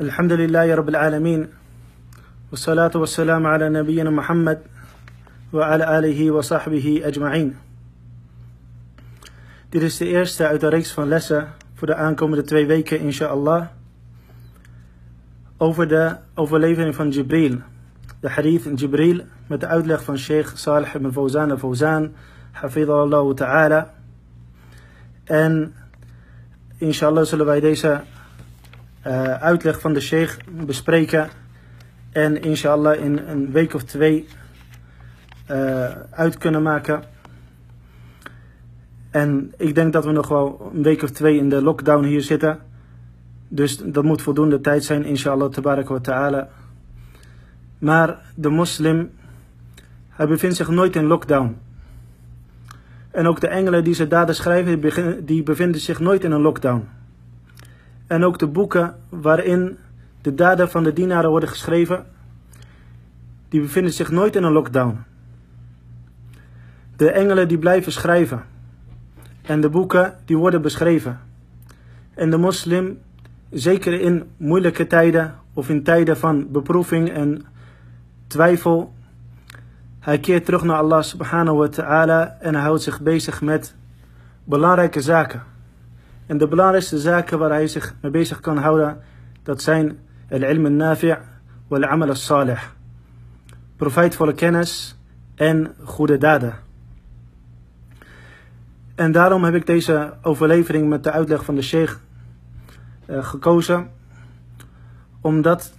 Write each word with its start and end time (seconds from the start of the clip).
الحمد 0.00 0.32
لله 0.32 0.74
رب 0.74 0.88
العالمين 0.88 1.48
والصلاة 2.50 2.90
والسلام 2.94 3.46
على 3.46 3.68
نبينا 3.68 4.10
محمد 4.10 4.58
وعلى 5.52 5.98
آله 5.98 6.30
وصحبه 6.30 7.02
أجمعين 7.04 7.54
Dit 9.70 9.82
is 9.82 9.96
de 9.96 10.06
eerste 10.06 10.46
uit 10.46 10.60
de 10.60 10.68
reeks 10.68 10.92
van 10.92 11.08
lessen 11.08 11.48
voor 11.74 11.86
de 11.86 11.94
aankomende 11.94 12.42
twee 12.42 12.66
weken, 12.66 12.98
inshallah. 12.98 13.66
Over 15.56 15.88
de 15.88 16.16
overlevering 16.34 16.94
van 16.94 17.10
Jibril. 17.10 17.58
De 18.20 18.28
hadith 18.28 18.64
in 18.64 18.74
Jibril 18.74 19.20
met 19.46 19.60
de 19.60 19.66
uitleg 19.66 20.04
van 20.04 20.18
Sheikh 20.18 20.50
Salih 20.54 20.94
ibn 20.94 21.10
Fawzan 21.10 21.50
al-Fawzan, 21.50 22.12
hafidhahullah 22.52 23.34
ta'ala. 23.34 23.94
En 25.24 25.74
inshallah 26.76 27.24
zullen 27.24 27.46
wij 27.46 27.60
deze 27.60 28.00
uh, 29.06 29.22
uitleg 29.42 29.80
van 29.80 29.92
de 29.92 30.00
Sheikh 30.00 30.36
bespreken. 30.66 31.28
En 32.12 32.42
inshallah 32.42 33.00
in 33.00 33.18
een 33.18 33.52
week 33.52 33.74
of 33.74 33.82
twee 33.82 34.28
uh, 35.50 35.90
uit 36.10 36.38
kunnen 36.38 36.62
maken. 36.62 37.02
En 39.10 39.52
ik 39.56 39.74
denk 39.74 39.92
dat 39.92 40.04
we 40.04 40.12
nog 40.12 40.28
wel 40.28 40.70
een 40.74 40.82
week 40.82 41.02
of 41.02 41.10
twee 41.10 41.36
in 41.36 41.48
de 41.48 41.62
lockdown 41.62 42.04
hier 42.04 42.22
zitten. 42.22 42.58
Dus 43.48 43.76
dat 43.76 44.04
moet 44.04 44.22
voldoende 44.22 44.60
tijd 44.60 44.84
zijn, 44.84 45.04
inshallah, 45.04 45.50
tabarak 45.50 45.88
wa 45.88 46.00
ta'ala. 46.00 46.48
Maar 47.78 48.18
de 48.34 48.48
moslim, 48.48 49.10
hij 50.08 50.26
bevindt 50.26 50.56
zich 50.56 50.68
nooit 50.68 50.96
in 50.96 51.04
lockdown. 51.04 51.56
En 53.10 53.26
ook 53.26 53.40
de 53.40 53.48
engelen 53.48 53.84
die 53.84 53.94
ze 53.94 54.08
daden 54.08 54.34
schrijven, 54.34 54.80
die 55.26 55.42
bevinden 55.42 55.80
zich 55.80 56.00
nooit 56.00 56.24
in 56.24 56.30
een 56.30 56.40
lockdown. 56.40 56.88
En 58.06 58.24
ook 58.24 58.38
de 58.38 58.46
boeken 58.46 58.96
waarin 59.08 59.78
de 60.20 60.34
daden 60.34 60.70
van 60.70 60.84
de 60.84 60.92
dienaren 60.92 61.30
worden 61.30 61.48
geschreven, 61.48 62.06
die 63.48 63.60
bevinden 63.60 63.92
zich 63.92 64.10
nooit 64.10 64.36
in 64.36 64.42
een 64.42 64.52
lockdown. 64.52 65.04
De 66.96 67.10
engelen 67.10 67.48
die 67.48 67.58
blijven 67.58 67.92
schrijven. 67.92 68.44
En 69.42 69.60
de 69.60 69.68
boeken 69.68 70.14
die 70.24 70.36
worden 70.36 70.62
beschreven. 70.62 71.20
En 72.14 72.30
de 72.30 72.36
moslim, 72.36 72.98
zeker 73.50 74.00
in 74.00 74.30
moeilijke 74.36 74.86
tijden 74.86 75.34
of 75.52 75.68
in 75.68 75.82
tijden 75.82 76.16
van 76.16 76.50
beproeving 76.52 77.10
en 77.10 77.44
twijfel, 78.26 78.92
hij 80.00 80.18
keert 80.18 80.44
terug 80.44 80.62
naar 80.62 80.76
Allah 80.76 81.02
subhanahu 81.02 81.56
wa 81.56 81.68
ta'ala 81.68 82.36
en 82.40 82.54
hij 82.54 82.62
houdt 82.62 82.82
zich 82.82 83.00
bezig 83.00 83.42
met 83.42 83.74
belangrijke 84.44 85.00
zaken. 85.00 85.42
En 86.26 86.38
de 86.38 86.48
belangrijkste 86.48 86.98
zaken 86.98 87.38
waar 87.38 87.50
hij 87.50 87.66
zich 87.66 87.94
mee 88.00 88.10
bezig 88.10 88.40
kan 88.40 88.56
houden, 88.56 88.98
dat 89.42 89.62
zijn 89.62 89.98
al-ilm 90.30 90.64
al-nafi' 90.64 91.16
wal-amal 91.68 92.08
al-salih. 92.08 92.62
Profijtvolle 93.76 94.34
kennis 94.34 94.96
en 95.34 95.74
goede 95.84 96.18
daden. 96.18 96.54
En 98.94 99.12
daarom 99.12 99.44
heb 99.44 99.54
ik 99.54 99.66
deze 99.66 100.14
overlevering 100.22 100.88
met 100.88 101.04
de 101.04 101.10
uitleg 101.10 101.44
van 101.44 101.54
de 101.54 101.62
sheikh 101.62 101.96
uh, 103.06 103.24
gekozen. 103.24 103.90
Omdat 105.20 105.72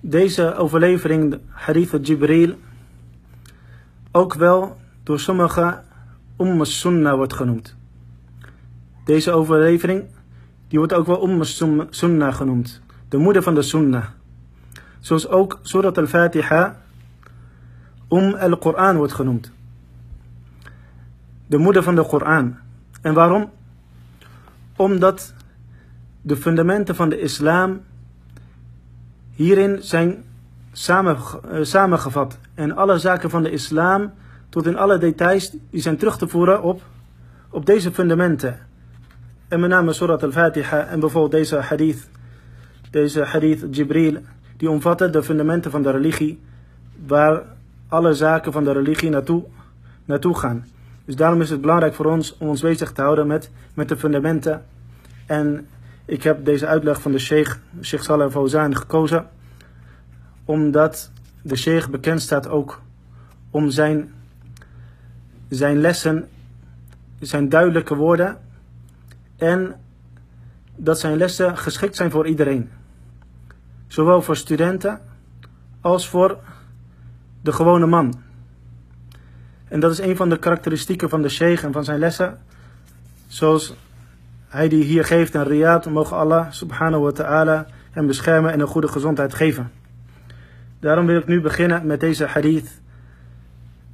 deze 0.00 0.54
overlevering, 0.54 1.30
de 1.30 1.40
hadith 1.48 1.92
al-Jibril, 1.92 2.54
ook 4.12 4.34
wel 4.34 4.76
door 5.02 5.20
sommigen 5.20 5.84
Umm 6.38 6.64
Sunnah 6.64 7.14
wordt 7.14 7.32
genoemd. 7.32 7.77
Deze 9.08 9.32
overlevering 9.32 10.04
die 10.68 10.78
wordt 10.78 10.92
ook 10.92 11.06
wel 11.06 11.28
Umm 11.28 11.44
Sunnah 11.90 12.34
genoemd. 12.34 12.80
De 13.08 13.16
moeder 13.16 13.42
van 13.42 13.54
de 13.54 13.62
Sunnah. 13.62 14.04
Zoals 15.00 15.28
ook 15.28 15.58
Surat 15.62 15.98
al-Fatiha 15.98 16.76
Umm 18.10 18.34
al-Quran 18.34 18.96
wordt 18.96 19.12
genoemd. 19.12 19.52
De 21.46 21.58
moeder 21.58 21.82
van 21.82 21.94
de 21.94 22.06
Koran. 22.06 22.56
En 23.02 23.14
waarom? 23.14 23.50
Omdat 24.76 25.34
de 26.22 26.36
fundamenten 26.36 26.94
van 26.94 27.08
de 27.08 27.20
islam 27.20 27.80
hierin 29.30 29.82
zijn 29.82 30.24
uh, 30.88 31.16
samengevat. 31.62 32.38
En 32.54 32.76
alle 32.76 32.98
zaken 32.98 33.30
van 33.30 33.42
de 33.42 33.50
islam, 33.50 34.12
tot 34.48 34.66
in 34.66 34.76
alle 34.76 34.98
details, 34.98 35.50
die 35.70 35.80
zijn 35.80 35.96
terug 35.96 36.18
te 36.18 36.28
voeren 36.28 36.62
op, 36.62 36.82
op 37.50 37.66
deze 37.66 37.92
fundamenten. 37.92 38.66
En 39.48 39.60
met 39.60 39.70
name 39.70 39.92
Surat 39.92 40.22
al-Fatiha 40.22 40.86
en 40.86 41.00
bijvoorbeeld 41.00 41.32
deze 41.32 41.56
hadith, 41.56 42.08
deze 42.90 43.22
hadith 43.22 43.76
Jibril, 43.76 44.16
die 44.56 44.70
omvatten 44.70 45.12
de 45.12 45.22
fundamenten 45.22 45.70
van 45.70 45.82
de 45.82 45.90
religie, 45.90 46.40
waar 47.06 47.42
alle 47.88 48.14
zaken 48.14 48.52
van 48.52 48.64
de 48.64 48.72
religie 48.72 49.10
naartoe, 49.10 49.44
naartoe 50.04 50.38
gaan. 50.38 50.66
Dus 51.04 51.16
daarom 51.16 51.40
is 51.40 51.50
het 51.50 51.60
belangrijk 51.60 51.94
voor 51.94 52.06
ons 52.06 52.36
om 52.38 52.48
ons 52.48 52.60
bezig 52.60 52.92
te 52.92 53.02
houden 53.02 53.26
met, 53.26 53.50
met 53.74 53.88
de 53.88 53.96
fundamenten. 53.96 54.64
En 55.26 55.66
ik 56.04 56.22
heb 56.22 56.44
deze 56.44 56.66
uitleg 56.66 57.00
van 57.00 57.12
de 57.12 57.18
Sheikh, 57.18 57.56
Sheikh 57.82 58.04
Saleh 58.04 58.30
Fawzan, 58.30 58.76
gekozen. 58.76 59.26
Omdat 60.44 61.10
de 61.42 61.56
Sheikh 61.56 61.88
bekend 61.88 62.20
staat 62.20 62.48
ook 62.48 62.80
om 63.50 63.70
zijn, 63.70 64.12
zijn 65.48 65.80
lessen, 65.80 66.28
zijn 67.20 67.48
duidelijke 67.48 67.94
woorden. 67.94 68.36
En 69.38 69.74
dat 70.76 70.98
zijn 70.98 71.16
lessen 71.16 71.56
geschikt 71.56 71.96
zijn 71.96 72.10
voor 72.10 72.26
iedereen. 72.26 72.70
Zowel 73.86 74.22
voor 74.22 74.36
studenten 74.36 75.00
als 75.80 76.08
voor 76.08 76.38
de 77.40 77.52
gewone 77.52 77.86
man. 77.86 78.20
En 79.68 79.80
dat 79.80 79.92
is 79.92 79.98
een 79.98 80.16
van 80.16 80.28
de 80.28 80.38
karakteristieken 80.38 81.08
van 81.08 81.22
de 81.22 81.28
sheikh 81.28 81.64
en 81.64 81.72
van 81.72 81.84
zijn 81.84 81.98
lessen. 81.98 82.38
Zoals 83.26 83.74
hij 84.48 84.68
die 84.68 84.84
hier 84.84 85.04
geeft 85.04 85.34
in 85.34 85.42
Riyadh, 85.42 85.88
mogen 85.88 86.16
Allah 86.16 86.46
subhanahu 86.50 87.02
wa 87.02 87.10
ta'ala 87.10 87.66
hem 87.90 88.06
beschermen 88.06 88.52
en 88.52 88.60
een 88.60 88.66
goede 88.66 88.88
gezondheid 88.88 89.34
geven. 89.34 89.70
Daarom 90.80 91.06
wil 91.06 91.18
ik 91.18 91.26
nu 91.26 91.40
beginnen 91.40 91.86
met 91.86 92.00
deze 92.00 92.26
hadith. 92.26 92.80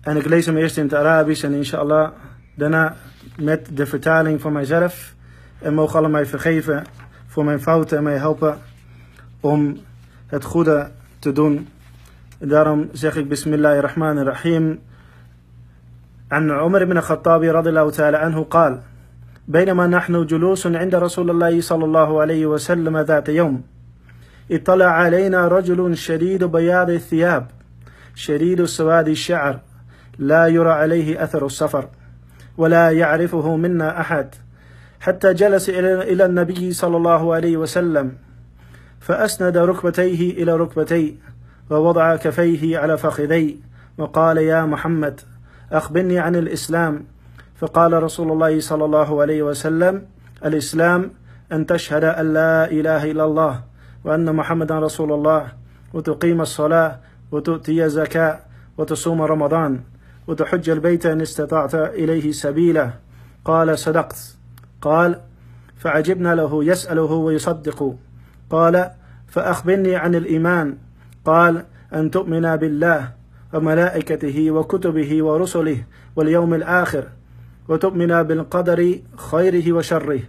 En 0.00 0.16
ik 0.16 0.24
lees 0.24 0.46
hem 0.46 0.56
eerst 0.56 0.76
in 0.76 0.82
het 0.82 0.94
Arabisch 0.94 1.44
en 1.44 1.52
inshallah 1.52 2.10
daarna 2.54 2.96
met 3.36 3.68
de 3.76 3.86
vertaling 3.86 4.40
van 4.40 4.52
mijzelf. 4.52 5.13
En 5.58 5.74
mogen 5.74 5.98
Allah 5.98 6.10
mij 6.10 6.26
vergeven 6.26 6.84
voor 7.26 7.44
mijn 7.44 7.60
fouten 7.60 7.96
en 7.96 8.02
mij 8.02 8.16
helpen 8.16 8.58
om 9.40 9.76
het 10.26 10.44
goede 10.44 10.90
te 11.18 11.32
doen. 11.32 11.68
En 12.38 12.48
daarom 12.48 12.88
zeg 12.92 13.16
ik 13.16 13.28
Bismillahirrahmanirrahim. 13.28 14.80
عن 16.30 16.50
عمر 16.50 16.84
بن 16.84 16.96
الخطاب 16.96 17.42
رضي 17.42 17.68
الله 17.68 17.90
تعالى 17.90 18.16
عنه 18.16 18.44
قال 18.44 18.80
بينما 19.48 19.86
نحن 19.86 20.26
جلوس 20.26 20.66
عند 20.66 20.94
رسول 20.94 21.30
الله 21.30 21.60
صلى 21.60 21.84
الله 21.84 22.20
عليه 22.20 22.46
وسلم 22.46 22.98
ذات 22.98 23.28
يوم 23.28 23.62
اطلع 24.50 24.84
علينا 24.84 25.48
رجل 25.48 25.96
شديد 25.96 26.44
بياض 26.44 26.90
الثياب 26.90 27.46
شديد 28.14 28.64
سواد 28.64 29.08
الشعر 29.08 29.60
لا 30.18 30.46
يرى 30.46 30.70
عليه 30.70 31.24
اثر 31.24 31.46
السفر 31.46 31.88
ولا 32.56 32.90
يعرفه 32.90 33.56
منا 33.56 34.00
احد 34.00 34.34
حتى 35.04 35.34
جلس 35.34 35.68
إلى 35.68 36.24
النبي 36.24 36.72
صلى 36.72 36.96
الله 36.96 37.34
عليه 37.34 37.56
وسلم 37.56 38.12
فأسند 39.00 39.56
ركبتيه 39.56 40.42
إلى 40.42 40.56
ركبتيه 40.56 41.14
ووضع 41.70 42.16
كفيه 42.16 42.78
على 42.78 42.98
فخذيه 42.98 43.54
وقال 43.98 44.38
يا 44.38 44.64
محمد 44.64 45.20
أخبرني 45.72 46.18
عن 46.18 46.36
الإسلام. 46.36 47.04
فقال 47.56 48.02
رسول 48.02 48.32
الله 48.32 48.60
صلى 48.60 48.84
الله 48.84 49.20
عليه 49.20 49.42
وسلم 49.42 50.02
الإسلام 50.44 51.10
أن 51.52 51.66
تشهد 51.66 52.04
أن 52.04 52.32
لا 52.32 52.70
إله 52.70 53.10
إلا 53.10 53.24
الله 53.24 53.60
وأن 54.04 54.36
محمدا 54.36 54.78
رسول 54.78 55.12
الله 55.12 55.52
وتقيم 55.94 56.40
الصلاة 56.40 57.00
وتؤتي 57.32 57.84
الزكاة 57.84 58.38
وتصوم 58.78 59.22
رمضان 59.22 59.80
وتحج 60.26 60.70
البيت 60.70 61.06
إن 61.06 61.20
استطعت 61.20 61.74
إليه 61.74 62.32
سبيلا. 62.32 62.90
قال 63.44 63.78
صدقت. 63.78 64.33
قال 64.84 65.20
فعجبنا 65.76 66.34
له 66.34 66.64
يسأله 66.64 67.12
ويصدق. 67.12 67.96
قال 68.50 68.90
فأخبرني 69.28 69.96
عن 69.96 70.14
الإيمان. 70.14 70.76
قال 71.24 71.64
أن 71.94 72.10
تؤمن 72.10 72.56
بالله 72.56 73.12
وملائكته 73.54 74.50
وكتبه 74.50 75.22
ورسله 75.24 75.84
واليوم 76.16 76.54
الآخر 76.54 77.04
وتؤمن 77.68 78.22
بالقدر 78.22 78.98
خيره 79.16 79.72
وشره. 79.72 80.20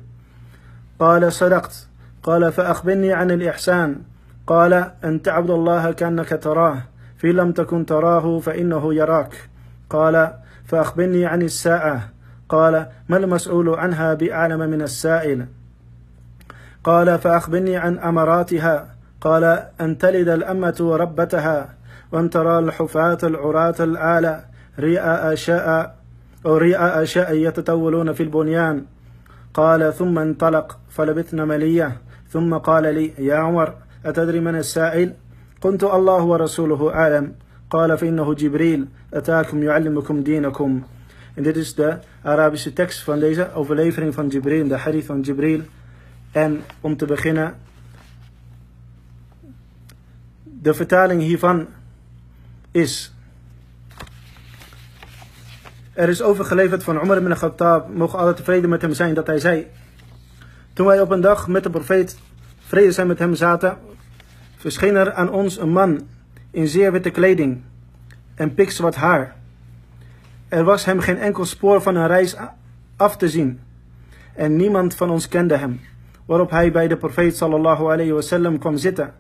قال 0.99 1.33
صدقت. 1.33 1.87
قال 2.23 2.51
فأخبرني 2.51 3.13
عن 3.13 3.31
الإحسان. 3.31 4.01
قال 4.47 4.91
أن 5.03 5.21
تعبد 5.21 5.49
الله 5.49 5.91
كأنك 5.91 6.39
تراه. 6.43 6.77
في 7.17 7.31
لم 7.31 7.51
تكن 7.51 7.85
تراه 7.85 8.39
فإنه 8.39 8.93
يراك. 8.93 9.49
قال 9.89 10.33
فأخبرني 10.65 11.25
عن 11.25 11.41
الساعة. 11.41 12.14
قال 12.49 12.85
ما 13.09 13.17
المسؤول 13.17 13.69
عنها 13.69 14.13
بأعلم 14.13 14.59
من 14.59 14.81
السائل؟ 14.81 15.45
قال 16.83 17.19
فأخبرني 17.19 17.77
عن 17.77 17.97
أمراتها. 17.97 18.87
قال 19.21 19.43
أن 19.81 19.97
تلد 19.97 20.27
الأمة 20.27 20.97
ربتها 21.01 21.69
وأن 22.11 22.29
ترى 22.29 22.59
الحفاة 22.59 23.17
العراة 23.23 23.75
الآلة 23.79 24.43
رئاء 24.79 25.35
شاء 25.35 25.95
أو 26.45 26.57
رئاء 26.57 27.03
شاء 27.03 27.33
يتطولون 27.33 28.13
في 28.13 28.23
البنيان. 28.23 28.85
قال 29.53 29.93
ثم 29.93 30.19
انطلق 30.19 30.77
فلبثنا 30.89 31.45
ملية. 31.45 31.97
ثم 32.29 32.53
قال 32.57 32.83
لي 32.95 33.13
يا 33.17 33.35
عمر 33.35 33.73
أتدري 34.05 34.39
من 34.39 34.55
السائل؟ 34.55 35.13
قلت 35.61 35.83
الله 35.83 36.23
ورسوله 36.23 36.93
أعلم. 36.93 37.33
قال 37.69 37.97
فإنه 37.97 38.33
جبريل 38.33 38.87
أتاكم 39.13 39.63
يعلمكم 39.63 40.23
دينكم. 40.23 40.81
En 41.35 41.43
dit 41.43 41.55
is 41.55 41.75
de 41.75 41.97
Arabische 42.21 42.73
tekst 42.73 43.03
van 43.03 43.19
deze 43.19 43.53
overlevering 43.53 44.13
van 44.13 44.27
Jibril, 44.27 44.67
de 44.67 44.77
hadith 44.77 45.05
van 45.05 45.21
Jibril. 45.21 45.61
En 46.31 46.61
om 46.81 46.97
te 46.97 47.05
beginnen, 47.05 47.55
de 50.43 50.73
vertaling 50.73 51.21
hiervan 51.21 51.67
is. 52.71 53.13
Er 55.93 56.09
is 56.09 56.21
overgeleverd 56.21 56.83
van 56.83 57.01
Umar 57.03 57.17
ibn 57.17 57.33
Khattab, 57.33 57.89
mogen 57.93 58.19
alle 58.19 58.33
tevreden 58.33 58.69
met 58.69 58.81
hem 58.81 58.93
zijn, 58.93 59.13
dat 59.13 59.27
hij 59.27 59.39
zei. 59.39 59.67
Toen 60.73 60.85
wij 60.85 61.01
op 61.01 61.11
een 61.11 61.21
dag 61.21 61.47
met 61.47 61.63
de 61.63 61.69
profeet 61.69 62.17
vrede 62.59 62.91
zijn 62.91 63.07
met 63.07 63.19
hem 63.19 63.35
zaten, 63.35 63.77
verscheen 64.57 64.95
er 64.95 65.13
aan 65.13 65.29
ons 65.29 65.57
een 65.57 65.69
man 65.69 66.07
in 66.51 66.67
zeer 66.67 66.91
witte 66.91 67.09
kleding 67.09 67.61
en 68.35 68.53
pikzwart 68.53 68.95
haar. 68.95 69.35
Er 70.55 70.63
was 70.63 70.85
hem 70.85 70.99
geen 70.99 71.17
enkel 71.17 71.45
spoor 71.45 71.81
van 71.81 71.95
een 71.95 72.07
reis 72.07 72.35
af 72.95 73.17
te 73.17 73.29
zien. 73.29 73.59
En 74.35 74.55
niemand 74.55 74.95
van 74.95 75.09
ons 75.09 75.27
kende 75.27 75.57
hem. 75.57 75.81
Waarop 76.25 76.49
hij 76.49 76.71
bij 76.71 76.87
de 76.87 76.97
profeet 76.97 77.37
sallallahu 77.37 77.83
alayhi 77.83 78.11
wasallam 78.11 78.59
kwam 78.59 78.77
zitten. 78.77 79.13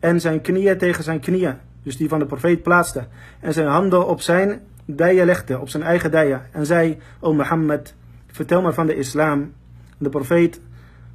En 0.00 0.20
zijn 0.20 0.40
knieën 0.40 0.78
tegen 0.78 1.04
zijn 1.04 1.20
knieën, 1.20 1.54
dus 1.82 1.96
die 1.96 2.08
van 2.08 2.18
de 2.18 2.26
profeet 2.26 2.62
plaatste. 2.62 3.06
En 3.40 3.52
zijn 3.52 3.66
handen 3.66 4.06
op 4.06 4.20
zijn 4.20 4.60
dijen 4.84 5.26
legde, 5.26 5.60
op 5.60 5.68
zijn 5.68 5.82
eigen 5.82 6.10
dijen. 6.10 6.42
En 6.52 6.66
zei, 6.66 6.98
o 7.20 7.34
Mohammed, 7.34 7.94
vertel 8.26 8.62
maar 8.62 8.74
van 8.74 8.86
de 8.86 8.96
islam. 8.96 9.52
De 9.98 10.08
profeet, 10.08 10.60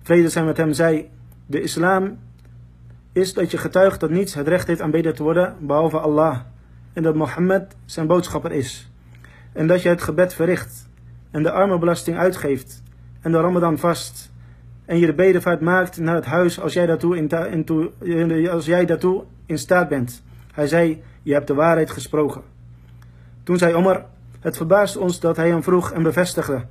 vrede 0.01 0.29
zijn 0.29 0.45
met 0.45 0.57
hem, 0.57 0.73
zei, 0.73 1.09
de 1.45 1.61
islam 1.61 2.17
is 3.11 3.33
dat 3.33 3.51
je 3.51 3.57
getuigt 3.57 3.99
dat 3.99 4.09
niets 4.09 4.33
het 4.33 4.47
recht 4.47 4.67
heeft 4.67 4.81
aanbeden 4.81 5.15
te 5.15 5.23
worden 5.23 5.55
behalve 5.59 5.99
Allah. 5.99 6.39
En 6.93 7.03
dat 7.03 7.15
Mohammed 7.15 7.75
zijn 7.85 8.07
boodschapper 8.07 8.51
is. 8.51 8.90
En 9.53 9.67
dat 9.67 9.81
je 9.81 9.89
het 9.89 10.01
gebed 10.01 10.33
verricht. 10.33 10.89
En 11.31 11.43
de 11.43 11.51
armenbelasting 11.51 12.17
uitgeeft. 12.17 12.83
En 13.21 13.31
de 13.31 13.39
ramadan 13.39 13.77
vast. 13.77 14.31
En 14.85 14.97
je 14.97 15.05
de 15.05 15.13
bedevaart 15.13 15.61
maakt 15.61 15.97
naar 15.99 16.15
het 16.15 16.25
huis 16.25 16.59
als 16.59 16.73
jij 16.73 16.85
daartoe 16.85 17.17
in, 17.99 18.49
als 18.49 18.65
jij 18.65 18.85
daartoe 18.85 19.23
in 19.45 19.57
staat 19.57 19.89
bent. 19.89 20.23
Hij 20.53 20.67
zei, 20.67 21.03
je 21.21 21.33
hebt 21.33 21.47
de 21.47 21.53
waarheid 21.53 21.91
gesproken. 21.91 22.41
Toen 23.43 23.57
zei 23.57 23.73
Omar, 23.73 24.05
het 24.39 24.57
verbaast 24.57 24.97
ons 24.97 25.19
dat 25.19 25.35
hij 25.35 25.49
hem 25.49 25.63
vroeg 25.63 25.91
en 25.91 26.03
bevestigde. 26.03 26.65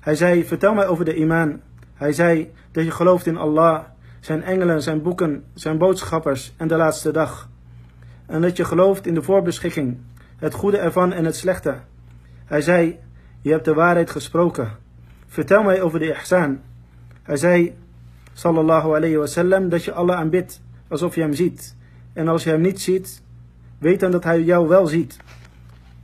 Hij 0.00 0.14
zei, 0.14 0.44
vertel 0.44 0.74
mij 0.74 0.86
over 0.86 1.04
de 1.04 1.16
imaan. 1.16 1.60
Hij 1.94 2.12
zei, 2.12 2.52
dat 2.72 2.84
je 2.84 2.90
gelooft 2.90 3.26
in 3.26 3.36
Allah, 3.36 3.84
zijn 4.20 4.42
engelen, 4.42 4.82
zijn 4.82 5.02
boeken, 5.02 5.44
zijn 5.54 5.78
boodschappers 5.78 6.54
en 6.56 6.68
de 6.68 6.76
laatste 6.76 7.10
dag. 7.10 7.48
En 8.26 8.42
dat 8.42 8.56
je 8.56 8.64
gelooft 8.64 9.06
in 9.06 9.14
de 9.14 9.22
voorbeschikking, 9.22 9.98
het 10.36 10.54
goede 10.54 10.78
ervan 10.78 11.12
en 11.12 11.24
het 11.24 11.36
slechte. 11.36 11.74
Hij 12.46 12.60
zei, 12.60 12.98
je 13.40 13.50
hebt 13.50 13.64
de 13.64 13.74
waarheid 13.74 14.10
gesproken. 14.10 14.70
Vertel 15.26 15.62
mij 15.62 15.82
over 15.82 15.98
de 15.98 16.06
ihsan. 16.06 16.60
Hij 17.22 17.36
zei, 17.36 17.74
sallallahu 18.32 18.94
alayhi 18.94 19.16
wasallam, 19.16 19.68
dat 19.68 19.84
je 19.84 19.92
Allah 19.92 20.16
aanbidt 20.16 20.60
alsof 20.88 21.14
je 21.14 21.20
hem 21.20 21.32
ziet. 21.32 21.76
En 22.12 22.28
als 22.28 22.44
je 22.44 22.50
hem 22.50 22.60
niet 22.60 22.80
ziet, 22.80 23.22
weet 23.78 24.00
dan 24.00 24.10
dat 24.10 24.24
hij 24.24 24.42
jou 24.42 24.68
wel 24.68 24.86
ziet. 24.86 25.16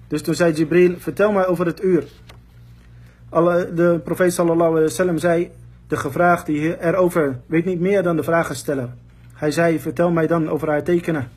Dus 0.08 0.22
toen 0.22 0.34
zei 0.34 0.52
Jibril, 0.52 0.94
vertel 0.98 1.32
mij 1.32 1.46
over 1.46 1.66
het 1.66 1.82
uur. 1.84 2.04
De 3.74 4.00
profeet 4.04 4.32
sallallahu 4.32 4.70
alayhi 4.70 4.86
wasallam 4.86 5.18
zei, 5.18 5.50
de 5.86 5.96
gevraagde 5.96 6.80
erover 6.80 7.40
weet 7.46 7.64
niet 7.64 7.80
meer 7.80 8.02
dan 8.02 8.16
de 8.16 8.22
vragensteller. 8.22 8.88
Hij 9.34 9.50
zei, 9.50 9.78
vertel 9.78 10.10
mij 10.10 10.26
dan 10.26 10.48
over 10.48 10.68
haar 10.68 10.82
tekenen. 10.82 11.28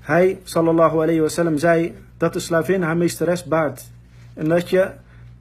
Hij, 0.00 0.40
sallallahu 0.42 0.94
alayhi 0.94 1.20
wasallam, 1.20 1.58
zei 1.58 1.94
dat 2.18 2.32
de 2.32 2.38
slavin 2.38 2.82
haar 2.82 2.96
meesteres 2.96 3.44
baart. 3.44 3.90
En 4.34 4.48
dat 4.48 4.70
je 4.70 4.90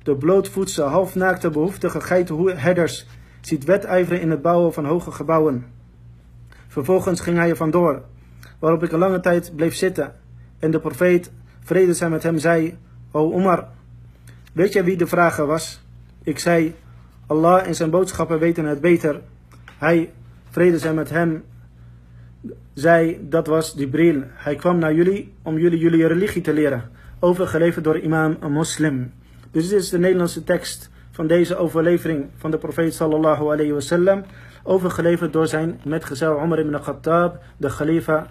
de 0.04 0.16
blootvoetse, 0.16 0.82
halfnaakte, 0.82 1.50
behoeftige 1.50 2.02
geitenherders 2.02 3.06
ziet 3.42 3.64
wedijveren 3.64 4.22
in 4.22 4.30
het 4.30 4.42
bouwen 4.42 4.74
van 4.74 4.86
hoge 4.86 5.12
gebouwen. 5.12 5.66
Vervolgens 6.68 7.20
ging 7.20 7.38
hij 7.38 7.50
er 7.50 7.56
vandoor, 7.56 8.02
waarop 8.60 8.84
ik 8.84 8.92
een 8.92 9.00
lange 9.00 9.20
tijd 9.20 9.56
bleef 9.56 9.76
zitten. 9.76 10.14
En 10.60 10.72
de 10.72 10.80
profeet, 10.80 11.32
vrede 11.60 11.94
zij 11.94 12.10
met 12.10 12.24
hem, 12.24 12.38
zei, 12.38 12.78
O 13.12 13.34
Omar, 13.34 13.68
weet 14.54 14.74
jij 14.74 14.84
wie 14.84 14.98
de 14.98 15.08
vrager 15.08 15.46
was? 15.46 15.82
Ik 16.24 16.40
zei, 16.40 16.76
Allah 17.28 17.68
en 17.68 17.76
zijn 17.76 17.90
boodschappen 17.90 18.40
weten 18.40 18.66
het 18.66 18.82
beter. 18.82 19.22
Hij, 19.78 20.12
vrede 20.50 20.80
zij 20.80 20.94
met 20.94 21.10
hem, 21.10 21.44
zei, 22.74 23.28
dat 23.30 23.48
was 23.48 23.74
Jibril. 23.78 24.24
Hij 24.34 24.56
kwam 24.56 24.78
naar 24.78 24.94
jullie 24.94 25.34
om 25.42 25.58
jullie 25.58 25.80
jullie 25.80 26.08
religie 26.08 26.42
te 26.42 26.54
leren. 26.54 26.90
Overgeleverd 27.20 27.84
door 27.84 28.00
imam 28.00 28.38
een 28.40 28.52
moslim. 28.52 29.14
Dus 29.52 29.70
dit 29.70 29.80
is 29.80 29.90
de 29.90 30.00
Nederlandse 30.00 30.44
tekst 30.44 30.90
van 31.12 31.28
deze 31.28 31.56
overlevering 31.56 32.26
van 32.38 32.52
de 32.52 32.58
profeet 32.58 32.94
sallallahu 32.94 33.44
alayhi 33.44 33.72
wasallam. 33.72 34.24
Overgeleverd 34.64 35.34
door 35.34 35.48
zijn 35.48 35.80
metgezel 35.84 36.44
Umar 36.44 36.60
ibn 36.60 36.80
Khattab, 36.80 37.44
de 37.58 37.68
khalifa, 37.68 38.28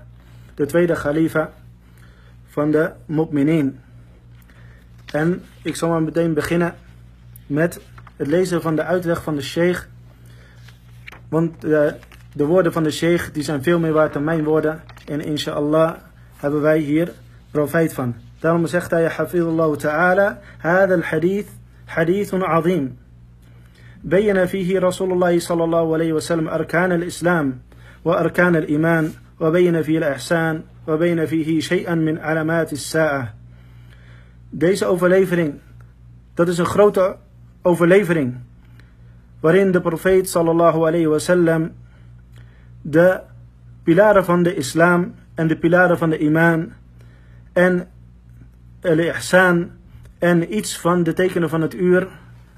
de 0.54 0.66
tweede 0.66 0.94
khalifa 0.94 1.52
van 2.46 2.70
de 2.70 2.90
mu'minin. 3.06 3.78
En 5.12 5.42
ik 5.62 5.76
zal 5.76 5.88
maar 5.88 6.02
meteen 6.02 6.34
beginnen 6.34 6.74
met 7.46 7.80
het 8.16 8.26
lezen 8.26 8.62
van 8.62 8.76
de 8.76 8.82
uitleg 8.82 9.22
van 9.22 9.34
de 9.34 9.42
sheikh. 9.42 9.86
Want 11.28 11.60
de, 11.60 11.94
de 12.35 12.45
woorden 12.45 12.73
van 12.73 12.83
de 12.83 12.91
sheikh 12.91 13.33
die 13.33 13.43
zijn 13.43 13.63
veel 13.63 13.79
meer 13.79 13.93
waard 13.93 14.13
dan 14.13 14.23
mijn 14.23 14.43
woorden. 14.43 14.81
En 15.05 15.21
inshallah 15.21 15.95
hebben 16.37 16.61
wij 16.61 16.79
hier 16.79 17.11
profijt 17.51 17.93
van. 17.93 18.15
Daarom 18.39 18.67
zegt 18.67 18.91
hij, 18.91 19.05
Hafidullah 19.05 19.77
ta'ala, 19.77 20.39
هذا 20.57 20.95
الحديث 20.95 21.47
حديث 21.85 22.33
عظيم. 22.33 22.97
بين 24.03 24.45
فيه 24.45 24.79
رسول 24.79 25.11
الله 25.11 25.39
صلى 25.39 25.63
الله 25.63 25.93
عليه 25.93 26.13
وسلم 26.13 26.47
أركان 26.47 26.91
الإسلام 26.91 27.61
وأركان 28.03 28.55
الإيمان 28.55 29.13
وبين 29.39 29.81
فيه 29.81 29.97
الإحسان 29.97 30.63
وبين 30.87 31.25
فيه 31.25 31.59
شيئا 31.59 31.95
من 31.95 32.17
علامات 32.17 32.73
الساعة. 32.73 33.33
Deze 34.49 34.85
overlevering, 34.85 35.53
dat 36.33 36.47
is 36.47 36.57
een 36.57 36.65
grote 36.65 37.15
overlevering. 37.61 38.37
Waarin 39.39 39.71
de 39.71 39.81
profeet 39.81 40.29
sallallahu 40.29 40.85
alayhi 40.87 41.07
wasallam 41.07 41.71
de 42.85 43.19
pilaren 43.83 44.25
van 44.25 44.43
de 44.43 44.55
islam 44.55 45.13
en 45.35 45.47
de 45.47 45.57
pilaren 45.57 45.97
van 45.97 46.09
de 46.09 46.17
imaan 46.17 46.73
en 47.53 47.87
al-ihsan 48.81 49.71
en 50.19 50.57
iets 50.57 50.79
van 50.79 51.03
de 51.03 51.13
tekenen 51.13 51.49
van 51.49 51.61
het 51.61 51.73
uur 51.73 52.07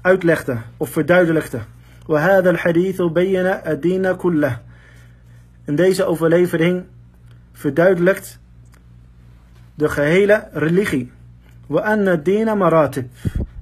uitlegde 0.00 0.56
of 0.76 0.90
verduidelijkte. 0.90 1.60
وهذا 2.06 2.50
الحديث 2.50 3.02
بين 3.02 3.46
الدين 3.46 4.16
كله. 4.16 4.60
En 5.64 5.74
deze 5.76 6.04
overlevering 6.04 6.84
verduidelijkt 7.52 8.38
de 9.74 9.88
gehele 9.88 10.48
religie. 10.52 11.12
وأن 11.68 12.08
الدين 12.08 12.56
مراتب. 12.56 13.06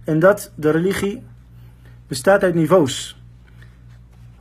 En 0.05 0.19
dat 0.19 0.53
de 0.55 0.71
religie 0.71 1.23
bestaat 2.09 2.43
uit 2.43 2.55
niveaus. 2.55 3.16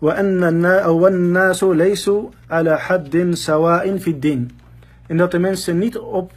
وَالنَّاسُ 0.00 1.64
لَيْسُوا 1.64 2.22
عَلَى 2.50 2.78
حَدٍّ 2.78 3.34
سَوَاءٍ 3.34 3.96
فِي 3.96 4.10
الدِّينِ 4.10 4.50
En 5.06 5.16
dat 5.16 5.30
de 5.30 5.38
mensen 5.38 5.78
niet 5.78 5.98
op 5.98 6.32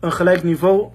een 0.00 0.12
gelijk 0.12 0.42
niveau 0.42 0.88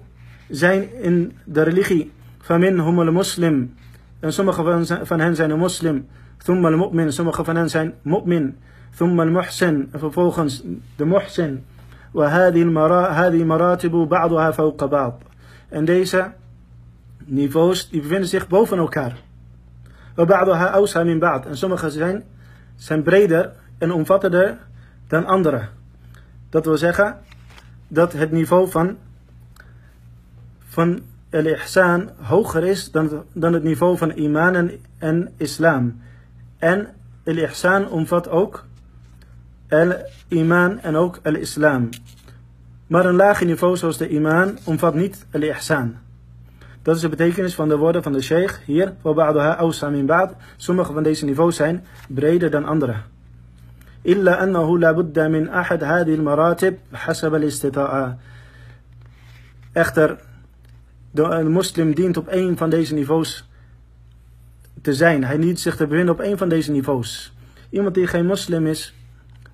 zijn 0.48 1.02
in 1.02 1.32
de 1.44 1.62
religie. 1.62 2.12
فَمِنْهُمُ 2.40 3.00
الْمُسْلِمِ 3.00 3.74
En 4.20 4.32
sommige 4.32 4.86
van 5.02 5.20
hen 5.20 5.34
zijn 5.34 5.50
een 5.50 5.58
moslim. 5.58 6.06
ثُمَّ 6.38 6.66
الْمُؤْمِن 6.66 7.12
Sommige 7.12 7.44
van 7.44 7.56
hen 7.56 7.70
zijn 7.70 7.94
mu'min. 8.02 8.56
ثُمَّ 8.94 9.20
الْمُحْسِن 9.20 9.88
En 9.92 9.98
vervolgens 9.98 10.62
de 10.96 11.04
muhsin. 11.04 11.64
وَهَذِي 12.14 13.44
مَرَاتِبُ 13.44 14.08
بَعْضُهَا 14.08 14.50
فَوْقَ 14.50 14.84
بَعْض 14.84 15.14
En 15.68 15.84
deze 15.84 16.32
niveaus 17.24 17.88
die 17.90 18.00
bevinden 18.00 18.28
zich 18.28 18.48
boven 18.48 18.78
elkaar. 18.78 19.25
وبعضها 20.17 20.65
أوسع 20.75 21.03
من 21.03 21.19
بعض. 21.19 21.47
En 21.47 21.57
sommige 21.57 21.89
zijn, 21.89 22.23
zijn 22.75 23.03
breder 23.03 23.51
en 23.77 23.91
omvattender 23.91 24.57
dan 25.07 25.25
andere. 25.25 25.67
Dat 26.49 26.65
wil 26.65 26.77
zeggen 26.77 27.17
dat 27.87 28.13
het 28.13 28.31
niveau 28.31 28.69
van, 28.69 28.97
van 30.59 31.01
al-ihsan 31.31 32.09
hoger 32.21 32.63
is 32.63 32.91
dan, 32.91 33.23
dan 33.33 33.53
het 33.53 33.63
niveau 33.63 33.97
van 33.97 34.11
iman 34.11 34.55
en, 34.55 34.71
en 34.97 35.33
islam. 35.37 36.01
En 36.57 36.87
al-ihsan 37.25 37.89
omvat 37.89 38.29
ook 38.29 38.65
al-iman 39.69 40.79
en 40.79 40.95
ook 40.95 41.19
al-islam. 41.23 41.89
Maar 42.87 43.05
een 43.05 43.15
lager 43.15 43.45
niveau 43.45 43.77
zoals 43.77 43.97
de 43.97 44.07
iman 44.07 44.57
omvat 44.63 44.95
niet 44.95 45.25
al-ihsan. 45.31 45.95
Dat 46.85 46.95
is 46.95 47.01
de 47.01 47.09
betekenis 47.09 47.55
van 47.55 47.67
de 47.67 47.77
woorden 47.77 48.03
van 48.03 48.11
de 48.11 48.21
sheikh 48.21 48.59
hier. 48.65 48.93
Sommige 50.57 50.93
van 50.93 51.03
deze 51.03 51.25
niveaus 51.25 51.55
zijn 51.55 51.85
breder 52.07 52.49
dan 52.49 52.65
andere. 52.65 52.95
إلا 54.05 54.43
أنه 54.43 54.79
لا 54.79 54.91
بد 54.91 55.19
من 55.19 55.49
أحد 55.49 55.83
هذه 55.83 56.15
المراتب 56.15 56.77
حسب 56.93 57.33
الاستطاعة. 57.33 58.17
Echter, 59.73 60.17
de 61.11 61.43
moslim 61.49 61.95
dient 61.95 62.17
op 62.17 62.27
een 62.29 62.57
van 62.57 62.69
deze 62.69 62.93
niveaus 62.93 63.49
te 64.81 64.93
zijn. 64.93 65.23
Hij 65.23 65.37
dient 65.37 65.59
zich 65.59 65.75
te 65.75 65.87
bevinden 65.87 66.13
op 66.13 66.19
een 66.19 66.37
van 66.37 66.49
deze 66.49 66.71
niveaus. 66.71 67.33
Iemand 67.69 67.95
die 67.95 68.07
geen 68.07 68.25
moslim 68.25 68.67
is, 68.67 68.95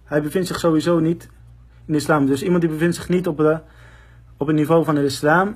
hij 0.04 0.22
bevindt 0.22 0.48
zich 0.48 0.60
sowieso 0.60 1.00
niet 1.00 1.24
in 1.86 1.94
de 1.94 2.00
islam. 2.00 2.26
Dus 2.26 2.44
iemand 2.44 2.62
die 2.62 2.72
bevindt 2.72 2.96
zich 2.96 3.10
niet 3.10 3.28
op, 3.28 3.38
de, 3.38 3.60
op 4.38 4.48
het 4.48 4.56
niveau 4.56 4.86
van 4.86 4.96
de 4.96 5.04
islam, 5.04 5.56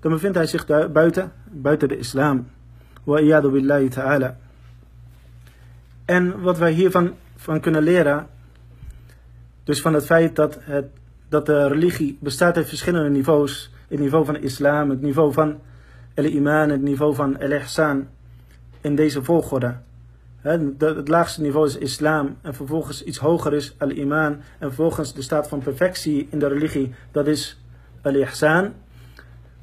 dan 0.00 0.12
bevindt 0.12 0.36
hij 0.36 0.46
zich 0.46 0.66
buiten, 0.92 1.32
buiten 1.50 1.88
de 1.88 1.98
islam. 1.98 2.46
Wa 3.04 3.40
billahi 3.40 3.88
ta'ala. 3.88 4.36
En 6.04 6.40
wat 6.40 6.58
wij 6.58 6.72
hiervan 6.72 7.14
van 7.36 7.60
kunnen 7.60 7.82
leren, 7.82 8.26
dus 9.64 9.80
van 9.80 9.94
het 9.94 10.04
feit 10.04 10.36
dat, 10.36 10.58
het, 10.60 10.86
dat 11.28 11.46
de 11.46 11.68
religie 11.68 12.18
bestaat 12.20 12.56
uit 12.56 12.68
verschillende 12.68 13.10
niveaus. 13.10 13.74
Het 13.88 13.98
niveau 13.98 14.24
van 14.24 14.34
de 14.34 14.40
islam, 14.40 14.90
het 14.90 15.02
niveau 15.02 15.32
van 15.32 15.60
el-iman, 16.14 16.70
het 16.70 16.82
niveau 16.82 17.14
van 17.14 17.38
el-ihsan. 17.38 18.08
In 18.80 18.94
deze 18.94 19.24
volgorde. 19.24 19.74
Het 20.40 21.08
laagste 21.08 21.42
niveau 21.42 21.66
is 21.66 21.78
islam 21.78 22.36
en 22.42 22.54
vervolgens 22.54 23.04
iets 23.04 23.18
hoger 23.18 23.54
is 23.54 23.74
al-iman 23.78 24.32
en 24.32 24.42
vervolgens 24.58 25.14
de 25.14 25.22
staat 25.22 25.48
van 25.48 25.58
perfectie 25.58 26.28
in 26.30 26.38
de 26.38 26.46
religie, 26.46 26.94
dat 27.10 27.26
is 27.26 27.60
al-ihsan. 28.02 28.72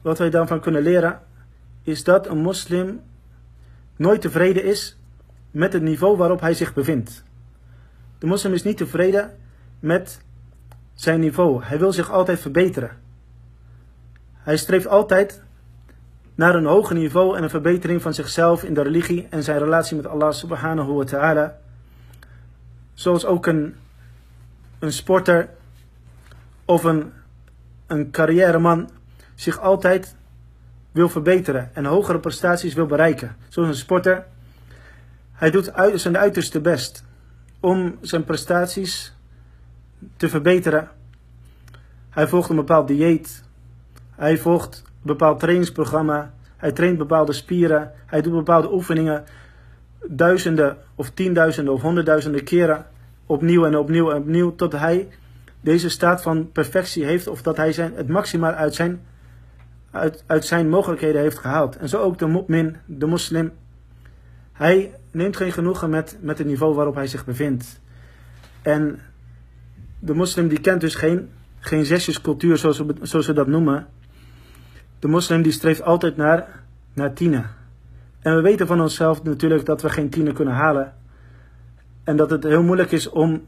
Wat 0.03 0.17
wij 0.17 0.29
daarvan 0.29 0.59
kunnen 0.59 0.81
leren 0.81 1.19
is 1.83 2.03
dat 2.03 2.27
een 2.27 2.37
moslim 2.37 3.01
nooit 3.95 4.21
tevreden 4.21 4.63
is 4.63 4.97
met 5.51 5.73
het 5.73 5.81
niveau 5.81 6.17
waarop 6.17 6.41
hij 6.41 6.53
zich 6.53 6.73
bevindt. 6.73 7.23
De 8.17 8.25
moslim 8.25 8.53
is 8.53 8.63
niet 8.63 8.77
tevreden 8.77 9.37
met 9.79 10.21
zijn 10.93 11.19
niveau. 11.19 11.63
Hij 11.63 11.79
wil 11.79 11.93
zich 11.93 12.11
altijd 12.11 12.39
verbeteren. 12.39 12.91
Hij 14.33 14.57
streeft 14.57 14.87
altijd 14.87 15.43
naar 16.35 16.55
een 16.55 16.65
hoger 16.65 16.95
niveau 16.95 17.37
en 17.37 17.43
een 17.43 17.49
verbetering 17.49 18.01
van 18.01 18.13
zichzelf 18.13 18.63
in 18.63 18.73
de 18.73 18.81
religie 18.81 19.27
en 19.29 19.43
zijn 19.43 19.59
relatie 19.59 19.95
met 19.95 20.07
Allah 20.07 20.31
subhanahu 20.31 20.93
wa 20.93 21.03
ta'ala. 21.03 21.57
Zoals 22.93 23.25
ook 23.25 23.45
een, 23.45 23.75
een 24.79 24.93
sporter 24.93 25.49
of 26.65 26.83
een, 26.83 27.13
een 27.87 28.11
carrièreman 28.11 28.89
zich 29.43 29.59
altijd 29.59 30.15
wil 30.91 31.09
verbeteren 31.09 31.69
en 31.73 31.85
hogere 31.85 32.19
prestaties 32.19 32.73
wil 32.73 32.85
bereiken. 32.85 33.35
Zoals 33.47 33.69
een 33.69 33.75
sporter, 33.75 34.25
hij 35.31 35.51
doet 35.51 35.71
zijn 35.93 36.17
uiterste 36.17 36.61
best 36.61 37.03
om 37.59 37.97
zijn 38.01 38.23
prestaties 38.23 39.15
te 40.17 40.29
verbeteren. 40.29 40.89
Hij 42.09 42.27
volgt 42.27 42.49
een 42.49 42.55
bepaald 42.55 42.87
dieet. 42.87 43.43
Hij 44.15 44.37
volgt 44.37 44.83
een 44.85 44.91
bepaald 45.01 45.39
trainingsprogramma. 45.39 46.33
Hij 46.57 46.71
traint 46.71 46.97
bepaalde 46.97 47.33
spieren. 47.33 47.91
Hij 48.05 48.21
doet 48.21 48.33
bepaalde 48.33 48.73
oefeningen. 48.73 49.23
Duizenden 50.07 50.77
of 50.95 51.09
tienduizenden 51.09 51.73
of 51.73 51.81
honderdduizenden 51.81 52.43
keren. 52.43 52.85
Opnieuw 53.25 53.65
en 53.65 53.77
opnieuw 53.77 54.11
en 54.11 54.17
opnieuw. 54.17 54.55
Tot 54.55 54.71
hij 54.71 55.07
deze 55.61 55.89
staat 55.89 56.21
van 56.21 56.51
perfectie 56.51 57.05
heeft. 57.05 57.27
Of 57.27 57.41
dat 57.41 57.57
hij 57.57 57.71
zijn, 57.71 57.93
het 57.95 58.07
maximaal 58.07 58.51
uit 58.51 58.75
zijn, 58.75 59.01
uit, 59.93 60.23
uit 60.27 60.45
zijn 60.45 60.69
mogelijkheden 60.69 61.21
heeft 61.21 61.37
gehaald. 61.37 61.77
En 61.77 61.89
zo 61.89 62.01
ook 62.01 62.17
de 62.17 62.27
mu'min, 62.27 62.75
de 62.85 63.05
moslim. 63.05 63.51
Hij 64.51 64.93
neemt 65.11 65.37
geen 65.37 65.51
genoegen 65.51 65.89
met, 65.89 66.17
met 66.21 66.37
het 66.37 66.47
niveau 66.47 66.75
waarop 66.75 66.95
hij 66.95 67.07
zich 67.07 67.25
bevindt. 67.25 67.79
En 68.61 68.99
de 69.99 70.13
moslim 70.13 70.47
die 70.47 70.59
kent 70.59 70.81
dus 70.81 70.95
geen, 70.95 71.29
geen 71.59 71.85
zesjescultuur 71.85 72.57
zoals 72.57 72.79
we, 72.79 72.95
zoals 73.01 73.25
dat 73.25 73.47
noemen. 73.47 73.87
De 74.99 75.07
moslim 75.07 75.41
die 75.41 75.51
streeft 75.51 75.81
altijd 75.81 76.17
naar, 76.17 76.63
naar 76.93 77.13
tienen. 77.13 77.49
En 78.19 78.35
we 78.35 78.41
weten 78.41 78.67
van 78.67 78.81
onszelf 78.81 79.23
natuurlijk 79.23 79.65
dat 79.65 79.81
we 79.81 79.89
geen 79.89 80.09
tienen 80.09 80.33
kunnen 80.33 80.53
halen. 80.53 80.93
En 82.03 82.17
dat 82.17 82.29
het 82.29 82.43
heel 82.43 82.63
moeilijk 82.63 82.91
is 82.91 83.09
om, 83.09 83.45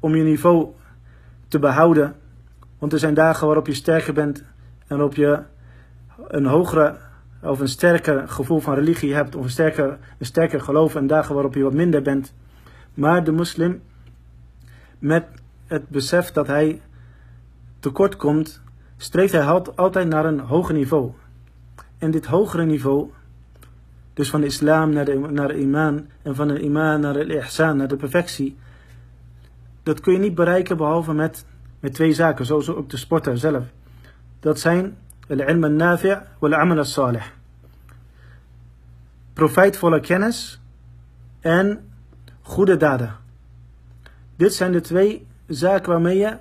om 0.00 0.14
je 0.14 0.22
niveau 0.22 0.68
te 1.48 1.58
behouden. 1.58 2.14
Want 2.78 2.92
er 2.92 2.98
zijn 2.98 3.14
dagen 3.14 3.46
waarop 3.46 3.66
je 3.66 3.74
sterker 3.74 4.14
bent 4.14 4.44
en 4.86 4.96
waarop 4.96 5.14
je 5.14 5.42
een 6.28 6.46
hogere 6.46 6.96
of 7.42 7.60
een 7.60 7.68
sterker 7.68 8.28
gevoel 8.28 8.60
van 8.60 8.74
religie 8.74 9.14
hebt 9.14 9.34
of 9.34 9.44
een 9.44 9.50
sterker, 9.50 9.98
een 10.18 10.26
sterker 10.26 10.60
geloof 10.60 10.94
en 10.94 11.06
dagen 11.06 11.34
waarop 11.34 11.54
je 11.54 11.62
wat 11.62 11.72
minder 11.72 12.02
bent. 12.02 12.34
Maar 12.94 13.24
de 13.24 13.32
moslim 13.32 13.82
met 14.98 15.24
het 15.66 15.88
besef 15.88 16.32
dat 16.32 16.46
hij 16.46 16.80
tekort 17.78 18.16
komt, 18.16 18.62
streeft 18.96 19.32
hij 19.32 19.44
altijd 19.74 20.08
naar 20.08 20.24
een 20.24 20.40
hoger 20.40 20.74
niveau. 20.74 21.12
En 21.98 22.10
dit 22.10 22.26
hogere 22.26 22.64
niveau, 22.64 23.10
dus 24.14 24.30
van 24.30 24.40
de 24.40 24.46
islam 24.46 24.92
naar 24.92 25.04
de, 25.04 25.18
naar 25.30 25.48
de 25.48 25.58
iman 25.58 26.06
en 26.22 26.34
van 26.34 26.48
de 26.48 26.60
iman 26.60 27.00
naar 27.00 27.12
de 27.12 27.36
ihsan, 27.36 27.76
naar 27.76 27.88
de 27.88 27.96
perfectie, 27.96 28.56
dat 29.82 30.00
kun 30.00 30.12
je 30.12 30.18
niet 30.18 30.34
bereiken 30.34 30.76
behalve 30.76 31.12
met, 31.12 31.44
met 31.80 31.94
twee 31.94 32.12
zaken, 32.12 32.46
zoals 32.46 32.68
ook 32.68 32.90
de 32.90 32.96
sporter 32.96 33.38
zelf. 33.38 33.64
Dat 34.40 34.60
zijn 34.60 34.96
al-ilm 35.28 35.64
al-nafi' 35.64 36.18
wal-amal 36.38 36.78
al-salih. 36.78 37.24
Profijtvolle 39.32 40.00
kennis 40.00 40.60
en 41.40 41.90
goede 42.42 42.76
daden. 42.76 43.16
Dit 44.36 44.54
zijn 44.54 44.72
de 44.72 44.80
twee 44.80 45.26
zaak 45.46 45.86
waarmee 45.86 46.18
je 46.18 46.36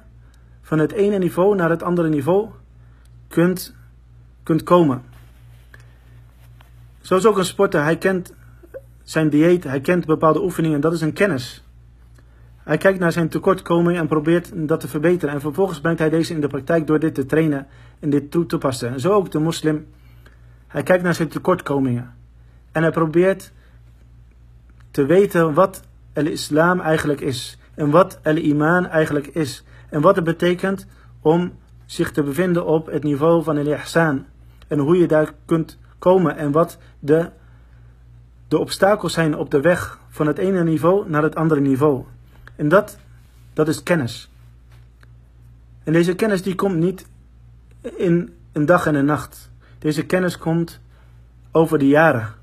van 0.61 0.79
het 0.79 0.91
ene 0.91 1.17
niveau 1.17 1.55
naar 1.55 1.69
het 1.69 1.83
andere 1.83 2.09
niveau 2.09 2.49
kunt, 3.27 3.75
kunt 4.43 4.63
komen. 4.63 5.03
Zoals 7.01 7.25
ook 7.25 7.37
een 7.37 7.45
sporter, 7.45 7.83
hij 7.83 7.97
kent 7.97 8.33
zijn 9.03 9.29
dieet, 9.29 9.63
hij 9.63 9.81
kent 9.81 10.05
bepaalde 10.05 10.41
oefeningen, 10.41 10.81
dat 10.81 10.93
is 10.93 11.01
een 11.01 11.13
kennis. 11.13 11.64
Hij 12.65 12.77
kijkt 12.77 12.99
naar 12.99 13.11
zijn 13.11 13.29
tekortkoming 13.29 13.97
en 13.97 14.07
probeert 14.07 14.51
dat 14.53 14.79
te 14.79 14.87
verbeteren. 14.87 15.33
En 15.33 15.41
vervolgens 15.41 15.81
brengt 15.81 15.99
hij 15.99 16.09
deze 16.09 16.33
in 16.33 16.41
de 16.41 16.47
praktijk 16.47 16.87
door 16.87 16.99
dit 16.99 17.15
te 17.15 17.25
trainen 17.25 17.67
en 17.99 18.09
dit 18.09 18.31
toe 18.31 18.45
te 18.45 18.57
passen. 18.57 18.89
En 18.89 18.99
zo 18.99 19.11
ook 19.11 19.31
de 19.31 19.39
moslim. 19.39 19.87
Hij 20.67 20.83
kijkt 20.83 21.03
naar 21.03 21.15
zijn 21.15 21.27
tekortkomingen. 21.27 22.13
En 22.71 22.81
hij 22.81 22.91
probeert 22.91 23.51
te 24.91 25.05
weten 25.05 25.53
wat 25.53 25.81
el 26.13 26.25
islam 26.25 26.79
eigenlijk 26.79 27.21
is. 27.21 27.59
En 27.75 27.89
wat 27.89 28.19
al-iman 28.23 28.87
eigenlijk 28.87 29.27
is. 29.27 29.63
En 29.89 30.01
wat 30.01 30.15
het 30.15 30.25
betekent 30.25 30.87
om 31.21 31.53
zich 31.85 32.11
te 32.11 32.23
bevinden 32.23 32.65
op 32.65 32.85
het 32.85 33.03
niveau 33.03 33.43
van 33.43 33.57
al-ihsan. 33.57 34.25
En 34.67 34.79
hoe 34.79 34.97
je 34.97 35.07
daar 35.07 35.33
kunt 35.45 35.77
komen. 35.99 36.37
En 36.37 36.51
wat 36.51 36.77
de, 36.99 37.29
de 38.47 38.57
obstakels 38.57 39.13
zijn 39.13 39.37
op 39.37 39.51
de 39.51 39.61
weg 39.61 39.99
van 40.09 40.27
het 40.27 40.37
ene 40.37 40.63
niveau 40.63 41.09
naar 41.09 41.23
het 41.23 41.35
andere 41.35 41.61
niveau. 41.61 42.05
En 42.55 42.67
dat, 42.67 42.97
dat 43.53 43.67
is 43.67 43.83
kennis. 43.83 44.29
En 45.83 45.93
deze 45.93 46.15
kennis 46.15 46.41
die 46.41 46.55
komt 46.55 46.75
niet 46.75 47.07
in 47.81 48.33
een 48.51 48.65
dag 48.65 48.85
en 48.85 48.95
een 48.95 49.05
nacht. 49.05 49.51
Deze 49.79 50.05
kennis 50.05 50.37
komt 50.37 50.79
over 51.51 51.79
de 51.79 51.87
jaren. 51.87 52.33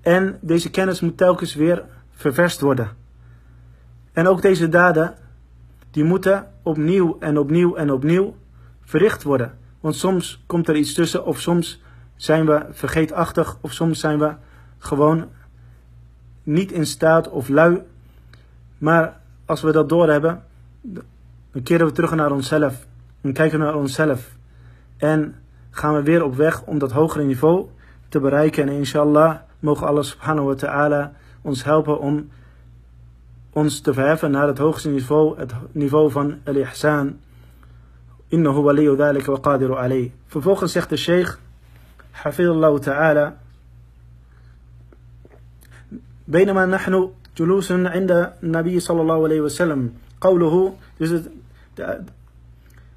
En 0.00 0.38
deze 0.40 0.70
kennis 0.70 1.00
moet 1.00 1.16
telkens 1.16 1.54
weer 1.54 1.84
ververst 2.10 2.60
worden. 2.60 2.90
En 4.12 4.26
ook 4.26 4.42
deze 4.42 4.68
daden, 4.68 5.14
die 5.90 6.04
moeten 6.04 6.52
opnieuw 6.62 7.16
en 7.20 7.38
opnieuw 7.38 7.74
en 7.74 7.90
opnieuw 7.90 8.36
verricht 8.84 9.22
worden. 9.22 9.58
Want 9.80 9.96
soms 9.96 10.42
komt 10.46 10.68
er 10.68 10.76
iets 10.76 10.92
tussen 10.92 11.24
of 11.24 11.40
soms 11.40 11.82
zijn 12.16 12.46
we 12.46 12.66
vergeetachtig 12.70 13.58
of 13.60 13.72
soms 13.72 14.00
zijn 14.00 14.18
we 14.18 14.34
gewoon 14.78 15.28
niet 16.42 16.72
in 16.72 16.86
staat 16.86 17.28
of 17.30 17.48
lui. 17.48 17.82
Maar 18.77 19.19
als 19.45 19.61
we 19.61 19.71
dat 19.71 19.89
doorhebben, 19.89 20.43
dan 21.51 21.63
keren 21.63 21.85
we 21.87 21.91
terug 21.91 22.15
naar 22.15 22.31
onszelf 22.31 22.85
en 23.21 23.33
kijken 23.33 23.59
naar 23.59 23.75
onszelf. 23.75 24.35
En 24.97 25.35
gaan 25.69 25.93
we 25.93 26.03
weer 26.03 26.23
op 26.23 26.35
weg 26.35 26.63
om 26.63 26.79
dat 26.79 26.91
hogere 26.91 27.23
niveau 27.23 27.65
te 28.09 28.19
bereiken. 28.19 28.67
En 28.69 28.73
inshallah 28.73 29.35
mogen 29.59 29.87
Allah 29.87 30.03
subhanahu 30.03 30.47
wa 30.47 30.55
ta'ala 30.55 31.11
ons 31.41 31.63
helpen 31.63 31.99
om 31.99 32.29
ons 33.53 33.79
te 33.79 33.93
verheffen 33.93 34.31
naar 34.31 34.47
het 34.47 34.57
hoogste 34.57 34.89
niveau, 34.89 35.39
het 35.39 35.53
niveau 35.71 36.11
van 36.11 36.39
al-ihsan. 36.43 37.19
Innahu 38.27 38.61
waliyu 38.61 38.95
dhalika 38.95 39.31
wa 39.31 39.39
qadiru 39.39 39.73
alayh. 39.73 40.11
Vervolgens 40.27 40.71
zegt 40.71 40.89
de 40.89 40.97
sheikh, 40.97 41.37
hafidullah 42.11 42.79
ta'ala, 42.79 43.35
بينما 46.31 46.65
نحن 46.65 47.09
جلوس 47.36 47.72
عند 47.72 48.32
النبي 48.42 48.80
صلى 48.80 49.00
الله 49.00 49.24
عليه 49.24 49.40
وسلم 49.40 49.92
قوله 50.20 50.72
dus 50.96 51.10
het, 51.10 51.28
de, 51.74 52.00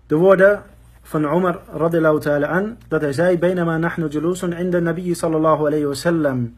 de 0.08 0.16
woorden 0.16 0.64
van 1.04 1.24
Umar 1.24 1.60
radiallahu 1.74 2.20
ta'ala 2.20 2.48
an 2.48 2.78
dat 2.88 3.02
hij 3.02 3.14
zei 3.14 3.38
بينما 3.38 3.78
نحن 3.78 4.08
جلوس 4.08 4.44
عند 4.44 4.76
النبي 4.76 5.14
صلى 5.14 5.36
الله 5.38 5.66
عليه 5.66 5.86
وسلم 5.86 6.54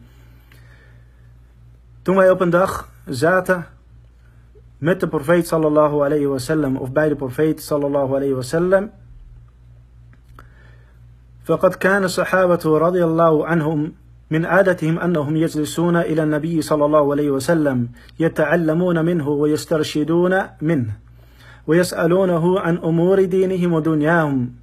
toen 2.02 2.16
wij 2.16 2.30
op 2.30 2.40
een 2.40 2.50
met 4.78 5.00
de 5.00 5.08
profeet 5.08 5.46
sallallahu 5.46 6.04
alayhi 6.04 6.26
wasallam 6.26 6.76
of 6.76 6.92
bij 6.92 7.08
de 7.08 7.16
profeet 7.16 7.62
sallallahu 7.62 8.14
alayhi 8.14 8.34
wasallam 8.34 8.90
فقد 11.44 11.74
كان 11.74 12.04
الصحابة 12.04 12.78
رضي 12.78 13.04
الله 13.04 13.46
عنهم 13.46 13.92
من 14.32 14.46
عادتهم 14.46 14.98
أنهم 14.98 15.36
يجلسون 15.36 15.96
إلى 15.96 16.22
النبي 16.22 16.62
صلى 16.62 16.84
الله 16.84 17.10
عليه 17.12 17.30
وسلم 17.30 17.88
يتعلمون 18.18 19.04
منه 19.04 19.28
ويسترشدون 19.28 20.34
منه 20.60 20.92
ويسألونه 21.66 22.60
عن 22.60 22.76
أمور 22.76 23.24
دينهم 23.24 23.72
ودنياهم 23.72 24.62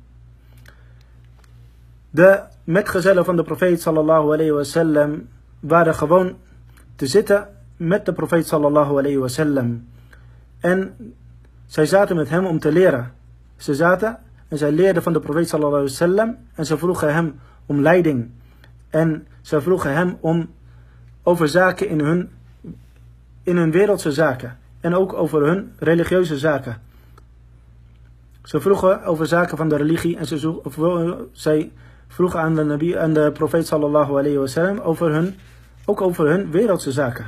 De 2.12 2.42
metgezellen 2.64 3.26
van 3.26 3.36
de 3.36 3.44
profeet 3.44 3.82
sallallahu 3.82 4.34
alayhi 4.34 4.52
wasallam 4.52 5.28
waren 5.60 5.96
gewoon 5.96 6.36
te 6.96 7.08
zitten 7.08 7.48
met 7.78 8.06
de 8.06 8.14
profeet 8.14 8.48
sallallahu 8.48 8.98
alayhi 8.98 9.18
wasallam. 9.18 9.88
En 10.60 10.94
zij 11.66 11.86
zaten 11.86 12.16
met 12.16 12.30
hem 12.30 12.46
om 12.46 12.60
te 12.60 12.72
leren. 12.72 13.12
Ze 13.58 13.74
zaten 13.76 14.18
en 14.48 14.58
zij 14.58 14.72
leerden 14.72 15.04
van 15.04 15.14
de 15.14 15.20
profeet 15.20 15.50
sallallahu 15.50 15.76
alayhi 15.76 15.92
wasallam 15.92 16.38
en 16.56 16.66
ze 16.66 16.78
vroegen 16.78 17.14
hem 17.14 17.40
om 17.66 17.82
leiding. 17.82 18.30
En 18.90 19.28
ze 19.41 19.61
vroegen 19.61 19.93
hem 19.93 20.17
om 20.21 20.51
over 21.23 21.49
zaken 21.49 21.89
in 21.89 22.01
hun, 22.01 22.31
in 23.43 23.57
hun 23.57 23.71
wereldse 23.71 24.13
zaken. 24.13 24.59
En 24.81 24.95
ook 24.95 25.13
over 25.13 25.47
hun 25.47 25.73
religieuze 25.79 26.39
zaken. 26.39 26.81
Ze 28.43 28.61
vroegen 28.61 29.05
over 29.05 29.27
zaken 29.27 29.57
van 29.57 29.69
de 29.69 29.77
religie 29.77 30.17
en 30.17 30.27
ze 30.27 30.61
zij 31.33 31.73
vroegen 32.09 32.41
aan 32.41 32.55
de, 32.55 32.65
nabi, 32.65 32.97
aan 32.97 33.13
de 33.13 33.31
profeet 33.33 33.67
sallallahu 33.67 34.19
alayhi 34.19 34.39
wasallam 34.39 34.79
over 34.79 35.13
hun, 35.13 35.35
ook 35.85 36.01
over 36.01 36.29
hun 36.29 36.51
wereldse 36.51 36.93
zaken. 36.93 37.27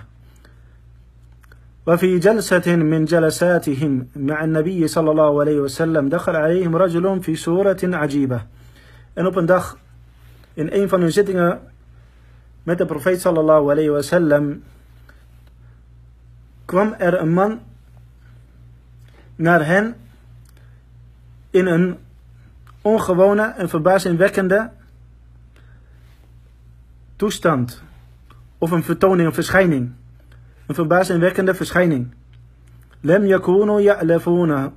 وفي 1.87 2.19
جلسة 2.19 2.77
من 2.77 3.05
جلساتهم 3.05 4.07
مع 4.17 4.45
النبي 4.45 4.87
صلى 4.87 5.11
الله 5.11 5.41
عليه 5.41 5.61
وسلم 5.61 6.09
دخل 6.09 6.37
عليهم 6.37 6.77
رجل 6.77 7.23
في 7.23 7.37
سورة 7.37 7.79
عجيبة. 7.83 8.41
En 9.15 9.27
op 9.27 9.37
een 9.37 9.47
dag 9.47 9.79
in 10.55 10.69
een 10.73 10.89
van 10.89 11.01
hun 11.01 11.13
zittingen 11.13 11.61
met 12.64 12.78
de 12.78 12.86
profeet 12.86 13.22
sallallahu 13.22 13.72
alayhi 13.72 13.90
wasallam 13.90 14.64
kwam 16.66 16.94
er 16.98 17.20
een 17.20 17.34
man 17.34 17.60
naar 19.36 19.66
hen 19.66 19.96
in 21.50 21.66
een 21.66 21.98
ongewone 22.82 23.54
en 23.58 23.70
verbazingwekkende 23.70 24.72
toestand 27.16 27.84
of 28.58 28.72
een 28.72 28.84
vertoning, 28.84 29.28
een 29.28 29.34
verschijning. 29.34 29.92
Een 30.66 30.76
verbazingwekkende 30.76 31.56
verschijning. 31.56 32.14
Lem 33.00 33.26
yakunu 33.26 33.82
ya'lafuna. 33.82 34.74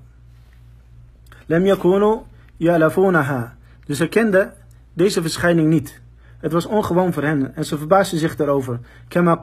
Lem 1.46 1.66
yakunu 1.66 2.20
ya'lafunaha. 2.56 3.56
Dus 3.86 3.96
ze 3.96 4.08
kenden 4.08 4.52
deze 4.92 5.22
verschijning 5.22 5.68
niet. 5.68 6.00
Het 6.44 6.52
was 6.52 6.66
ongewoon 6.66 7.12
voor 7.12 7.22
hen 7.22 7.54
en 7.54 7.64
ze 7.64 7.78
verbaasden 7.78 8.18
zich 8.18 8.38
erover. 8.38 8.78
Kama 9.08 9.38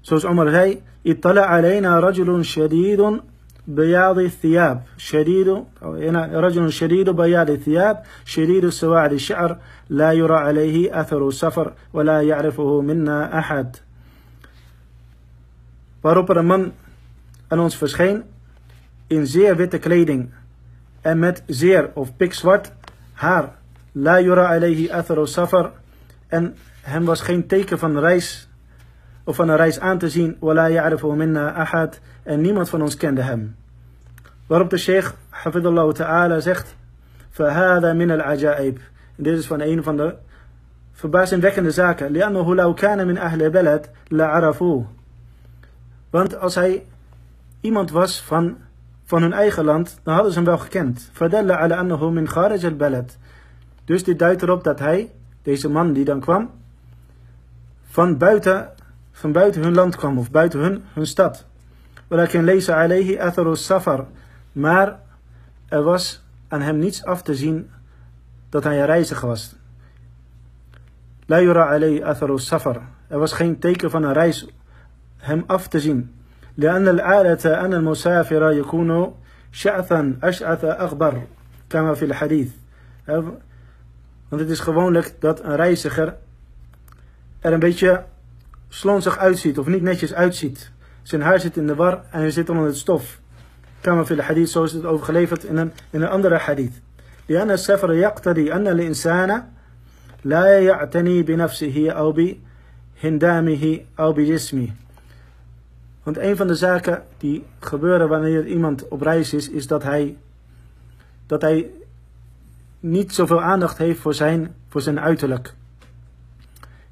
zoals 0.00 0.24
Omar 0.24 0.48
zei, 0.48 0.82
ittala 1.02 1.46
alayna 1.46 1.98
rajulun 1.98 2.44
shadidun 2.44 3.20
bayadi 3.64 4.30
thiyab. 4.40 4.86
Shadidu, 4.96 5.66
oh, 5.82 5.96
rajulun 6.30 6.70
shadidu 6.70 7.14
bayadi 7.14 7.58
thiyab, 7.58 8.04
shadidu 8.24 8.70
sawa'di 8.70 9.18
shi'r, 9.18 9.58
la 9.86 10.12
yura 10.12 10.44
alayhi 10.46 10.90
atharu 10.90 11.32
safar, 11.32 11.72
wa 11.90 12.02
la 12.02 12.22
ya'rifuhu 12.22 12.82
minna 12.82 13.30
ahad. 13.30 13.82
Waarop 16.00 16.28
er 16.28 16.36
een 16.36 16.46
man 16.46 16.72
aan 17.48 17.60
ons 17.60 17.76
verscheen 17.76 18.22
in 19.06 19.26
zeer 19.26 19.56
witte 19.56 19.78
kleding 19.78 20.30
en 21.00 21.18
met 21.18 21.42
zeer 21.46 21.90
of 21.94 22.16
pikzwart 22.16 22.72
haar 23.12 23.56
La 23.91 24.19
yura 24.21 24.47
alayhi 24.47 24.89
atharu 24.89 25.27
safar 25.27 25.71
en 26.27 26.55
hem 26.81 27.05
was 27.05 27.21
geen 27.21 27.47
teken 27.47 27.79
van 27.79 27.99
reis 27.99 28.49
of 29.23 29.35
van 29.35 29.49
een 29.49 29.55
reis 29.55 29.79
aan 29.79 29.97
te 29.97 30.09
zien. 30.09 30.37
Wala 30.39 30.67
ya'rifu 30.69 31.15
minna 31.15 31.53
ahad 31.53 31.99
en 32.23 32.41
niemand 32.41 32.69
van 32.69 32.81
ons 32.81 32.97
kende 32.97 33.21
hem. 33.21 33.55
Waarop 34.47 34.69
de 34.69 34.77
sheikh 34.77 35.11
hafidullah 35.29 35.93
ta'ala 35.93 36.39
zegt 36.39 36.75
Fahada 37.29 37.93
min 37.93 38.11
al-ajaib. 38.11 38.79
Dit 39.15 39.37
is 39.37 39.47
van 39.47 39.61
een 39.61 39.83
van 39.83 39.97
de 39.97 40.15
verbazingwekkende 40.91 41.71
zaken. 41.71 42.11
لأنه 42.11 42.55
لو 42.55 42.73
كان 42.73 43.07
من 43.07 43.17
أهل 43.17 43.49
بلد 43.49 43.85
لعرفوه 44.11 44.85
want 46.13 46.39
als 46.39 46.55
hij 46.55 46.85
iemand 47.61 47.91
was 47.91 48.21
van, 48.21 48.57
van 49.03 49.21
hun 49.21 49.33
eigen 49.33 49.65
land, 49.65 49.99
dan 50.03 50.13
hadden 50.13 50.31
ze 50.31 50.37
hem 50.37 50.47
wel 50.47 50.57
gekend. 50.57 51.09
Fadalla 51.13 51.57
ala 51.57 51.77
annahu 51.77 52.11
min 52.11 52.27
kharaj 52.27 52.63
al 52.63 52.75
Dus 53.87 54.03
dit 54.03 54.19
duidt 54.19 54.41
erop 54.41 54.63
dat 54.63 54.79
hij, 54.79 55.11
deze 55.41 55.69
man 55.69 55.93
die 55.93 56.05
dan 56.05 56.19
kwam, 56.19 56.49
van 57.83 58.17
buiten, 58.17 58.69
van 59.11 59.31
buiten 59.31 59.63
hun 59.63 59.73
land 59.73 59.95
kwam 59.95 60.17
of 60.17 60.31
buiten 60.31 60.59
hun, 60.59 60.83
hun 60.93 61.07
stad. 61.07 61.45
Walakin 62.07 62.43
lezen 62.43 62.75
alayhi 62.75 63.17
atharu 63.19 63.55
safar. 63.55 64.05
Maar 64.51 64.99
er 65.67 65.83
was 65.83 66.23
aan 66.47 66.61
hem 66.61 66.77
niets 66.77 67.05
af 67.05 67.21
te 67.21 67.35
zien 67.35 67.69
dat 68.49 68.63
hij 68.63 68.79
een 68.79 68.85
reiziger 68.85 69.27
was. 69.27 69.55
La 71.25 71.41
yura 71.41 71.63
alayhi 71.63 72.03
atharu 72.03 72.39
safar. 72.39 72.81
Er 73.07 73.19
was 73.19 73.33
geen 73.33 73.59
teken 73.59 73.91
van 73.91 74.03
een 74.03 74.13
reis 74.13 74.47
hem 75.17 75.43
af 75.47 75.67
te 75.67 75.79
zien. 75.79 76.11
لأن 76.57 76.87
العادة 76.87 77.65
أن 77.65 77.73
المسافر 77.73 78.51
يكون 78.51 79.13
شعثا 79.51 80.19
أشعث 80.23 80.65
أغبر 80.65 81.21
كما 81.69 81.93
في 81.93 82.05
الحديث 82.05 82.51
want 84.29 84.41
het 84.41 84.51
is 84.51 84.59
gewoonlijk 84.59 85.13
dat 85.19 85.43
een 85.43 85.55
reiziger 85.55 86.15
er 87.39 87.53
een 87.53 87.59
beetje 87.59 88.03
slonzig 88.69 89.17
uitziet 89.17 89.57
of 89.57 89.67
niet 89.67 89.81
netjes 89.81 90.13
uitziet. 90.13 90.71
Zijn 91.01 91.21
haar 91.21 91.39
zit 91.39 91.57
in 91.57 91.67
de 91.67 91.75
war 91.75 91.93
en 91.93 92.19
hij 92.19 92.31
zit 92.31 92.49
onder 92.49 92.65
het 92.65 92.77
stof. 92.77 93.19
Kama 93.81 94.05
fil 94.05 94.19
hadith, 94.19 94.49
zo 94.49 94.63
is 94.63 94.71
het 94.71 94.85
overgeleverd 94.85 95.43
in 95.43 95.57
een, 95.57 95.71
in 95.89 96.01
een 96.01 96.09
andere 96.09 96.37
hadith. 96.37 96.81
لأن 97.29 97.51
السفر 97.51 97.93
يقتضي 97.93 98.53
أن 98.53 98.67
الإنسان 98.67 99.43
لا 100.23 100.59
يعتني 100.59 101.21
بنفسه 101.21 101.91
أو 101.91 102.11
بهندامه 102.11 103.79
أو 103.99 104.13
بجسمه 104.13 104.69
want 106.03 106.17
een 106.17 106.35
van 106.35 106.47
de 106.47 106.55
zaken 106.55 107.03
die 107.17 107.43
gebeuren 107.59 108.09
wanneer 108.09 108.45
iemand 108.45 108.87
op 108.87 109.01
reis 109.01 109.33
is, 109.33 109.49
is 109.49 109.67
dat 109.67 109.83
hij, 109.83 110.17
dat 111.25 111.41
hij 111.41 111.69
niet 112.79 113.13
zoveel 113.13 113.41
aandacht 113.41 113.77
heeft 113.77 113.99
voor 113.99 114.13
zijn, 114.13 114.55
voor 114.69 114.81
zijn 114.81 114.99
uiterlijk. 114.99 115.53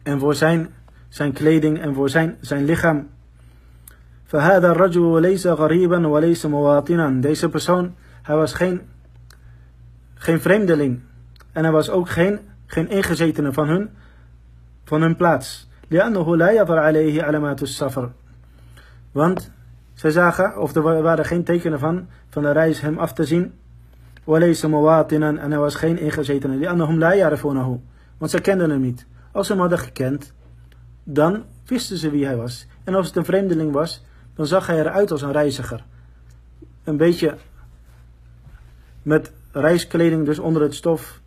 En 0.04 0.20
voor 0.20 0.36
zijn, 0.36 0.70
zijn 1.10 1.34
kleding 1.34 1.82
en 1.82 1.94
voor 1.94 2.10
zijn, 2.10 2.38
zijn 2.41 2.65
lichaam. 2.65 3.08
فهذا 4.26 4.72
الرجل 4.72 5.22
ليس 5.22 5.48
غريبا 5.48 6.08
وليس 6.08 6.46
مواطنا. 6.46 7.20
Deze 7.22 7.50
persoon, 7.50 7.96
hij 8.22 8.36
was 8.36 8.54
geen, 8.54 8.82
geen 10.13 10.41
vreemdeling. 10.41 11.00
En 11.52 11.63
hij 11.63 11.72
was 11.72 11.89
ook 11.89 12.10
geen, 12.10 12.39
geen 12.65 12.89
ingezetene 12.89 13.54
van 13.54 13.67
hun, 13.67 13.89
van 14.84 15.02
hun 15.02 15.15
plaats. 15.15 15.70
لأنه 15.91 16.38
لا 16.38 16.52
يظهر 16.52 16.80
عليه 16.80 17.24
علامات 17.24 17.62
السفر. 17.62 18.12
Want 19.12 19.52
zij 19.94 20.12
zagen, 20.12 20.58
of 20.58 20.76
er 20.76 21.02
waren 21.02 21.26
geen 21.26 21.44
tekenen 21.44 21.80
van, 21.80 22.08
van 22.30 22.44
de 22.44 22.52
reis 22.52 22.82
hem 22.82 22.98
af 22.98 23.13
te 23.13 23.24
zien. 23.24 23.54
En 24.27 25.51
hij 25.51 25.59
was 25.59 25.75
geen 25.75 25.99
ingezetene. 25.99 26.59
Die 26.59 26.69
annahum 26.69 26.99
la 26.99 27.15
yarifunahu. 27.15 27.81
Want 28.19 28.31
ze 28.31 28.41
kenden 28.41 28.71
hem 28.71 28.81
niet. 28.81 29.07
Als 29.33 29.47
ze 29.47 29.53
hem 29.53 29.61
hadden 29.61 29.79
gekend, 29.79 30.33
dan 31.05 31.45
wisten 31.65 31.97
ze 31.97 32.11
wie 32.11 32.25
hij 32.25 32.37
was. 32.37 32.67
En 32.85 32.95
als 32.95 33.07
het 33.07 33.17
een 33.17 33.25
vreemdeling 33.25 33.73
was, 33.73 34.05
dan 34.35 34.47
zag 34.47 34.67
hij 34.67 34.79
eruit 34.79 35.11
als 35.11 35.23
een 35.23 35.33
reiziger. 35.33 35.85
Een 36.85 36.97
beetje 36.97 37.37
met 39.03 39.33
reiskleding 39.53 40.25
dus 40.25 40.39
onder 40.39 40.62
het 40.62 40.75
stof. 40.75 41.21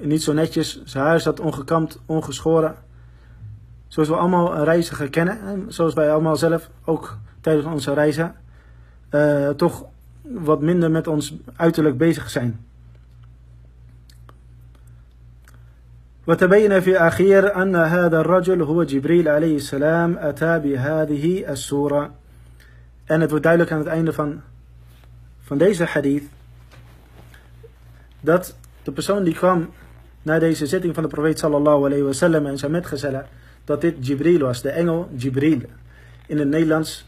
Niet 0.00 0.22
zo 0.22 0.32
netjes. 0.32 0.82
Zijn 0.84 1.04
haar 1.04 1.20
zat 1.20 1.40
ongekamd, 1.40 2.00
ongeschoren. 2.06 2.74
Zoals 3.86 4.08
we 4.08 4.16
allemaal 4.16 4.56
een 4.56 4.64
reiziger 4.64 5.10
kennen. 5.10 5.40
En 5.40 5.64
zoals 5.68 5.94
wij 5.94 6.12
allemaal 6.12 6.36
zelf 6.36 6.70
ook 6.84 7.18
tijdens 7.40 7.66
onze 7.66 7.94
reizen. 7.94 8.34
Uh, 9.10 9.48
toch 9.48 9.86
wat 10.27 10.61
minder 10.61 10.91
met 10.91 11.07
ons 11.07 11.35
uiterlijk 11.55 11.97
bezig 11.97 12.29
zijn. 12.29 12.65
وتبين 16.27 16.79
في 16.79 16.97
أخير 16.97 17.61
أن 17.61 17.75
هذا 17.75 18.19
الرجل 18.19 18.61
هو 18.61 18.83
جبريل 18.83 19.27
عليه 19.27 19.55
السلام 19.55 20.17
أتى 20.17 20.59
بهذه 20.59 21.51
السورة 21.51 22.11
En 23.03 23.21
het 23.21 23.29
wordt 23.29 23.43
duidelijk 23.43 23.71
aan 23.73 23.79
het 23.79 23.87
einde 23.87 24.13
van, 24.13 24.41
van 25.41 25.57
deze 25.57 25.83
hadith 25.85 26.23
dat 28.19 28.55
de 28.83 28.91
persoon 28.91 29.23
die 29.23 29.33
kwam 29.33 29.69
naar 30.21 30.39
deze 30.39 30.65
zitting 30.65 30.93
van 30.93 31.03
de 31.03 31.09
profeet 31.09 31.39
sallallahu 31.39 31.85
alayhi 31.85 32.03
wa 32.03 32.11
sallam 32.11 32.45
en 32.45 32.57
zijn 32.57 32.71
metgezellen, 32.71 33.25
dat 33.65 33.81
dit 33.81 34.07
Jibril 34.07 34.39
was, 34.39 34.61
de 34.61 34.69
engel 34.69 35.09
Jibril. 35.15 35.61
In 36.25 36.37
het 36.37 36.47
Nederlands 36.47 37.05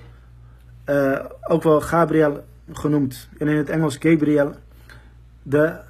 uh, 0.86 1.20
ook 1.48 1.64
wel 1.64 1.82
Gabriel 1.82 2.44
genoemd. 2.73 3.29
En 3.39 3.49
in 3.49 3.57
het 3.57 3.71
Engels 3.71 3.97
Gabriel, 3.97 4.55
de 5.43 5.81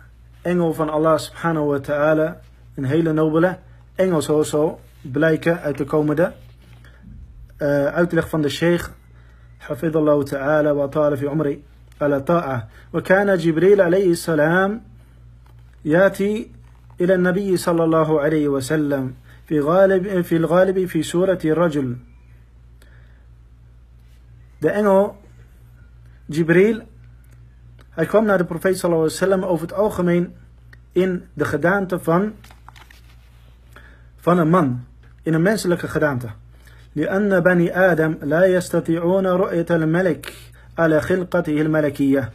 engel 0.42 0.74
van 0.74 0.90
Allah 0.90 1.18
subhanahu 1.18 1.66
wa 1.66 1.78
ta'ala. 1.78 2.40
Een 2.74 2.84
hele 2.84 3.12
nobele 3.12 3.58
engel, 3.94 4.22
zoals 4.22 4.48
zal 4.48 4.80
blijken 5.00 5.60
uit 5.60 5.78
de 5.78 5.84
komende 5.84 6.32
uh, 7.58 7.86
uitleg 7.86 8.28
van 8.28 8.42
de 8.42 8.48
sheikh. 8.48 8.90
حفظ 9.60 9.96
الله 9.96 10.22
تعالى 10.22 10.70
وطال 10.70 11.16
في 11.16 11.28
عمري 11.28 11.62
على 12.00 12.20
طاعة 12.20 12.68
وكان 12.92 13.36
جبريل 13.36 13.80
عليه 13.80 14.10
السلام 14.10 14.82
يأتي 15.84 16.50
إلى 17.00 17.14
النبي 17.14 17.56
صلى 17.56 17.84
الله 17.84 18.20
عليه 18.20 18.48
وسلم 18.48 19.14
في 19.46 19.60
غالب 19.60 20.20
في 20.20 20.36
الغالب 20.36 20.86
في 20.86 21.02
سورة 21.02 21.38
الرجل 21.44 21.96
de 24.60 24.68
engel 24.68 25.14
Jibril, 26.29 26.81
hij 27.89 28.05
kwam 28.05 28.25
naar 28.25 28.37
de 28.37 28.45
profeet 28.45 28.77
sallallahu 28.77 29.09
alaihi 29.09 29.19
wasallam 29.19 29.49
over 29.49 29.67
het 29.67 29.75
algemeen 29.75 30.35
in 30.91 31.23
de 31.33 31.45
gedaante 31.45 31.99
van, 31.99 32.33
van 34.15 34.37
een 34.37 34.49
man, 34.49 34.85
in 35.21 35.33
een 35.33 35.41
menselijke 35.41 35.87
gedaante. 35.87 36.29
لأن 36.95 37.39
بني 37.39 37.91
آدم 37.91 38.15
لا 38.21 38.45
يستطيعون 38.45 39.27
رؤية 39.27 39.65
الملك 39.71 40.33
على 40.77 41.01
خلقته 41.01 41.61
الملكية. 41.61 42.31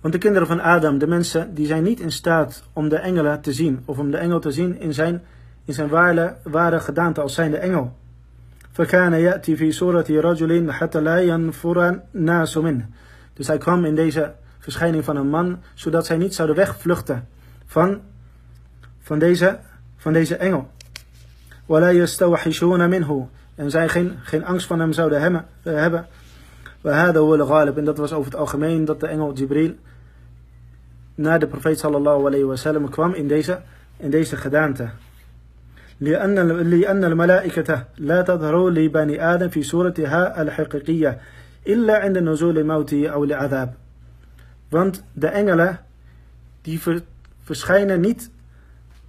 Want 0.00 0.12
de 0.12 0.18
kinderen 0.18 0.46
van 0.46 0.60
Adam, 0.60 0.98
de 0.98 1.06
mensen, 1.06 1.54
die 1.54 1.66
zijn 1.66 1.82
niet 1.82 2.00
in 2.00 2.12
staat 2.12 2.62
om 2.72 2.88
de 2.88 2.96
engelen 2.96 3.40
te 3.40 3.52
zien. 3.52 3.82
Of 3.84 3.98
om 3.98 4.10
de 4.10 4.16
engel 4.16 4.40
te 4.40 4.50
zien 4.50 4.80
in 4.80 4.94
zijn, 4.94 5.22
in 5.64 5.74
zijn 5.74 5.88
ware, 5.88 6.36
ware 6.42 6.80
gedaante 6.80 7.20
als 7.20 7.34
zijnde 7.34 7.56
engel. 7.56 7.96
فكان 8.76 9.12
يأتي 9.12 9.56
في 9.56 9.72
صورة 9.72 10.06
رجل 10.10 10.72
حتى 10.72 11.00
لا 11.00 11.20
ينفر 11.20 12.00
الناس 12.14 12.56
منه. 12.56 12.88
Dus 13.34 13.46
hij 13.46 13.58
kwam 13.58 13.84
in 13.84 13.94
deze 13.94 14.32
verschijning 14.58 15.04
van 15.04 15.16
een 15.16 15.28
man, 15.28 15.62
zodat 15.74 16.06
zij 16.06 16.16
niet 16.16 16.34
zouden 16.34 16.56
wegvluchten 16.56 17.28
van, 17.66 18.00
van, 19.02 19.18
deze, 19.18 19.58
van 19.96 20.12
deze 20.12 20.36
engel. 20.36 20.70
ولا 21.66 21.90
يستوحشون 21.90 22.88
منه. 22.88 23.28
En 23.54 23.70
zij 23.70 23.88
geen, 23.88 24.18
geen 24.22 24.44
angst 24.44 24.66
van 24.66 24.80
hem 24.80 24.92
zouden 24.92 25.20
hebben. 25.20 25.46
hebben. 25.62 26.06
وهذا 26.84 27.18
هو 27.18 27.34
الغالب. 27.34 27.78
En 27.78 27.84
dat 27.84 27.98
was 27.98 28.12
over 28.12 28.30
het 28.30 28.40
algemeen 28.40 28.84
dat 28.84 29.00
de 29.00 29.06
engel 29.06 29.32
Jibril 29.32 29.74
naar 31.14 31.38
de 31.38 31.46
profeet 31.46 31.78
sallallahu 31.78 32.26
alayhi 32.26 32.44
wa 32.44 32.56
sallam 32.56 32.90
kwam 32.90 33.14
in 33.14 33.28
deze, 33.28 33.60
in 33.96 34.10
deze 34.10 34.36
gedaante. 34.36 34.90
لأن 36.00 36.34
لأن 36.70 37.04
الملائكة 37.04 37.84
لا 37.98 38.22
تظهر 38.22 38.68
لبني 38.68 39.34
آدم 39.34 39.48
في 39.48 39.62
صورتها 39.62 40.42
الحقيقية 40.42 41.18
إلا 41.66 41.98
عند 41.98 42.18
نزول 42.18 42.58
الموت 42.58 42.92
أو 42.94 43.24
العذاب. 43.24 43.74
Want 44.70 45.02
de 45.12 45.26
engelen 45.26 45.80
die 46.62 46.80
verschijnen 47.44 48.00
niet 48.00 48.30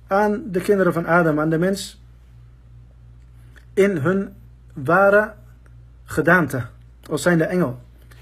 aan 0.08 0.43
de 0.51 0.62
kinderen 0.62 0.93
van 0.93 1.06
Adam, 1.06 1.39
aan 1.39 1.49
de 1.49 1.58
mens, 1.58 2.01
in 3.73 3.97
hun 3.97 4.34
ware 4.73 5.34
gedaante, 6.06 6.62
als 7.10 7.21
zijn 7.21 7.38
de 7.38 7.43
engel. 7.43 7.79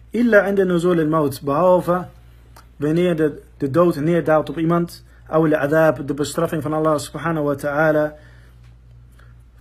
Illa 0.09 0.43
in 0.43 0.55
de 0.55 0.65
nuzul 0.65 0.99
al-maut, 0.99 1.41
behalve 1.41 2.05
wanneer 2.75 3.15
de, 3.15 3.41
de 3.57 3.69
dood 3.69 3.95
neerdaalt 3.95 4.49
op 4.49 4.57
iemand, 4.57 5.03
أو 5.31 5.45
العذاب, 5.45 6.05
de 6.05 6.13
bestraffing 6.13 6.61
van 6.61 6.73
Allah 6.73 6.97
subhanahu 6.97 7.45
wa 7.45 7.55
ta'ala, 7.55 8.15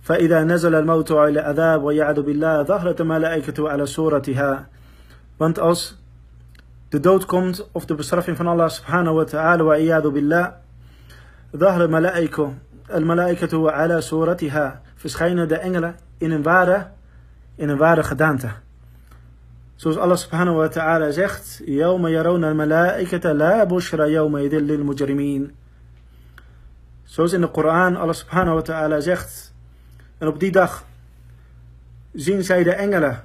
فإذا 0.06 0.44
نزل 0.44 0.74
الموت 0.74 1.12
على 1.12 1.28
العذاب 1.30 1.82
ويعد 1.82 2.20
بالله 2.20 2.62
ظهرت 2.62 3.02
ملائكته 3.02 3.68
على 3.70 3.86
صورتها 3.86 4.68
want 5.38 5.58
als 5.58 5.96
de 6.88 7.00
dood 7.00 7.24
komt 7.26 7.68
of 7.72 7.84
de 7.84 7.94
bestraffing 7.94 8.36
van 8.36 8.46
Allah 8.46 8.68
subhanahu 8.68 9.14
wa 9.14 9.24
ta'ala 9.24 9.64
wa 9.64 9.76
iyadu 9.76 10.10
billah 10.10 10.52
ظهر 11.56 11.84
الملائكة 11.84 12.54
الملائكة 12.94 13.70
على 13.70 14.00
صورتها 14.00 14.82
verschijnen 14.96 15.48
de 15.48 15.56
engelen 15.56 15.96
in 16.18 16.30
een 16.30 16.42
ware 16.42 16.86
in 17.56 17.68
een 17.68 17.78
ware 17.78 18.02
gedaante 18.02 18.50
zoals 19.74 19.96
Allah 19.96 20.16
subhanahu 20.16 20.56
wa 20.56 20.68
ta'ala 20.68 21.10
zegt 21.10 21.62
يوم 21.68 22.06
يرون 22.06 22.44
الملائكة 22.44 23.32
لا 23.32 23.64
بشرى 23.64 24.12
يومئذ 24.12 24.54
للمجرمين 24.54 25.54
zoals 27.04 27.32
in 27.32 27.40
de 27.40 27.50
Koran 27.50 27.96
Allah 27.96 28.14
subhanahu 28.14 28.54
wa 28.54 28.62
ta'ala 28.62 29.00
zegt 29.00 29.45
En 30.18 30.28
op 30.28 30.40
die 30.40 30.50
dag 30.50 30.84
zien 32.12 32.44
zij 32.44 32.62
de 32.62 32.72
engelen. 32.72 33.24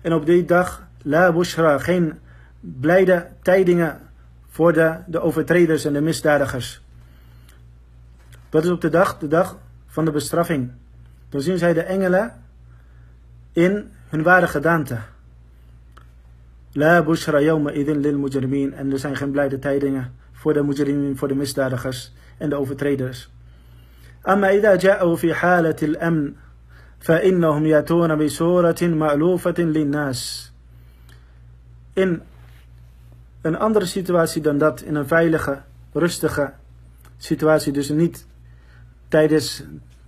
En 0.00 0.12
op 0.12 0.26
die 0.26 0.44
dag, 0.44 0.86
la 1.02 1.32
bushra, 1.32 1.78
geen 1.78 2.18
blijde 2.60 3.26
tijdingen 3.42 4.00
voor 4.48 4.72
de, 4.72 4.96
de 5.06 5.20
overtreders 5.20 5.84
en 5.84 5.92
de 5.92 6.00
misdadigers. 6.00 6.80
Dat 8.48 8.64
is 8.64 8.70
op 8.70 8.80
de 8.80 8.88
dag, 8.88 9.18
de 9.18 9.28
dag 9.28 9.58
van 9.86 10.04
de 10.04 10.10
bestraffing. 10.10 10.70
Dan 11.28 11.40
zien 11.40 11.58
zij 11.58 11.72
de 11.72 11.82
engelen 11.82 12.42
in 13.52 13.90
hun 14.08 14.22
ware 14.22 14.46
gedaante. 14.46 14.98
La 16.72 17.02
bushra 17.02 17.40
yawma 17.40 17.72
idin 17.72 18.00
lil 18.00 18.18
mujrimin. 18.18 18.74
En 18.74 18.92
er 18.92 18.98
zijn 18.98 19.16
geen 19.16 19.30
blijde 19.30 19.58
tijdingen 19.58 20.14
voor 20.32 20.52
de 20.52 20.62
mujrimin, 20.62 21.16
voor 21.16 21.28
de 21.28 21.34
misdadigers 21.34 22.12
en 22.38 22.48
de 22.48 22.56
overtreders. 22.56 23.30
أما 24.27 24.49
إذا 24.49 24.75
جاءوا 24.75 25.15
في 25.15 25.33
حالة 25.33 25.75
الأمن 25.81 26.33
فإنهم 26.99 27.65
يأتون 27.65 28.15
بسورة 28.15 28.81
مألوفة 28.81 29.55
للناس 29.57 30.51
In 31.93 32.21
een 33.41 33.57
andere 33.57 33.85
situatie 33.85 34.41
dan 34.41 34.57
dat, 34.57 34.81
in 34.81 34.95
een 34.95 35.07
veilige, 35.07 35.61
rustige 35.93 36.53
situatie, 37.17 37.73
dus 37.73 37.89
niet 37.89 38.27
tijdens, 39.07 39.63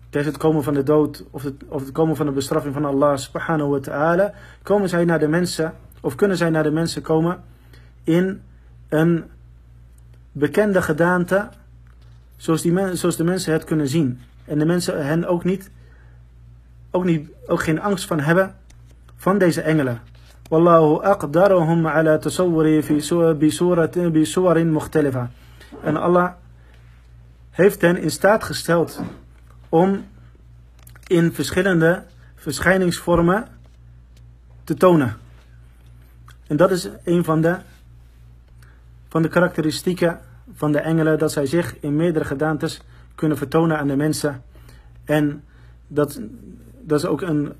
tijdens 0.10 0.34
het 0.34 0.44
komen 0.44 0.64
van 0.64 0.74
de 0.74 0.84
dood 0.84 1.24
of 1.32 1.44
het, 1.44 1.54
of 1.68 1.82
het 1.82 1.92
komen 1.92 2.16
van 2.16 2.26
de 2.26 2.32
bestraffing 2.32 2.74
van 2.74 2.86
Allah 2.86 3.18
subhanahu 3.18 3.70
wa 3.70 3.80
ta'ala, 3.80 4.34
komen 4.64 4.90
zij 4.90 5.06
naar 5.06 5.20
de 5.20 5.28
mensen, 5.28 5.74
of 6.02 6.16
kunnen 6.16 6.38
zij 6.38 6.50
naar 6.50 6.64
de 6.64 6.72
mensen 6.72 7.02
komen 7.02 7.44
in 8.04 8.42
een 8.90 9.26
bekende 10.32 10.82
gedaante 10.82 11.50
Zoals, 12.43 12.63
die 12.63 12.97
zoals 12.97 13.17
de 13.17 13.25
mensen 13.25 13.53
het 13.53 13.65
kunnen 13.65 13.89
zien. 13.89 14.21
En 14.45 14.59
de 14.59 14.65
mensen 14.65 15.07
hen 15.07 15.25
ook 15.25 15.45
niet, 15.45 15.71
ook 16.91 17.05
niet, 17.05 17.29
ook 17.47 17.63
geen 17.63 17.81
angst 17.81 18.07
van 18.07 18.21
hebben 18.21 18.55
van 19.17 19.39
deze 19.39 19.61
engelen. 19.61 20.01
Wallahu 20.49 21.05
aqdarahum 21.05 21.87
ala 21.87 22.19
tasawwuri 22.19 22.83
fi 22.83 23.01
suwarin 24.25 24.73
mukhtalifa. 24.73 25.31
En 25.83 25.97
Allah 25.97 26.33
heeft 27.51 27.81
hen 27.81 27.97
in 27.97 28.11
staat 28.11 28.45
gesteld 28.45 29.01
om 29.69 30.05
in 31.07 31.33
verschillende 31.33 32.03
verschijningsvormen 32.35 33.47
te 34.65 34.75
tonen. 34.75 35.17
En 36.47 36.57
dat 36.57 36.71
is 36.71 36.89
een 37.05 37.25
van 37.25 37.41
de, 37.41 37.57
van 39.09 39.23
de 39.23 39.29
karakteristieken 39.29 40.21
van 40.63 40.73
de 40.73 40.79
engelen 40.79 41.19
dat 41.19 41.33
zij 41.33 41.47
zich 41.47 41.77
in 41.81 41.97
meerdere 41.97 42.25
gedaantes 42.25 42.81
kunnen 43.15 43.37
vertonen 43.37 43.79
aan 43.79 43.87
de 43.87 43.97
mensen. 43.97 44.43
En 45.05 45.45
dat, 45.87 46.21
dat 46.81 46.99
is 46.99 47.07
ook 47.07 47.21
een, 47.21 47.53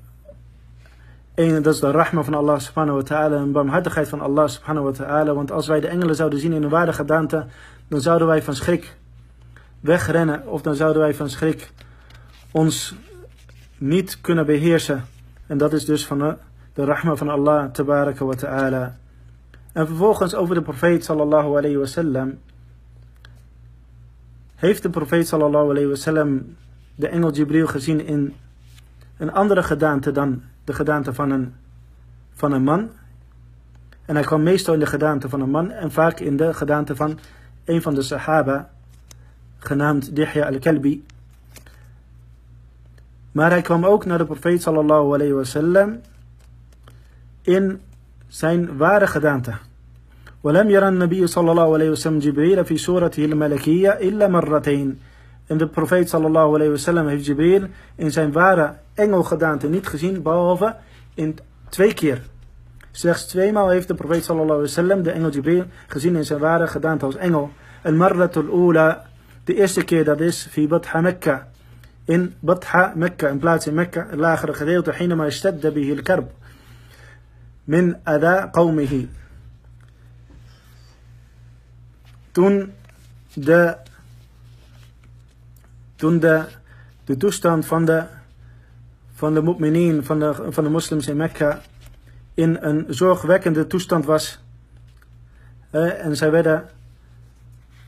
een, 1.35 1.61
dat 1.61 1.73
is 1.73 1.79
de 1.79 1.91
rahma 1.91 2.23
van 2.23 2.33
Allah 2.33 2.59
subhanahu 2.59 2.97
wa 2.97 3.03
ta'ala, 3.03 3.35
een 3.35 3.51
barmhartigheid 3.51 4.09
van 4.09 4.21
Allah 4.21 4.47
subhanahu 4.47 4.85
wa 4.85 4.91
ta'ala. 4.91 5.33
Want 5.33 5.51
als 5.51 5.67
wij 5.67 5.79
de 5.79 5.87
engelen 5.87 6.15
zouden 6.15 6.39
zien 6.39 6.53
in 6.53 6.63
een 6.63 6.69
waardige 6.69 6.97
gedaante, 6.97 7.45
dan 7.87 8.01
zouden 8.01 8.27
wij 8.27 8.43
van 8.43 8.55
schrik 8.55 8.95
wegrennen 9.79 10.47
of 10.47 10.61
dan 10.61 10.75
zouden 10.75 11.01
wij 11.01 11.13
van 11.13 11.29
schrik 11.29 11.71
ons 12.51 12.95
niet 13.77 14.21
kunnen 14.21 14.45
beheersen. 14.45 15.05
En 15.47 15.57
dat 15.57 15.73
is 15.73 15.85
dus 15.85 16.05
van 16.05 16.19
de, 16.19 16.35
de 16.73 16.85
rahma 16.85 17.15
van 17.15 17.29
Allah 17.29 17.71
tabaraka 17.71 18.25
wa 18.25 18.33
ta'ala. 18.35 18.97
En 19.73 19.87
vervolgens 19.87 20.35
over 20.35 20.55
de 20.55 20.61
profeet 20.61 21.05
sallallahu 21.05 21.57
alayhi 21.57 21.77
wa 21.77 21.85
sallam 21.85 22.37
heeft 24.63 24.83
de 24.83 24.89
profeet 24.89 25.27
sallallahu 25.27 25.69
alayhi 25.69 25.87
wasallam 25.87 26.55
de 26.95 27.07
engel 27.07 27.31
Jibril 27.31 27.67
gezien 27.67 28.05
in 28.05 28.33
een 29.17 29.31
andere 29.31 29.63
gedaante 29.63 30.11
dan 30.11 30.41
de 30.63 30.73
gedaante 30.73 31.13
van 31.13 31.31
een, 31.31 31.53
van 32.33 32.51
een 32.51 32.63
man. 32.63 32.89
En 34.05 34.15
hij 34.15 34.23
kwam 34.23 34.43
meestal 34.43 34.73
in 34.73 34.79
de 34.79 34.85
gedaante 34.85 35.29
van 35.29 35.41
een 35.41 35.49
man 35.49 35.71
en 35.71 35.91
vaak 35.91 36.19
in 36.19 36.37
de 36.37 36.53
gedaante 36.53 36.95
van 36.95 37.19
een 37.65 37.81
van 37.81 37.93
de 37.93 38.01
sahaba, 38.01 38.69
genaamd 39.57 40.15
Dihya 40.15 40.47
al-Kalbi. 40.47 41.05
Maar 43.31 43.49
hij 43.49 43.61
kwam 43.61 43.85
ook 43.85 44.05
naar 44.05 44.17
de 44.17 44.25
profeet 44.25 44.61
sallallahu 44.61 45.13
alayhi 45.13 45.33
wasallam 45.33 45.99
in 47.41 47.81
zijn 48.27 48.77
ware 48.77 49.07
gedaante. 49.07 49.53
ولم 50.43 50.69
يرى 50.69 50.87
النبي 50.87 51.27
صلى 51.27 51.51
الله 51.51 51.73
عليه 51.73 51.89
وسلم 51.89 52.19
جبريل 52.19 52.65
في 52.65 52.77
صورته 52.77 53.25
الملكية 53.25 53.89
إلا 53.89 54.27
مرتين. 54.27 54.99
En 55.49 55.57
de 55.57 55.67
profeet 55.67 56.09
sallallahu 56.09 56.55
alayhi 56.55 56.71
wasallam 56.71 57.07
heeft 57.07 57.25
Jibril 57.25 57.67
in 57.95 58.11
zijn 58.11 58.31
ware 58.31 58.75
engelgedaante 58.93 59.69
niet 59.69 59.87
gezien, 59.87 60.21
behalve 60.21 60.75
in 61.13 61.37
twee 61.69 61.93
keer. 61.93 62.21
Slechts 62.91 63.25
tweemaal 63.25 63.69
heeft 63.69 63.87
de 63.87 63.93
profeet 63.93 64.23
sallallahu 64.23 64.51
alayhi 64.51 64.67
wasallam 64.67 65.03
de 65.03 65.11
engel 65.11 65.29
Jibril 65.29 65.63
gezien 65.87 66.15
in 66.15 66.25
zijn 66.25 66.39
ware 66.39 66.67
gedaante 66.67 67.05
als 67.05 67.15
engel. 67.15 67.51
En 67.81 67.97
marratul 67.97 68.69
ula, 68.69 69.05
de 69.43 69.55
eerste 69.55 69.83
keer 69.83 70.03
dat 70.03 70.19
is, 70.19 70.47
fi 70.51 70.67
Batha 70.67 71.01
Mekka. 71.01 71.47
In 72.05 72.33
Batha 72.39 72.93
Mekka, 72.95 73.29
een 73.29 73.39
plaats 73.39 73.67
in 73.67 73.73
Mekka, 73.73 74.07
het 74.09 74.19
lagere 74.19 74.53
gedeelte, 74.53 74.91
حينما 74.91 75.27
اشتد 75.27 75.73
به 75.73 75.91
الكرب 75.93 76.27
من 77.67 77.95
أذى 78.07 78.49
قومه. 78.53 79.07
Toen 82.33 82.73
de, 83.33 83.77
toen 85.95 86.19
de, 86.19 86.45
de 87.05 87.17
toestand 87.17 87.65
van 87.65 87.85
de, 87.85 88.03
van 89.13 89.33
de 89.33 90.01
van 90.03 90.19
de, 90.19 90.51
van 90.51 90.63
de 90.63 90.69
moslims 90.69 91.07
in 91.07 91.17
Mekka, 91.17 91.61
in 92.33 92.57
een 92.61 92.85
zorgwekkende 92.89 93.67
toestand 93.67 94.05
was. 94.05 94.39
Eh, 95.69 96.05
en 96.05 96.17
zij 96.17 96.31
werden, 96.31 96.69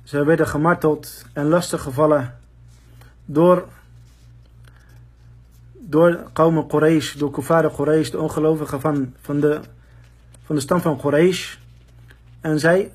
zij 0.03 0.25
werden 0.25 0.47
gemarteld 0.47 1.25
en 1.33 1.45
lastiggevallen 1.45 2.37
door, 3.25 3.67
door 5.73 6.29
komen 6.33 6.67
Quraysh, 6.67 7.13
door 7.13 7.31
Kufara 7.31 7.69
Quraysh, 7.75 8.09
de 8.09 8.19
ongelovigen 8.19 8.81
van, 8.81 9.13
van, 9.21 9.39
de, 9.39 9.59
van 10.43 10.55
de 10.55 10.61
stam 10.61 10.81
van 10.81 10.97
Quraysh. 10.97 11.55
En 12.41 12.59
zij 12.59 12.91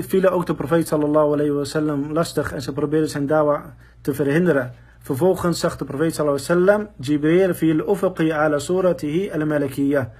vielen 0.00 0.32
ook 0.32 0.46
de 0.46 0.54
profeet 0.54 0.88
sallallahu 0.88 1.32
alayhi 1.32 1.52
wa 1.52 1.64
sallam 1.64 2.12
lastig 2.12 2.52
en 2.52 2.62
ze 2.62 2.72
probeerden 2.72 3.08
zijn 3.08 3.26
dawa 3.26 3.74
te 4.00 4.14
verhinderen. 4.14 4.72
Vervolgens 4.98 5.60
zag 5.60 5.76
de 5.76 5.84
profeet 5.84 6.14
sallallahu 6.14 6.44
alayhi 6.44 6.64
wa 6.64 6.72
sallam 6.72 6.88
Jibril 6.96 7.54
fi 7.54 7.70
al-ufuqi 7.70 8.32
ala 8.32 8.58
suratihi 8.58 9.30
al-malakiyya. 9.30 10.12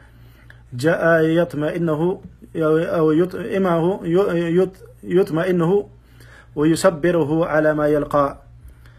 جاء 0.76 1.22
يطمئنه 1.22 2.20
أو 2.56 3.10
يطمئنه 3.12 4.00
يطمئنه 5.02 5.88
ويصبره 6.54 7.46
على 7.46 7.74
ما 7.74 7.86
يلقى. 7.88 8.36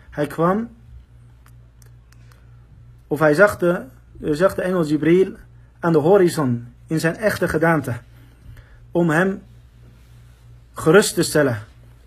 Hij 0.10 0.28
kwam 0.28 0.70
of 3.08 3.20
hij 3.20 3.34
zag 3.34 3.58
de, 3.58 3.84
zag 4.20 4.56
de 4.56 4.62
engel 4.62 4.86
Jibril 4.86 5.34
aan 5.80 5.92
de 5.92 5.98
horizon 5.98 6.68
in 6.88 7.00
zijn 7.00 7.16
echte 7.16 7.48
gedaante 7.48 7.94
om 8.92 9.10
hem 9.10 9.42
gerust 10.75 11.15
te 11.15 11.23
stellen 11.23 11.59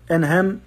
en 0.04 0.22
hem 0.22 0.62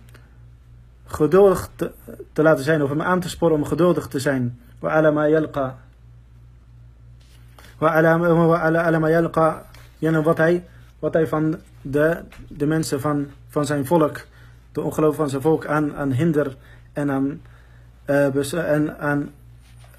geduldig 1.05 1.69
te, 1.75 1.91
te, 2.33 2.41
laten 2.41 2.63
zijn 2.63 2.83
of 2.83 2.89
hem 2.89 3.01
aan 3.01 3.19
te 3.19 3.29
sporen 3.29 3.55
om 3.55 3.65
geduldig 3.65 4.07
te 4.07 4.19
zijn. 4.19 4.59
Ma 4.79 5.27
yalqa. 5.27 5.77
Wat 7.77 7.93
hij, 10.37 10.63
wat 10.99 11.13
hij 11.13 11.27
van 11.27 11.57
de, 11.81 12.21
de 12.47 12.65
mensen 12.65 13.01
van, 13.01 13.27
van 13.47 13.65
zijn 13.65 13.85
volk, 13.85 14.25
de 14.71 14.81
ongeloof 14.81 15.15
van 15.15 15.29
zijn 15.29 15.41
volk, 15.41 15.65
aan, 15.65 15.95
aan 15.95 16.11
hinder 16.11 16.55
en 16.93 17.11
aan, 17.11 17.41
uh, 18.05 18.53
en 18.53 18.99
aan, 18.99 19.29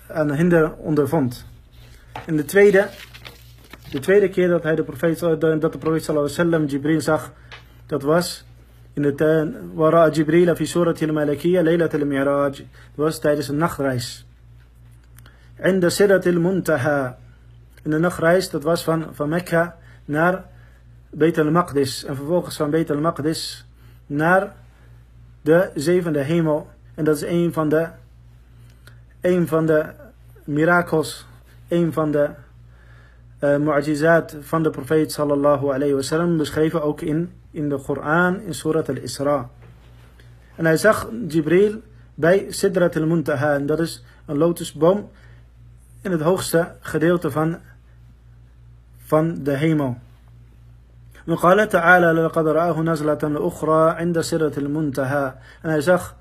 aan 0.09 0.33
hinder 0.33 0.73
ondervond. 0.73 1.47
En 2.27 2.37
de 2.37 2.45
tweede, 2.45 2.89
de 3.91 4.01
tweede 4.01 4.29
keer 4.29 4.49
dat 4.49 4.63
hij 4.63 4.75
de 4.75 4.83
profeet, 4.83 5.19
dat 5.19 5.41
de 5.41 5.79
profeet 5.79 6.05
sallallahu 6.05 6.09
alaihi 6.09 6.37
wasallam 6.37 6.67
Jibril 6.67 7.01
zag, 7.01 7.33
dat 7.93 8.03
was 8.03 8.45
in 8.93 9.03
de 9.03 9.15
tijd, 9.15 9.55
wara 9.75 10.11
Jibril 10.11 10.55
fi 10.55 10.67
surat 10.67 11.03
al-Malakiyya 11.03 11.63
laylat 11.63 11.95
al-Mi'raj. 11.95 12.57
Dat 12.95 13.05
was 13.05 13.19
tijdens 13.21 13.49
een 13.49 13.57
nachtreis. 13.57 14.27
In 15.57 15.81
de 15.81 15.91
Sirat 15.91 16.27
al-Muntaha. 16.27 17.19
In 17.83 17.91
de 17.91 17.99
nachtreis, 17.99 18.51
dat 18.51 18.63
was 18.63 18.85
van, 18.85 19.07
van 19.13 19.29
Mekka 19.29 19.77
naar 20.05 20.45
Beit 21.11 21.39
al-Maqdis. 21.39 22.05
En 22.05 22.17
vervolgens 22.17 22.57
van 22.57 22.71
Beit 22.71 22.91
al-Maqdis 22.91 23.67
naar 24.07 24.55
de 25.43 25.71
zevende 25.75 26.21
hemel. 26.21 26.69
En 26.95 27.05
dat 27.05 27.17
is 27.17 27.23
een 27.23 27.53
van 27.53 27.69
de, 27.69 27.89
een 29.21 29.47
van 29.47 29.67
de 29.67 29.87
mirakels, 30.45 31.27
een 31.69 31.93
van 31.93 32.11
de 32.11 32.31
uh, 33.41 33.57
mu'ajizat 33.57 34.37
van 34.41 34.63
de 34.63 34.71
profeet 34.71 35.13
sallallahu 35.13 35.73
alayhi 35.73 35.95
wasallam, 35.95 36.37
beschreven 36.37 36.83
ook 36.83 37.01
in 37.01 37.42
in 37.52 37.70
de 37.70 37.78
Koran 37.78 38.42
in 38.42 38.54
Surat 38.54 38.90
al-Isra. 38.90 39.50
En 40.56 40.66
hij 40.66 40.78
zag 40.78 41.10
Jibril 41.28 41.82
bij 42.14 42.46
Sidrat 42.50 42.96
al-Muntaha. 42.96 43.54
En 43.54 43.66
dat 43.66 43.80
is 43.80 44.04
een 44.26 44.38
lotusboom 44.38 45.10
in 46.02 46.12
het 46.12 46.22
hoogste 46.22 46.76
gedeelte 46.80 47.32
van, 47.32 47.58
van 48.98 49.44
de 49.44 49.52
hemel. 49.52 49.98
وقال 51.28 51.70
تعالى 51.70 52.12
لقد 52.12 52.48
رآه 52.48 52.82
نزلة 52.82 53.20
أخرى 53.24 53.90
عند 53.90 54.20
سدرة 54.20 54.54
المنتهى 54.58 55.34
en 55.62 55.70
hij 55.70 55.82
zag 55.82 56.16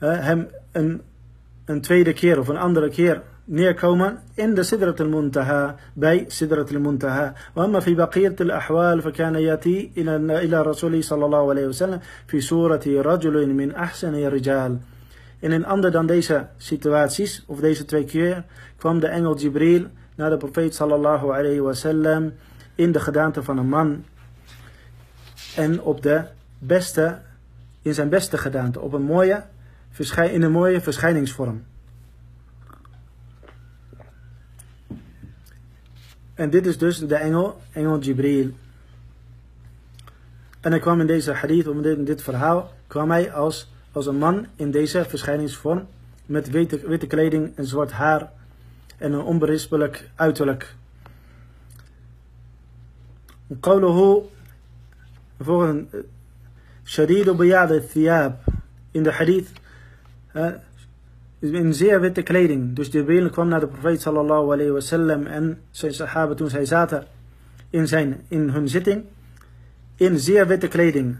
uh, 0.00 0.18
hem 0.18 0.48
een, 0.72 1.02
een 1.64 1.80
tweede 1.80 2.12
keer 2.12 2.38
of 2.38 2.48
een 2.48 2.56
andere 2.56 2.88
keer 2.88 3.22
neerkomen 3.46 4.18
in 4.34 4.54
de 4.54 4.62
Sidrat 4.62 5.00
al-Muntaha, 5.00 5.76
bij 5.94 6.24
Sidrat 6.28 6.74
al-Muntaha. 6.74 7.34
وأما 7.54 7.80
في 7.80 7.94
بقية 7.94 8.36
الأحوال 8.40 9.02
فكان 9.02 9.34
يأتي 9.34 9.90
إلى 9.96 10.16
إلى 10.16 10.62
رسول 10.62 11.04
صلى 11.04 11.24
الله 11.24 11.48
عليه 11.48 11.66
وسلم 11.66 12.00
في 12.26 12.40
صورة 12.40 12.82
رجل 12.86 13.54
من 13.54 13.74
أحسن 13.74 14.14
الرجال. 14.14 14.78
In 15.38 15.50
een 15.50 15.66
ander 15.66 15.90
dan 15.90 16.06
deze 16.06 16.46
situaties, 16.56 17.42
of 17.46 17.60
deze 17.60 17.84
twee 17.84 18.04
keer, 18.04 18.44
kwam 18.76 19.00
de 19.00 19.06
engel 19.06 19.36
Jibril 19.36 19.86
naar 20.14 20.30
de 20.30 20.36
profeet 20.36 20.74
sallallahu 20.74 21.30
alayhi 21.30 21.60
wasallam 21.60 22.32
in 22.74 22.92
de 22.92 23.00
gedaante 23.00 23.42
van 23.42 23.58
een 23.58 23.68
man. 23.68 24.04
En 25.56 25.80
op 25.80 26.02
de 26.02 26.24
beste, 26.58 27.18
in 27.82 27.94
zijn 27.94 28.08
beste 28.08 28.38
gedaante, 28.38 28.80
op 28.80 28.92
een 28.92 29.02
mooie, 29.02 29.42
in 30.30 30.42
een 30.42 30.52
mooie 30.52 30.80
verschijningsvorm. 30.80 31.62
En 36.36 36.50
dit 36.50 36.66
is 36.66 36.78
dus 36.78 36.98
de 36.98 37.14
engel, 37.14 37.60
engel 37.72 37.98
Jibril. 37.98 38.50
En 40.60 40.70
hij 40.70 40.80
kwam 40.80 41.00
in 41.00 41.06
deze 41.06 41.32
hadith, 41.32 41.66
in 41.66 41.82
dit, 41.82 41.98
in 41.98 42.04
dit 42.04 42.22
verhaal, 42.22 42.72
kwam 42.86 43.10
hij 43.10 43.32
als, 43.32 43.72
als 43.92 44.06
een 44.06 44.18
man 44.18 44.46
in 44.56 44.70
deze 44.70 45.04
verschijningsvorm. 45.04 45.86
Met 46.26 46.50
witte, 46.50 46.88
witte 46.88 47.06
kleding 47.06 47.56
en 47.56 47.66
zwart 47.66 47.92
haar. 47.92 48.30
En 48.98 49.12
een 49.12 49.22
onberispelijk 49.22 50.10
uiterlijk. 50.14 50.74
قوله 53.60 54.28
volgens 55.40 55.86
شديد 56.84 57.28
بياض 57.28 57.72
الثياب 57.72 58.40
in 58.94 59.02
de 59.02 59.12
hadith 59.12 59.48
in 61.39 61.73
zeer 61.73 62.01
witte 62.01 62.21
kleding. 62.21 62.75
Dus 62.75 62.87
Jibril 62.87 63.29
kwam 63.29 63.47
naar 63.47 63.59
de 63.59 63.67
profeet 63.67 64.01
sallallahu 64.01 64.51
alayhi 64.51 64.71
wasallam 64.71 65.25
en 65.25 65.59
zijn 65.71 65.93
sahaba 65.93 66.33
toen 66.33 66.49
zij 66.49 66.65
zaten 66.65 67.05
in, 67.69 67.87
zijn, 67.87 68.21
in 68.27 68.49
hun 68.49 68.69
zitting. 68.69 69.03
In 69.95 70.19
zeer 70.19 70.47
witte 70.47 70.67
kleding. 70.67 71.17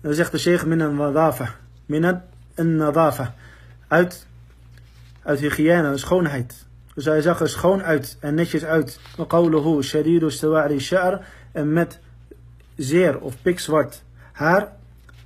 Dan 0.00 0.14
zegt 0.14 0.32
de 0.32 0.38
sheikh 0.38 0.64
min 0.64 0.78
nadafa. 0.78 1.54
Min 1.86 2.22
een 2.54 2.76
nadafa. 2.76 3.34
Uit, 3.88 4.26
uit 5.22 5.40
hygiëne, 5.40 5.96
schoonheid. 5.96 6.66
Dus 6.94 7.04
hij 7.04 7.20
zag 7.20 7.40
er 7.40 7.48
schoon 7.48 7.82
uit 7.82 8.16
en 8.20 8.34
netjes 8.34 8.64
uit. 8.64 9.00
Shadidu. 9.80 10.30
En 11.52 11.72
met 11.72 12.00
zeer 12.76 13.20
of 13.20 13.42
pikzwart 13.42 14.02
haar. 14.32 14.72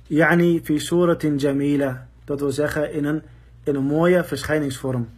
Yani 0.07 0.61
fi 0.63 0.79
suratin 0.79 1.37
jamila. 1.37 2.07
Dat 2.25 2.39
wil 2.39 2.51
zeggen 2.51 2.93
in 2.93 3.05
een 3.05 3.21
in 3.64 3.74
een 3.74 3.84
mooie 3.84 4.24
verschijningsvorm. 4.24 5.08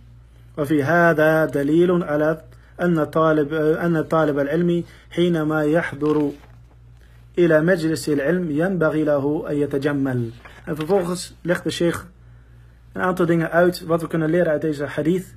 وفي 0.58 0.82
هذا 0.82 1.44
دليل 1.44 2.02
على 2.02 2.42
أن 2.80 3.04
طالب 3.04 3.54
أن 3.54 4.02
طالب 4.02 4.38
العلم 4.38 4.84
حينما 5.10 5.64
يحضر 5.64 6.30
إلى 7.38 7.60
مجلس 7.60 8.08
العلم 8.08 8.50
ينبغي 8.50 9.04
له 9.04 9.44
أن 9.50 9.56
يتجمل. 9.56 10.32
En 10.64 10.76
vervolgens 10.76 11.36
legt 11.42 11.64
de 11.64 11.70
sheikh 11.70 12.04
een 12.92 13.02
aantal 13.02 13.26
dingen 13.26 13.50
uit 13.50 13.80
wat 13.80 14.00
we 14.00 14.06
kunnen 14.06 14.30
leren 14.30 14.52
uit 14.52 14.60
deze 14.60 14.84
hadith 14.84 15.34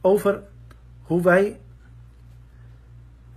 over 0.00 0.40
hoe 1.02 1.22
wij 1.22 1.60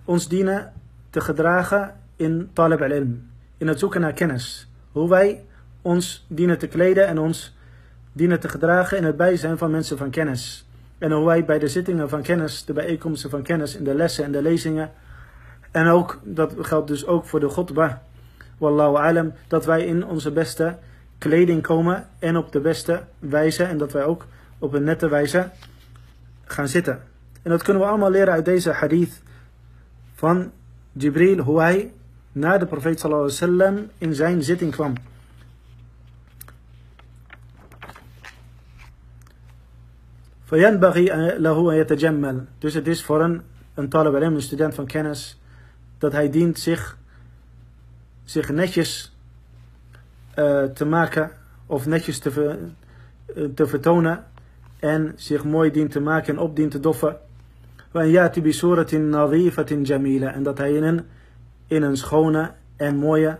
ons 0.05 0.27
dienen 0.27 0.73
te 1.09 1.21
gedragen 1.21 1.95
in 2.15 2.49
talib 2.53 2.81
al-ilm, 2.81 3.29
in 3.57 3.67
het 3.67 3.79
zoeken 3.79 4.01
naar 4.01 4.13
kennis. 4.13 4.69
hoe 4.91 5.09
wij 5.09 5.43
ons 5.81 6.25
dienen 6.27 6.57
te 6.57 6.67
kleden 6.67 7.07
en 7.07 7.17
ons 7.17 7.52
dienen 8.14 8.40
te 8.40 8.48
gedragen 8.48 8.96
in 8.96 9.04
het 9.04 9.16
bijzijn 9.16 9.58
van 9.58 9.70
mensen 9.70 9.98
van 9.98 10.10
kennis. 10.10 10.66
En 10.98 11.12
hoe 11.12 11.26
wij 11.26 11.44
bij 11.44 11.58
de 11.58 11.68
zittingen 11.68 12.08
van 12.08 12.22
kennis, 12.22 12.64
de 12.64 12.72
bijeenkomsten 12.72 13.30
van 13.30 13.42
kennis, 13.42 13.76
in 13.76 13.84
de 13.84 13.94
lessen 13.94 14.24
en 14.24 14.32
de 14.32 14.42
lezingen. 14.42 14.90
En 15.70 15.86
ook, 15.86 16.20
dat 16.22 16.54
geldt 16.60 16.88
dus 16.88 17.06
ook 17.06 17.24
voor 17.24 17.40
de 17.40 17.48
khutbah. 17.48 17.92
Wallahu 18.58 18.96
alam, 18.96 19.32
dat 19.48 19.64
wij 19.64 19.84
in 19.84 20.04
onze 20.04 20.32
beste 20.32 20.78
kleding 21.18 21.62
komen 21.62 22.06
en 22.18 22.36
op 22.36 22.52
de 22.52 22.60
beste 22.60 23.02
wijze. 23.18 23.64
En 23.64 23.78
dat 23.78 23.92
wij 23.92 24.04
ook 24.04 24.26
op 24.58 24.72
een 24.72 24.84
nette 24.84 25.08
wijze 25.08 25.50
gaan 26.44 26.68
zitten. 26.68 27.02
En 27.42 27.50
dat 27.50 27.62
kunnen 27.62 27.82
we 27.82 27.88
allemaal 27.88 28.10
leren 28.10 28.32
uit 28.32 28.44
deze 28.44 28.70
hadith 28.70 29.22
van 30.14 30.50
Jibril, 30.92 31.38
hoe 31.38 31.60
hij 31.60 31.92
naar 32.32 32.58
de 32.58 32.66
profeet 32.66 33.00
sallallahu 33.00 33.30
alaihi 33.30 33.46
wasallam 33.46 33.90
in 33.98 34.14
zijn 34.14 34.42
zitting 34.42 34.72
kwam. 34.72 34.92
فينبغي 40.45 41.05
له 41.37 41.71
أن 41.71 41.75
يتجمل 41.75 42.45
dus 42.59 42.73
het 42.73 42.87
is 42.87 43.03
voor 43.03 43.21
een, 43.21 43.41
een 43.73 43.89
talib 43.89 44.13
een 44.13 44.41
student 44.41 44.75
van 44.75 44.85
kennis 44.85 45.39
dat 45.97 46.11
hij 46.11 46.29
dient 46.29 46.59
zich 46.59 46.97
zich 48.23 48.49
netjes 48.49 49.15
uh, 50.35 50.63
te 50.63 50.85
maken 50.85 51.31
of 51.65 51.85
netjes 51.85 52.19
te, 52.19 52.31
ver, 52.31 52.57
uh, 53.35 53.45
te 53.55 53.67
vertonen 53.67 54.25
en 54.79 55.13
zich 55.15 55.43
mooi 55.43 55.71
dient 55.71 55.91
te 55.91 55.99
maken 55.99 56.33
en 56.33 56.39
op 56.39 56.55
dient 56.55 56.71
te 56.71 56.79
doffen 56.79 57.17
وأن 57.93 58.07
يأتي 58.07 58.41
بصورة 58.41 58.87
نظيفة 58.93 59.65
جميلة 59.71 60.27
en 60.33 60.43
dat 60.43 60.57
hij 60.57 60.73
in 60.73 60.83
een, 60.83 61.05
in 61.67 61.83
een 61.83 61.97
schone 61.97 62.51
en 62.75 62.95
mooie 62.95 63.37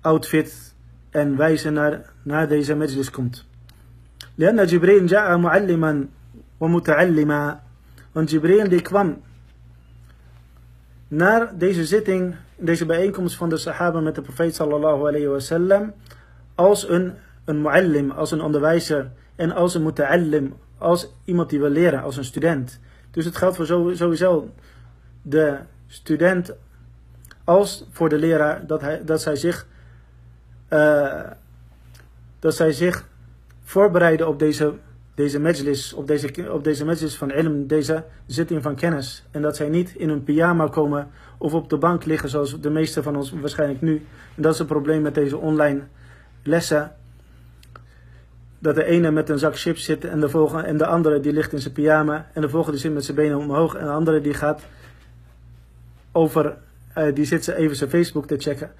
outfit 0.00 0.74
en 1.10 1.36
wijze 1.36 1.70
naar, 1.70 2.12
naar 2.22 2.48
deze 2.48 2.74
majlis 2.74 3.10
komt. 3.10 3.46
لأن 4.40 4.66
جبريل 4.66 5.06
جاء 5.06 5.36
معلما 5.36 6.06
ومتعلما 6.60 7.60
want 8.16 8.30
Jibril 8.30 8.68
die 8.68 8.82
kwam 8.82 9.22
naar 11.08 11.58
deze 11.58 11.84
zitting, 11.84 12.34
deze 12.56 12.86
bijeenkomst 12.86 13.36
van 13.36 13.48
de 13.48 13.56
sahaba 13.56 14.00
met 14.00 14.14
de 14.14 14.22
profeet 14.22 14.54
sallallahu 14.54 15.08
alayhi 15.08 15.26
wasallam 15.26 15.92
als 16.54 16.88
een, 16.88 17.12
een 17.44 17.60
muallim, 17.60 18.10
als 18.10 18.30
een 18.30 18.40
onderwijzer 18.40 19.10
en 19.34 19.52
als 19.52 19.74
een 19.74 19.82
muta'allim, 19.82 20.54
als 20.78 21.12
iemand 21.24 21.50
die 21.50 21.60
wil 21.60 21.70
leren, 21.70 22.02
als 22.02 22.16
een 22.16 22.24
student. 22.24 22.80
Dus 23.10 23.24
het 23.24 23.36
geldt 23.36 23.56
voor 23.56 23.66
sowieso 23.96 24.50
de 25.22 25.58
student 25.86 26.54
als 27.44 27.86
voor 27.90 28.08
de 28.08 28.18
leraar 28.18 28.66
dat, 28.66 28.80
hij, 28.80 29.04
dat, 29.04 29.22
zij, 29.22 29.36
zich, 29.36 29.66
uh, 30.70 31.22
dat 32.38 32.54
zij 32.54 32.72
zich 32.72 33.08
voorbereiden 33.71 34.27
op 34.27 34.39
deze, 34.39 34.73
deze 35.15 35.39
majlis, 35.39 35.93
op 35.93 36.07
deze, 36.07 36.51
op 36.51 36.63
deze 36.63 36.85
majlis 36.85 37.15
van 37.15 37.31
ilm, 37.31 37.67
deze 37.67 38.03
zitting 38.25 38.61
van 38.61 38.75
kennis. 38.75 39.25
En 39.31 39.41
dat 39.41 39.55
zij 39.55 39.69
niet 39.69 39.95
in 39.95 40.09
een 40.09 40.23
pyjama 40.23 40.67
komen 40.67 41.09
of 41.37 41.53
op 41.53 41.69
de 41.69 41.77
bank 41.77 42.05
liggen 42.05 42.29
zoals 42.29 42.59
de 42.59 42.69
meeste 42.69 43.03
van 43.03 43.15
ons 43.15 43.31
waarschijnlijk 43.31 43.81
nu. 43.81 43.95
En 44.35 44.41
dat 44.41 44.53
is 44.53 44.59
het 44.59 44.67
probleem 44.67 45.01
met 45.01 45.15
deze 45.15 45.37
online 45.37 45.81
lessen 46.43 46.95
dat 48.59 48.75
de 48.75 48.83
ene 48.83 49.11
met 49.11 49.29
een 49.29 49.39
zak 49.39 49.59
chips 49.59 49.83
zit 49.83 50.05
en 50.05 50.19
de, 50.19 50.29
volgende, 50.29 50.63
en 50.63 50.77
de 50.77 50.85
andere 50.85 51.19
die 51.19 51.33
ligt 51.33 51.53
in 51.53 51.59
zijn 51.59 51.73
pyjama. 51.73 52.29
En 52.33 52.41
de 52.41 52.49
volgende 52.49 52.77
zit 52.77 52.93
met 52.93 53.05
zijn 53.05 53.17
benen 53.17 53.37
omhoog. 53.37 53.75
En 53.75 53.85
de 53.85 53.91
andere 53.91 54.21
die 54.21 54.33
gaat 54.33 54.61
over, 56.11 56.57
uh, 56.97 57.13
die 57.13 57.25
zit 57.25 57.47
even 57.47 57.75
zijn 57.75 57.89
Facebook 57.89 58.27
te 58.27 58.37
checken. 58.37 58.71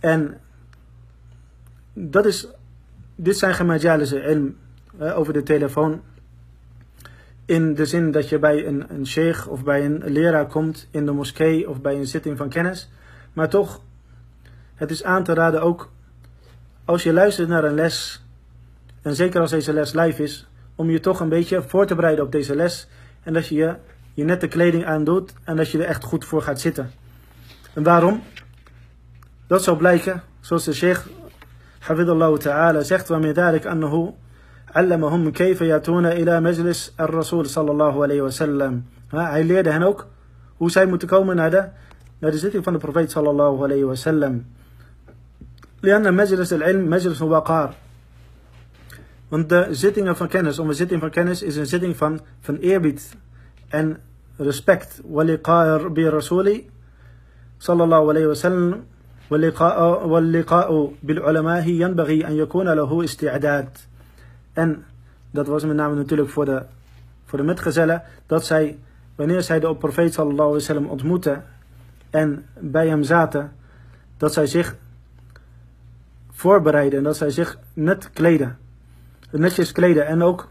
En 0.00 0.40
dat 1.92 2.26
is, 2.26 2.48
dit 3.22 3.38
zijn 3.38 3.54
ilm 4.24 4.56
uh, 5.00 5.18
over 5.18 5.32
de 5.32 5.42
telefoon. 5.42 6.00
In 7.44 7.74
de 7.74 7.86
zin 7.86 8.10
dat 8.10 8.28
je 8.28 8.38
bij 8.38 8.66
een, 8.66 8.84
een 8.88 9.06
sheikh 9.06 9.48
of 9.48 9.64
bij 9.64 9.84
een 9.84 10.02
leraar 10.04 10.46
komt 10.46 10.88
in 10.90 11.06
de 11.06 11.12
moskee 11.12 11.68
of 11.68 11.80
bij 11.80 11.94
een 11.94 12.06
zitting 12.06 12.36
van 12.36 12.48
kennis. 12.48 12.90
Maar 13.32 13.48
toch, 13.48 13.80
het 14.74 14.90
is 14.90 15.04
aan 15.04 15.24
te 15.24 15.34
raden 15.34 15.62
ook 15.62 15.90
als 16.84 17.02
je 17.02 17.12
luistert 17.12 17.48
naar 17.48 17.64
een 17.64 17.74
les 17.74 18.24
en 19.02 19.14
zeker 19.14 19.40
als 19.40 19.50
deze 19.50 19.72
les 19.72 19.92
live 19.92 20.22
is, 20.22 20.48
om 20.74 20.90
je 20.90 21.00
toch 21.00 21.20
een 21.20 21.28
beetje 21.28 21.62
voor 21.62 21.86
te 21.86 21.94
bereiden 21.94 22.24
op 22.24 22.32
deze 22.32 22.56
les. 22.56 22.88
En 23.22 23.32
dat 23.32 23.46
je 23.46 23.54
je, 23.54 23.76
je 24.14 24.24
nette 24.24 24.48
kleding 24.48 24.84
aandoet 24.84 25.34
en 25.44 25.56
dat 25.56 25.70
je 25.70 25.78
er 25.78 25.84
echt 25.84 26.04
goed 26.04 26.24
voor 26.24 26.42
gaat 26.42 26.60
zitten. 26.60 26.90
En 27.74 27.82
waarom? 27.82 28.22
Dat 29.46 29.62
zou 29.62 29.76
blijken, 29.76 30.22
zoals 30.40 30.64
de 30.64 30.72
sheikh 30.72 31.06
حفظ 31.82 32.10
الله 32.10 32.36
تعالى. 32.36 32.84
شيخت 32.84 33.12
من 33.12 33.30
ذلك 33.30 33.66
أنه 33.66 34.14
علمهم 34.74 35.30
كيف 35.30 35.60
يأتون 35.60 36.06
إلى 36.06 36.40
مجلس 36.40 36.94
الرسول 37.00 37.46
صلى 37.46 37.70
الله 37.70 38.02
عليه 38.02 38.22
وسلم. 38.22 38.82
ها 39.12 39.40
هل 39.40 39.50
يده 39.50 39.76
هناك 39.76 39.96
هو 40.62 40.68
شيء 40.68 40.86
متكون 40.86 41.40
هذا؟ 41.40 41.72
مجلسه 42.22 42.60
فن 42.60 42.74
البروفيت 42.74 43.10
صلى 43.10 43.30
الله 43.30 43.62
عليه 43.62 43.84
وسلم. 43.84 44.44
لأن 45.82 46.14
مجلس 46.14 46.52
العلم 46.52 46.90
مجلس 46.90 47.22
وقار. 47.22 47.74
Want 49.32 49.48
de 49.48 49.66
zittingen 49.70 50.16
van 50.16 50.28
kennis, 50.28 50.58
om 50.58 50.68
een 50.68 50.74
zitting 50.74 51.00
van 51.00 51.10
kennis, 51.10 51.42
is 51.42 51.56
een 51.56 51.66
zitting 51.66 51.96
van, 51.96 52.20
van 52.40 52.56
eerbied 52.56 53.16
en 53.68 53.96
respect. 54.36 55.00
Wali 55.08 55.36
qair 55.40 55.92
bi 55.92 56.08
rasuli, 56.08 56.70
sallallahu 57.58 58.10
alayhi 58.10 58.26
wa 58.26 58.34
sallam, 58.34 58.84
واللقاء, 59.31 60.07
واللقاء 60.07 60.93
بالعلماء 61.03 61.67
ينبغي 61.67 62.27
أن 62.27 62.33
يكون 62.33 62.69
له 62.69 63.03
استعداد. 63.03 63.69
En 64.53 64.85
dat 65.31 65.47
was 65.47 65.65
met 65.65 65.75
name 65.75 65.95
natuurlijk 65.95 66.29
voor 66.29 66.45
de, 66.45 66.63
voor 67.25 67.37
de 67.37 67.45
metgezellen, 67.45 68.03
dat 68.25 68.45
zij, 68.45 68.77
wanneer 69.15 69.41
zij 69.41 69.59
de 69.59 69.75
profeet 69.75 70.13
sallallahu 70.13 70.41
alaihi 70.41 70.59
wasallam 70.59 70.85
ontmoetten 70.85 71.43
en 72.09 72.45
bij 72.59 72.87
hem 72.87 73.03
zaten, 73.03 73.51
dat 74.17 74.33
zij 74.33 74.45
zich 74.45 74.75
voorbereiden 76.31 76.97
en 76.97 77.03
dat 77.03 77.17
zij 77.17 77.29
zich 77.29 77.57
net 77.73 78.09
kleden 78.13 78.57
netjes 79.31 79.71
kleden. 79.71 80.07
En 80.07 80.21
ook 80.21 80.49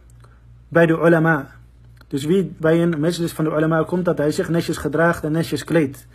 bij 0.68 0.86
de 0.86 0.92
ulama. 0.92 1.50
Dus 2.08 2.24
wie 2.24 2.54
bij 2.58 2.82
een 2.82 3.00
majlis 3.00 3.32
van 3.32 3.44
de 3.44 3.50
ulama 3.50 3.82
komt, 3.82 4.04
dat 4.04 4.18
hij 4.18 4.30
zich 4.30 4.48
netjes 4.48 4.76
gedraagt 4.76 5.24
en 5.24 5.32
netjes 5.32 5.64
kleedt. 5.64 6.06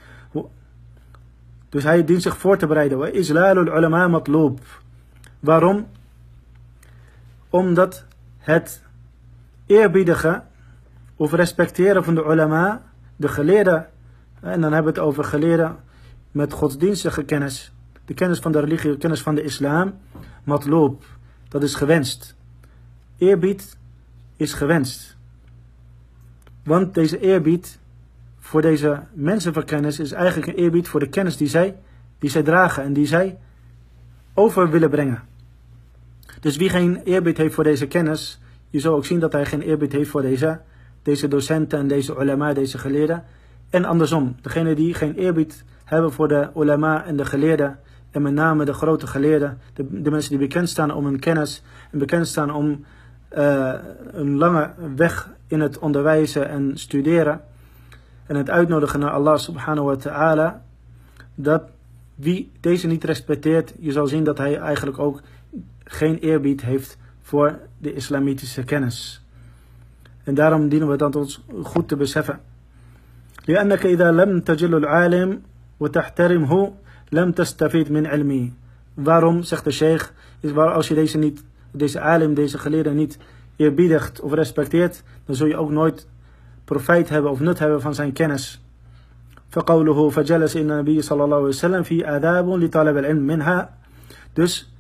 Dus 1.69 1.85
hij 1.85 2.05
dient 2.05 2.23
zich 2.23 2.39
voor 2.39 2.57
te 2.59 2.67
bereiden. 2.67 3.15
Islalul 3.15 3.77
ulama 3.77 4.09
matloob. 4.09 4.61
Waarom? 5.41 5.87
Omdat 7.51 8.05
het 8.39 8.83
eerbiedige 9.67 10.43
of 11.17 11.33
respecteren 11.33 12.05
van 12.05 12.15
de 12.15 12.25
ulama, 12.25 12.83
de 13.17 13.29
geleerden, 13.29 13.89
en 14.41 14.61
dan 14.61 14.73
hebben 14.73 14.93
we 14.93 14.99
het 14.99 15.09
over 15.09 15.25
geleerden 15.25 15.77
met 16.31 16.53
godsdienstige 16.53 17.25
kennis, 17.25 17.73
de 18.05 18.15
kennis 18.15 18.39
van 18.39 18.53
de 18.53 18.61
religie, 18.61 18.91
de 18.91 18.99
kennis 18.99 19.23
van 19.23 19.35
de 19.35 19.43
islam, 19.43 19.95
matloob, 20.45 21.05
dat 21.49 21.63
is 21.63 21.75
gewenst. 21.75 22.37
Eerbied 23.19 23.79
is 24.37 24.53
gewenst. 24.53 25.17
Want 26.65 26.95
deze 26.95 27.21
eerbied 27.21 27.79
voor 28.47 28.63
deze 28.63 29.01
mensen 29.13 29.53
van 29.53 29.65
kennis 29.65 29.99
is 29.99 30.13
eigenlijk 30.13 30.47
een 30.47 30.65
eerbied 30.65 30.89
voor 30.89 31.01
de 31.01 31.09
kennis 31.09 31.37
die 31.37 31.49
zij, 31.49 31.77
die 32.19 32.31
zij 32.31 32.43
dragen 32.43 32.83
en 32.83 32.93
die 32.93 33.07
zij 33.07 33.39
over 34.35 34.71
willen 34.71 34.91
brengen. 34.91 35.23
Dus 36.41 36.57
wie 36.57 36.69
geen 36.69 37.01
eerbied 37.05 37.37
heeft 37.37 37.55
voor 37.55 37.65
deze 37.65 37.87
kennis, 37.87 38.41
je 38.71 38.81
zal 38.81 38.95
ook 38.95 39.05
zien 39.05 39.19
dat 39.19 39.33
hij 39.33 39.47
geen 39.47 39.61
eerbied 39.61 39.93
heeft 39.93 40.11
voor 40.11 40.23
deze, 40.23 40.61
deze 41.03 41.29
docenten 41.29 41.79
en 41.79 41.87
deze 41.87 42.17
ulama, 42.21 42.53
deze 42.53 42.79
geleerden. 42.79 43.25
En 43.71 43.85
andersom, 43.85 44.37
degene 44.43 44.75
die 44.75 44.95
geen 44.95 45.15
eerbied 45.15 45.65
hebben 45.85 46.13
voor 46.13 46.29
de 46.29 46.49
ulama 46.57 47.05
en 47.05 47.17
de 47.17 47.25
geleerden, 47.25 47.79
en 48.11 48.23
met 48.23 48.33
name 48.33 48.65
de 48.65 48.73
grote 48.73 49.07
geleerden, 49.07 49.59
de, 49.75 50.11
mensen 50.11 50.31
die 50.31 50.39
bekend 50.39 50.69
staan 50.69 50.91
om 50.91 51.05
hun 51.05 51.19
kennis 51.19 51.63
en 51.91 51.99
bekend 51.99 52.27
staan 52.27 52.51
om 52.51 52.85
uh, 53.37 53.75
een 54.13 54.37
lange 54.37 54.71
weg 54.97 55.31
in 55.47 55.61
het 55.61 55.79
onderwijzen 55.79 56.49
en 56.49 56.79
studeren 56.79 57.41
en 58.26 58.36
het 58.36 58.50
uitnodigen 58.50 59.00
naar 59.00 59.12
Allah 59.12 59.38
subhanahu 59.38 59.88
wa 59.88 59.96
ta'ala, 59.96 60.62
dat 61.36 61.64
wie 62.16 62.52
deze 62.60 62.88
niet 62.88 63.04
respecteert, 63.04 63.74
je 63.80 63.92
zal 63.92 64.08
zien 64.08 64.24
dat 64.24 64.38
hij 64.38 64.58
eigenlijk 64.58 65.00
ook 65.00 65.22
geen 65.84 66.18
eerbied 66.18 66.62
heeft 66.62 66.98
voor 67.22 67.60
de 67.78 67.94
islamitische 67.94 68.64
kennis. 68.64 69.26
En 70.24 70.34
daarom 70.34 70.70
dienen 70.70 70.90
we 70.90 70.98
dat 70.98 71.16
ons 71.16 71.44
goed 71.64 71.88
te 71.88 71.96
beseffen. 71.96 72.40
لأنك 73.46 73.86
إذا 73.86 74.12
لم 74.12 74.40
تجل 74.40 74.76
العالم 74.76 75.42
وتحترمه 75.80 76.74
لم 77.12 77.32
تستفيد 77.32 77.92
من 77.92 78.08
علمه. 78.08 78.52
Waarom, 78.94 79.44
zegt 79.44 79.64
de 79.64 79.72
sheikh, 79.72 80.12
is 80.40 80.52
waar 80.52 80.74
als 80.74 80.88
je 80.88 80.94
deze 80.94 81.18
niet 81.18 81.44
deze 81.72 82.00
alim, 82.00 82.34
deze 82.34 82.58
geleerde 82.58 82.90
niet 82.90 83.18
eerbiedigt 83.56 84.22
of 84.22 84.34
respecteert, 84.34 85.04
dan 85.26 85.36
zul 85.36 85.48
je 85.48 85.58
ook 85.58 85.70
nooit 85.70 86.08
profijt 86.66 87.10
hebben 87.10 87.32
of 87.32 87.40
nut 87.40 87.60
hebben 87.60 87.82
van 87.82 87.96
zijn 87.96 88.12
kennis. 88.12 88.62
فقوله 89.52 90.10
فجلس 90.10 90.58
إن 90.58 90.72
النبي 90.72 91.02
صلى 91.02 91.24
الله 91.24 91.36
عليه 91.36 91.46
وسلم 91.46 91.84
في 91.84 92.16
آداب 92.16 92.50
لطلب 92.50 92.98
العلم 92.98 93.28
منها 93.28 93.70
Dus 94.34 94.74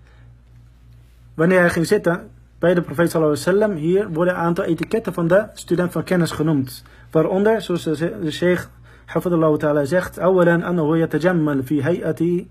wanneer 1.34 1.60
hij 1.60 1.70
ging 1.70 1.88
zitten 1.88 2.30
bij 2.60 2.74
de 2.74 2.82
profeet 2.82 3.12
sallallahu 3.12 3.38
alaihi 3.38 3.60
wasallam, 3.60 3.78
hier 3.78 4.10
worden 4.10 4.34
een 4.34 4.40
aantal 4.40 4.64
etiketten 4.64 5.14
van 5.14 5.28
de 5.28 5.46
student 5.54 5.92
van 5.92 6.04
kennis 6.04 6.32
genoemd. 6.32 6.84
Waaronder, 7.12 7.62
zoals 7.62 7.84
de, 7.84 8.20
de 8.22 8.32
sheikh 8.32 8.68
hafidullah 9.06 9.58
ta'ala 9.58 9.86
zegt, 9.86 10.20
awalan 10.20 10.64
annahu 10.64 10.98
yatajammal 10.98 11.62
fi 11.64 11.82
hay'ati 11.82 12.50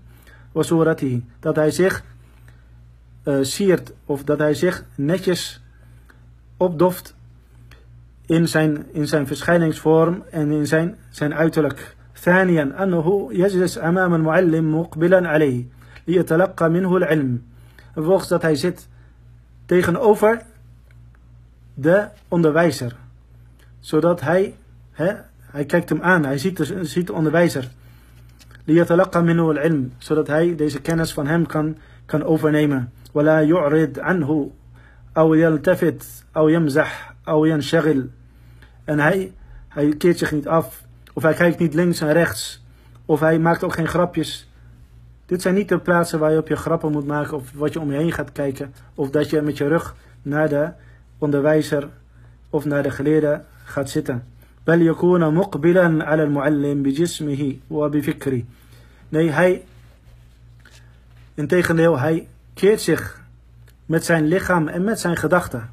wa 0.51 0.63
suratihi. 0.63 1.25
Dat 1.39 1.55
hij 1.55 1.71
zich 1.71 2.03
uh, 3.23 3.37
siert 3.41 3.93
of 4.05 4.23
dat 4.23 4.37
hij 4.37 4.53
zich 4.53 4.83
netjes 4.95 5.61
opdoft 6.57 7.14
in 8.25 8.47
zijn, 8.47 8.85
in 8.91 9.07
zijn 9.07 9.27
verschijningsvorm 9.27 10.23
en 10.31 10.51
in 10.51 10.67
zijn, 10.67 10.95
zijn 11.09 11.33
uiterlijk. 11.33 11.95
ثانيا 12.21 12.83
أنه 12.83 13.29
يجلس 13.31 13.77
أمام 13.77 14.13
المعلم 14.13 14.79
مقبلا 14.79 15.27
عليه 15.29 15.63
ليتلقى 16.07 16.69
منه 16.69 16.97
العلم. 16.97 17.41
Vervolgens 17.93 18.27
dat 18.27 18.41
hij 18.41 18.55
zit 18.55 18.87
tegenover 19.65 20.41
de 21.73 22.07
onderwijzer. 22.27 22.95
Zodat 23.79 24.21
hij, 24.21 24.55
hè, 24.91 25.13
hij 25.41 25.65
kijkt 25.65 25.89
hem 25.89 26.01
aan, 26.01 26.25
hij 26.25 26.37
ziet 26.37 26.57
de, 26.57 26.85
ziet 26.85 27.07
de 27.07 27.13
onderwijzer. 27.13 27.69
ليتلقى 28.65 29.23
منه 29.23 29.49
العلم. 29.51 29.91
Zodat 29.97 30.27
hij 30.27 30.55
deze 30.55 30.81
kennis 30.81 31.13
van 31.13 31.27
hem 31.27 31.45
kan, 31.45 31.77
kan 32.05 32.23
overnemen. 32.23 32.91
ولا 33.13 33.41
يعرض 33.41 33.99
عنه 33.99 34.49
أو 35.17 35.33
يلتفت 35.33 36.03
أو 36.37 36.49
يمزح 36.49 37.13
أو 37.27 37.45
ينشغل. 37.45 38.09
En 38.85 38.99
hij, 38.99 39.33
hij 39.67 39.95
keert 39.97 40.17
zich 40.17 40.31
niet 40.31 40.47
af. 40.47 40.83
Of 41.13 41.23
hij 41.23 41.33
kijkt 41.33 41.59
niet 41.59 41.73
links 41.73 42.01
en 42.01 42.13
rechts. 42.13 42.63
Of 43.05 43.19
hij 43.19 43.39
maakt 43.39 43.63
ook 43.63 43.73
geen 43.73 43.87
grapjes. 43.87 44.49
Dit 45.25 45.41
zijn 45.41 45.55
niet 45.55 45.69
de 45.69 45.79
plaatsen 45.79 46.19
waar 46.19 46.31
je 46.31 46.37
op 46.37 46.47
je 46.47 46.55
grappen 46.55 46.91
moet 46.91 47.07
maken. 47.07 47.37
Of 47.37 47.51
wat 47.53 47.73
je 47.73 47.79
om 47.79 47.91
je 47.91 47.97
heen 47.97 48.11
gaat 48.11 48.31
kijken. 48.31 48.73
Of 48.95 49.09
dat 49.09 49.29
je 49.29 49.41
met 49.41 49.57
je 49.57 49.67
rug 49.67 49.95
naar 50.21 50.49
de 50.49 50.69
onderwijzer 51.17 51.89
of 52.49 52.65
naar 52.65 52.83
de 52.83 52.91
geleerde 52.91 53.41
gaat 53.63 53.89
zitten. 53.89 54.23
بل 54.67 54.81
يكون 54.81 55.33
مقبلا 55.33 56.03
على 56.03 56.23
المعلم 56.23 56.83
بجسمه 56.83 57.55
وبفكره. 57.69 58.43
Nee, 59.09 59.29
hij, 59.29 59.63
integendeel, 61.33 61.99
hij 61.99 62.27
keert 62.53 62.81
zich 62.81 63.21
met 63.85 64.05
zijn 64.05 64.27
lichaam 64.27 64.67
en 64.67 64.83
met 64.83 64.99
zijn 64.99 65.17
gedachten. 65.17 65.69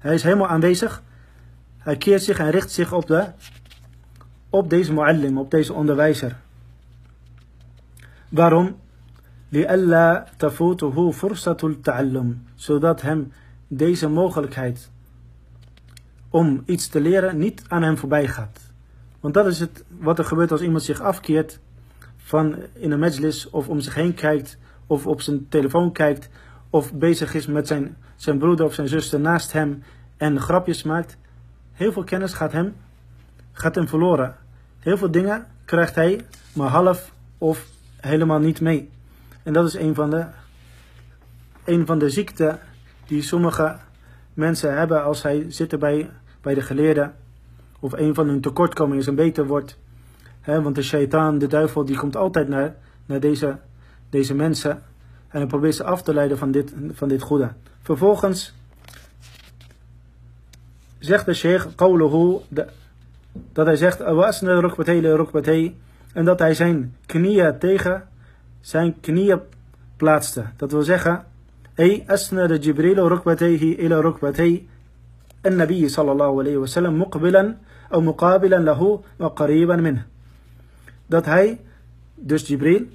Hij 0.00 0.14
is 0.14 0.22
helemaal 0.22 0.48
aanwezig. 0.48 1.02
Hij 1.78 1.96
keert 1.96 2.22
zich 2.22 2.38
en 2.38 2.50
richt 2.50 2.70
zich 2.70 2.92
op, 2.92 3.06
de, 3.06 3.26
op 4.50 4.70
deze 4.70 4.92
muallim, 4.92 5.38
op 5.38 5.50
deze 5.50 5.72
onderwijzer. 5.72 6.36
Waarom? 8.28 8.76
لِأَلَّا 9.48 10.24
تَفُوتُهُ 10.36 11.12
فُرْصَةُ 11.12 11.64
التَّعَلُّمْ 11.64 12.44
Zodat 12.54 13.02
hem 13.02 13.32
deze 13.68 14.08
mogelijkheid 14.08 14.90
om 16.30 16.62
iets 16.66 16.88
te 16.88 17.00
leren 17.00 17.38
niet 17.38 17.62
aan 17.68 17.82
hem 17.82 17.96
voorbij 17.96 18.28
gaat. 18.28 18.60
Want 19.20 19.34
dat 19.34 19.46
is 19.46 19.60
het 19.60 19.84
wat 19.98 20.18
er 20.18 20.24
gebeurt 20.24 20.52
als 20.52 20.60
iemand 20.60 20.82
zich 20.82 21.00
afkeert 21.00 21.60
van 22.16 22.56
in 22.72 22.90
een 22.90 22.98
majlis 22.98 23.50
of 23.50 23.68
om 23.68 23.80
zich 23.80 23.94
heen 23.94 24.14
kijkt 24.14 24.58
of 24.86 25.06
op 25.06 25.20
zijn 25.20 25.48
telefoon 25.48 25.92
kijkt 25.92 26.28
of 26.71 26.93
bezig 26.93 27.33
is 27.33 27.47
met 27.47 27.67
zijn, 27.67 27.97
zijn 28.15 28.37
broeder 28.37 28.65
of 28.65 28.73
zijn 28.73 28.87
zuster 28.87 29.19
naast 29.19 29.51
hem 29.51 29.83
en 30.17 30.39
grapjes 30.39 30.83
maakt. 30.83 31.17
Heel 31.71 31.91
veel 31.91 32.03
kennis 32.03 32.33
gaat 32.33 32.51
hem, 32.51 32.75
gaat 33.51 33.75
hem 33.75 33.87
verloren. 33.87 34.35
Heel 34.79 34.97
veel 34.97 35.11
dingen 35.11 35.47
krijgt 35.65 35.95
hij 35.95 36.25
maar 36.53 36.69
half 36.69 37.13
of 37.37 37.67
helemaal 37.95 38.39
niet 38.39 38.61
mee. 38.61 38.89
En 39.43 39.53
dat 39.53 39.67
is 39.67 39.73
een 39.73 39.95
van 39.95 40.09
de, 40.09 40.25
een 41.63 41.85
van 41.85 41.99
de 41.99 42.09
ziekten 42.09 42.59
die 43.05 43.21
sommige 43.21 43.77
mensen 44.33 44.77
hebben 44.77 45.03
als 45.03 45.19
zij 45.19 45.45
zitten 45.47 45.79
bij, 45.79 46.09
bij 46.41 46.53
de 46.53 46.61
geleerden. 46.61 47.15
Of 47.79 47.93
een 47.93 48.13
van 48.13 48.27
hun 48.27 48.41
tekortkomingen 48.41 49.07
een 49.07 49.15
beter 49.15 49.47
wordt. 49.47 49.77
want 50.45 50.75
de 50.75 50.83
shaitaan, 50.83 51.37
de 51.37 51.47
duivel, 51.47 51.85
die 51.85 51.97
komt 51.97 52.15
altijd 52.15 52.47
naar, 52.47 52.75
naar 53.05 53.19
deze, 53.19 53.59
deze 54.09 54.35
mensen. 54.35 54.81
En 55.30 55.38
hij 55.38 55.46
probeert 55.46 55.74
ze 55.74 55.84
af 55.84 56.02
te 56.02 56.14
leiden 56.14 56.38
van 56.38 56.50
dit, 56.50 56.74
van 56.92 57.08
dit 57.08 57.22
goede. 57.22 57.52
Vervolgens 57.82 58.54
zegt 60.98 61.26
de 61.26 61.34
sheikh, 61.34 61.66
qawluhu, 61.74 62.38
dat 63.52 63.66
hij 63.66 63.76
zegt, 63.76 64.02
awasna 64.02 64.60
rukbatay 64.60 65.00
rukbatay. 65.00 65.74
En 66.12 66.24
dat 66.24 66.38
hij 66.38 66.54
zijn 66.54 66.94
knieën 67.06 67.58
tegen 67.58 68.08
zijn 68.60 69.00
knieën 69.00 69.40
plaatste. 69.96 70.44
Dat 70.56 70.72
wil 70.72 70.82
zeggen, 70.82 71.24
أي 71.80 72.04
أسند 72.10 72.52
جبريل 72.52 72.98
ركبتيه 72.98 73.86
إلى 73.86 74.00
ركبتي 74.00 74.64
النبي 75.46 75.88
صلى 75.88 76.12
الله 76.12 76.38
عليه 76.40 76.56
وسلم 76.56 76.98
مقبلا 76.98 77.56
أو 77.94 78.00
مقابلا 78.00 78.56
له 78.56 79.00
وقريبا 79.18 79.76
منه. 79.76 80.06
Dat 81.06 81.24
hij, 81.24 81.60
dus 82.14 82.46
Jibril, 82.46 82.86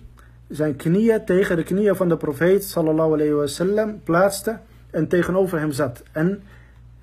zijn 0.48 0.76
knieën 0.76 1.26
tegen 1.26 1.56
de 1.56 1.64
knieën 1.64 1.96
van 1.96 2.10
de 2.10 2.18
profeet 2.18 2.64
sallallahu 2.64 3.14
alayhi 3.14 3.34
wa 3.34 3.48
sallam 3.48 4.00
plaatste 4.04 4.58
en 4.90 5.08
tegenover 5.08 5.60
hem 5.60 5.72
zat. 5.72 6.04
En 6.12 6.44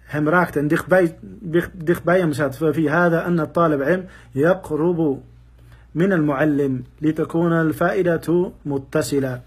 hem 0.01 0.29
raakte 0.29 0.59
en 0.59 0.69
dichtbij, 0.69 1.19
dicht, 1.41 1.71
dichtbij 1.75 2.19
hem 2.19 2.33
zat. 2.33 2.57
ففي 2.57 2.91
هذا 2.91 3.27
أن 3.27 3.41
الطالب 3.41 3.83
علم 3.83 4.05
يقرب 4.33 5.21
من 5.95 6.13
المعلم 6.13 6.85
لتكون 7.01 7.53
الفائدة 7.53 8.53
متصلة. 8.65 9.41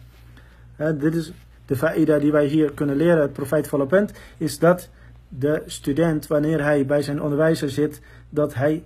Dit 0.97 1.16
is 1.16 1.32
de 1.66 1.76
faida 1.76 2.20
die 2.20 2.32
wij 2.32 2.45
hier 2.45 2.72
kunnen 2.72 2.95
leren, 2.95 3.22
het 3.22 3.34
profijtvolle 3.34 3.86
punt, 3.86 4.12
is 4.38 4.60
dat 4.60 4.89
de 5.30 5.64
student, 5.66 6.28
wanneer 6.28 6.64
hij 6.64 6.86
bij 6.86 7.02
zijn 7.02 7.22
onderwijzer 7.22 7.70
zit, 7.70 8.02
dat 8.30 8.54
hij 8.54 8.84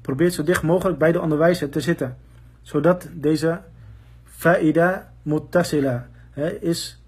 probeert 0.00 0.32
zo 0.32 0.42
dicht 0.42 0.62
mogelijk 0.62 0.98
bij 0.98 1.12
de 1.12 1.20
onderwijzer 1.20 1.68
te 1.68 1.80
zitten. 1.80 2.16
Zodat 2.62 3.08
deze 3.12 3.60
faida 4.39 5.11
muttasila 5.23 6.07
is 6.59 7.01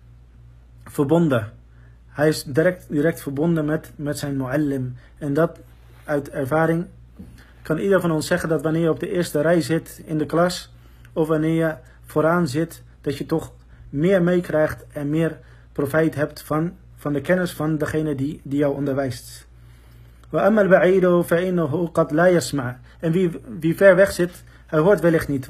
verbonden. 0.83 1.51
Hij 2.07 2.27
is 2.27 2.43
direct, 2.43 2.85
direct 2.89 3.21
verbonden 3.21 3.65
met, 3.65 3.91
met 3.95 4.17
zijn 4.17 4.37
muallim. 4.37 4.95
En 5.17 5.33
dat 5.33 5.59
uit 6.03 6.29
ervaring 6.29 6.85
kan 7.61 7.77
ieder 7.77 8.01
van 8.01 8.11
ons 8.11 8.27
zeggen 8.27 8.49
dat 8.49 8.61
wanneer 8.61 8.81
je 8.81 8.89
op 8.89 8.99
de 8.99 9.11
eerste 9.11 9.41
rij 9.41 9.61
zit 9.61 10.01
in 10.05 10.17
de 10.17 10.25
klas, 10.25 10.73
of 11.13 11.27
wanneer 11.27 11.67
je 11.67 11.75
vooraan 12.05 12.47
zit, 12.47 12.83
dat 13.01 13.17
je 13.17 13.25
toch 13.25 13.51
meer 13.89 14.23
meekrijgt 14.23 14.85
en 14.93 15.09
meer 15.09 15.37
profijt 15.71 16.15
hebt 16.15 16.41
van, 16.41 16.73
van 16.95 17.13
de 17.13 17.21
kennis 17.21 17.53
van 17.53 17.77
degene 17.77 18.15
die, 18.15 18.41
die 18.43 18.59
jou 18.59 18.75
onderwijst. 18.75 19.47
En 22.99 23.11
wie, 23.11 23.31
wie 23.59 23.75
ver 23.75 23.95
weg 23.95 24.11
zit, 24.11 24.43
hij 24.65 24.79
hoort 24.79 24.99
wellicht 24.99 25.27
niet. 25.27 25.47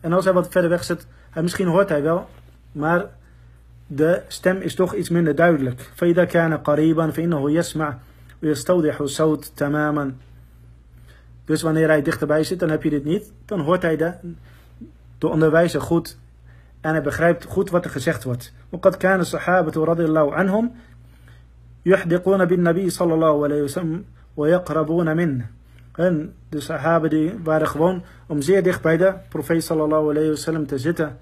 En 0.00 0.12
als 0.12 0.24
hij 0.24 0.32
wat 0.32 0.48
verder 0.48 0.70
weg 0.70 0.84
zit, 0.84 1.06
hij, 1.30 1.42
misschien 1.42 1.66
hoort 1.66 1.88
hij 1.88 2.02
wel, 2.02 2.28
maar 2.72 3.06
de 3.86 4.22
stem 4.28 4.56
is 4.60 4.74
toch 4.74 4.94
iets 4.94 5.08
minder 5.08 5.34
duidelijk. 5.34 5.90
فإذا 5.94 6.24
كان 6.24 6.56
قريبا 6.56 7.10
فإنه 7.10 7.50
يسمع 7.50 7.98
ويستوضح 8.42 9.00
الصوت 9.00 9.52
تماما. 9.54 10.14
Dus 11.44 11.62
wanneer 11.62 11.88
hij 11.88 12.02
dichterbij 12.02 12.44
zit, 12.44 12.58
dan 12.58 12.70
heb 12.70 12.82
je 12.82 12.90
dit 12.90 13.04
niet. 13.04 13.32
Dan 13.44 13.60
hoort 13.60 13.82
hij 13.82 13.96
de, 13.96 14.14
de 15.18 15.28
onderwijzer 15.28 15.80
goed 15.80 16.18
en 16.80 16.90
hij 16.90 17.02
begrijpt 17.02 17.44
goed 17.44 17.70
wat 17.70 17.84
er 17.84 17.90
gezegd 17.90 18.24
wordt. 18.24 18.52
وقد 18.70 18.96
كان 18.96 19.20
الصحابة 19.20 19.84
رضي 19.84 20.04
الله 20.04 20.34
عنهم 20.34 20.72
يحدقون 21.84 22.44
بالنبي 22.44 22.90
صلى 22.90 23.14
الله 23.14 23.44
عليه 23.44 23.62
وسلم 23.62 24.04
ويقربون 24.36 25.16
منه. 25.16 25.50
En 25.94 26.34
de 26.48 26.60
sahaba 26.60 27.08
die 27.08 27.34
waren 27.42 27.66
gewoon 27.66 28.02
om 28.26 28.42
zeer 28.42 28.62
dicht 28.62 28.82
bij 28.82 28.96
de 28.96 29.14
profeet 29.28 29.64
sallallahu 29.64 30.10
alayhi 30.10 30.28
wasallam 30.28 30.66
te 30.66 30.78
zitten. 30.78 31.18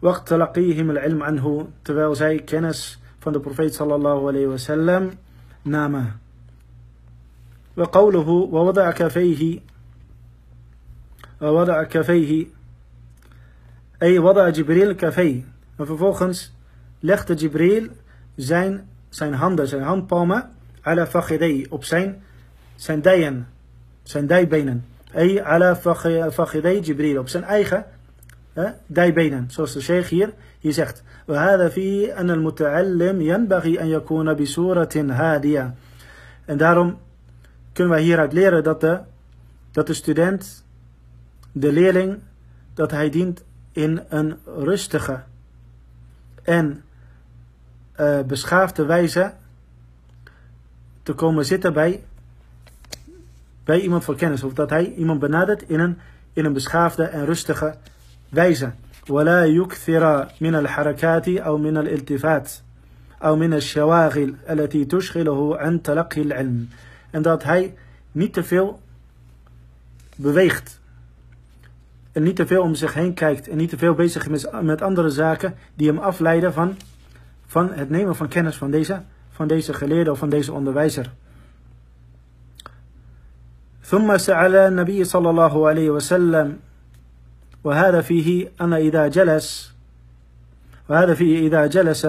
وقت 0.00 0.28
تلقيهم 0.28 0.90
العلم 0.90 1.22
عنه 1.22 1.68
terwijl 1.82 2.14
zij 2.14 2.42
kennis 2.44 3.00
van 3.18 3.32
de 3.32 3.40
profeet 3.40 3.74
sallallahu 3.74 4.28
alayhi 4.28 4.46
wasallam 4.46 5.10
namen. 5.62 6.20
وقوله 7.76 8.28
ووضع 8.28 8.90
كفيه 8.90 9.60
ووضع 11.40 11.82
كفيه 11.82 12.46
أي 14.02 14.18
وضع 14.18 14.48
جبريل 14.48 14.92
كفيه 14.92 15.42
en 15.78 15.86
vervolgens 15.86 16.52
legde 17.00 17.34
Jibril 17.34 17.88
zijn, 18.36 18.88
zijn 19.08 19.34
handen, 19.34 19.68
zijn 19.68 19.82
handpalmen 19.82 20.50
ala 20.80 21.06
fakhidei, 21.06 21.66
op 21.68 21.84
zijn, 21.84 22.22
zijn 22.74 23.02
dijen, 23.02 23.48
zijn 24.10 24.26
dijbenen. 24.26 24.84
Ay 25.14 25.42
ala 25.42 25.76
fakhidei 26.30 26.80
Jibril, 26.80 27.20
op 27.20 27.28
zijn 27.28 27.44
eigen 27.44 27.84
eh, 28.52 28.70
dijbenen. 28.86 29.50
Zoals 29.50 29.72
de 29.72 29.80
sheikh 29.80 30.08
hier, 30.08 30.32
hier 30.58 30.72
zegt. 30.72 31.02
وهذا 31.26 31.68
في 31.68 32.20
أن 32.20 32.30
المتعلم 32.30 33.20
ينبغي 33.20 33.80
أن 33.80 33.86
يكون 33.86 34.34
بصورة 34.34 34.88
هادية. 34.96 35.74
En 36.44 36.56
daarom 36.56 36.98
kunnen 37.72 37.92
wij 37.92 38.02
hieruit 38.02 38.32
leren 38.32 38.62
dat 38.62 38.80
de, 38.80 39.00
dat 39.70 39.86
de 39.86 39.94
student, 39.94 40.64
de 41.52 41.72
leerling, 41.72 42.18
dat 42.74 42.90
hij 42.90 43.10
dient 43.10 43.44
in 43.72 44.00
een 44.08 44.38
rustige 44.44 45.22
en 46.42 46.82
uh, 48.00 48.20
beschaafde 48.20 48.84
wijze 48.84 49.32
te 51.02 51.12
komen 51.12 51.44
zitten 51.44 51.72
bij, 51.72 52.04
bij 53.70 53.80
iemand 53.80 54.04
van 54.04 54.16
kennis. 54.16 54.42
Of 54.42 54.52
dat 54.52 54.70
hij 54.70 54.92
iemand 54.92 55.20
benadert 55.20 55.62
in 55.68 55.80
een, 55.80 55.98
in 56.32 56.44
een 56.44 56.52
beschaafde 56.52 57.04
en 57.04 57.24
rustige 57.24 57.74
wijze. 58.28 58.72
ولا 59.08 59.44
يكثر 59.44 60.28
من 60.40 60.54
الحركات 60.54 61.28
أو 61.28 61.58
من 61.58 61.76
الالتفات 61.76 62.52
أو 63.24 63.36
من 63.36 63.54
الشواغل 63.54 64.34
التي 64.50 64.84
تشغله 64.84 65.56
عن 65.56 65.82
تلقي 65.82 66.22
العلم. 66.22 66.68
En 67.10 67.22
dat 67.22 67.42
hij 67.42 67.74
niet 68.12 68.32
te 68.32 68.44
veel 68.44 68.80
beweegt. 70.16 70.80
En 72.12 72.22
niet 72.22 72.36
te 72.36 72.46
veel 72.46 72.62
om 72.62 72.74
zich 72.74 72.94
heen 72.94 73.14
kijkt. 73.14 73.48
En 73.48 73.56
niet 73.56 73.70
te 73.70 73.78
veel 73.78 73.94
bezig 73.94 74.28
is 74.28 74.46
met 74.62 74.82
andere 74.82 75.10
zaken 75.10 75.54
die 75.74 75.88
hem 75.88 75.98
afleiden 75.98 76.52
van, 76.52 76.76
van 77.46 77.72
het 77.72 77.90
nemen 77.90 78.16
van 78.16 78.28
kennis 78.28 78.56
van 78.56 78.70
deze, 78.70 79.02
van 79.30 79.48
deze 79.48 79.74
geleerde 79.74 80.10
of 80.10 80.18
van 80.18 80.28
deze 80.28 80.52
onderwijzer. 80.52 81.12
ثم 83.90 84.16
سأل 84.16 84.54
النبي 84.54 85.04
صلى 85.04 85.30
الله 85.30 85.68
عليه 85.68 85.90
وسلم 85.90 86.58
وهذا 87.64 88.00
فيه 88.00 88.48
أن 88.60 88.72
إذا 88.72 89.08
جلس 89.08 89.74
وهذا 90.88 91.14
فيه 91.14 91.46
إذا 91.46 91.66
جلس 91.66 92.08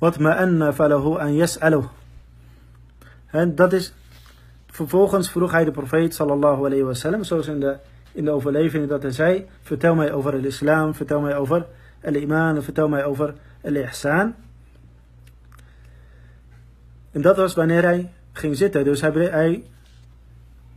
واطمأن 0.00 0.70
فله 0.70 1.22
أن 1.22 1.28
يسأله 1.28 1.88
En 3.32 3.54
dat 3.54 3.72
is, 3.72 3.92
vervolgens 4.66 5.30
vroeg 5.30 5.50
hij 5.50 5.64
de 5.64 5.70
profeet 5.70 6.14
sallallahu 6.14 6.64
alayhi 6.66 6.84
wa 6.84 6.94
sallam, 6.94 7.24
zoals 7.24 7.46
in 7.46 7.60
de, 7.60 7.76
in 8.12 8.24
de 8.24 8.30
overleving 8.30 8.88
dat 8.88 9.02
hij 9.02 9.10
zei, 9.10 9.46
vertel 9.62 9.94
mij 9.94 10.12
over 10.12 10.32
het 10.32 10.44
islam, 10.44 10.94
vertel 10.94 11.20
mij 11.20 11.36
over 11.36 11.66
al-iman, 12.04 12.62
vertel 12.62 12.88
mij 12.88 13.04
over 13.04 13.34
al-ihsan. 13.64 14.34
En 17.12 17.22
dat 17.22 17.36
was 17.36 17.54
wanneer 17.54 17.82
hij 17.82 18.12
ging 18.32 18.56
zitten. 18.56 18.84
Dus 18.84 19.00
hij, 19.00 19.10
hij 19.10 19.64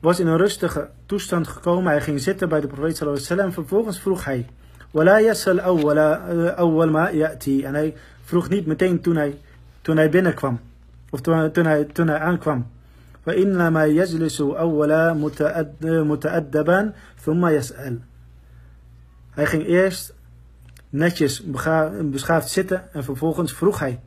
was 0.04 0.20
in 0.20 0.28
een 0.28 0.38
rustige 0.38 0.89
toestand 1.06 1.47
gekomen. 1.47 1.91
Hij 1.91 2.02
ging 2.02 2.20
zitten 2.20 2.50
bij 2.50 2.62
de 2.62 2.68
profeet 2.68 2.97
sallallahu 2.97 3.24
alaihi 3.24 3.36
wasallam. 3.36 3.52
Vervolgens 3.52 4.00
vroeg 4.00 4.26
hij. 4.26 4.45
Wala 4.91 5.20
yasal 5.20 5.60
awwal 6.56 6.89
ma 6.89 7.12
ya'ti. 7.12 7.64
En 7.64 7.74
hij 7.74 7.95
vroeg 8.24 8.50
niet 8.50 8.66
meteen 8.66 9.02
toen 9.02 9.16
hij, 9.16 9.38
toen 9.82 9.97
hij 9.97 10.10
binnenkwam. 10.10 10.60
Of 11.10 11.22
toen, 11.22 11.52
toen, 11.52 11.66
hij, 11.66 11.84
toen 11.84 12.08
hij 12.08 12.20
aankwam. 12.20 12.66
وإنما 13.28 13.86
يجلس 13.86 14.41
أولا 14.41 15.14
متأدبا 15.84 16.93
ثم 17.26 17.45
يسأل. 17.47 18.00
Hij 19.30 19.45
ging 19.45 19.66
eerst 19.66 20.14
netjes 20.89 21.43
beschaafd 22.02 22.50
zitten 22.50 22.93
en 22.93 23.04
vervolgens 23.04 23.54
vroeg 23.54 23.80
hij. 23.80 24.00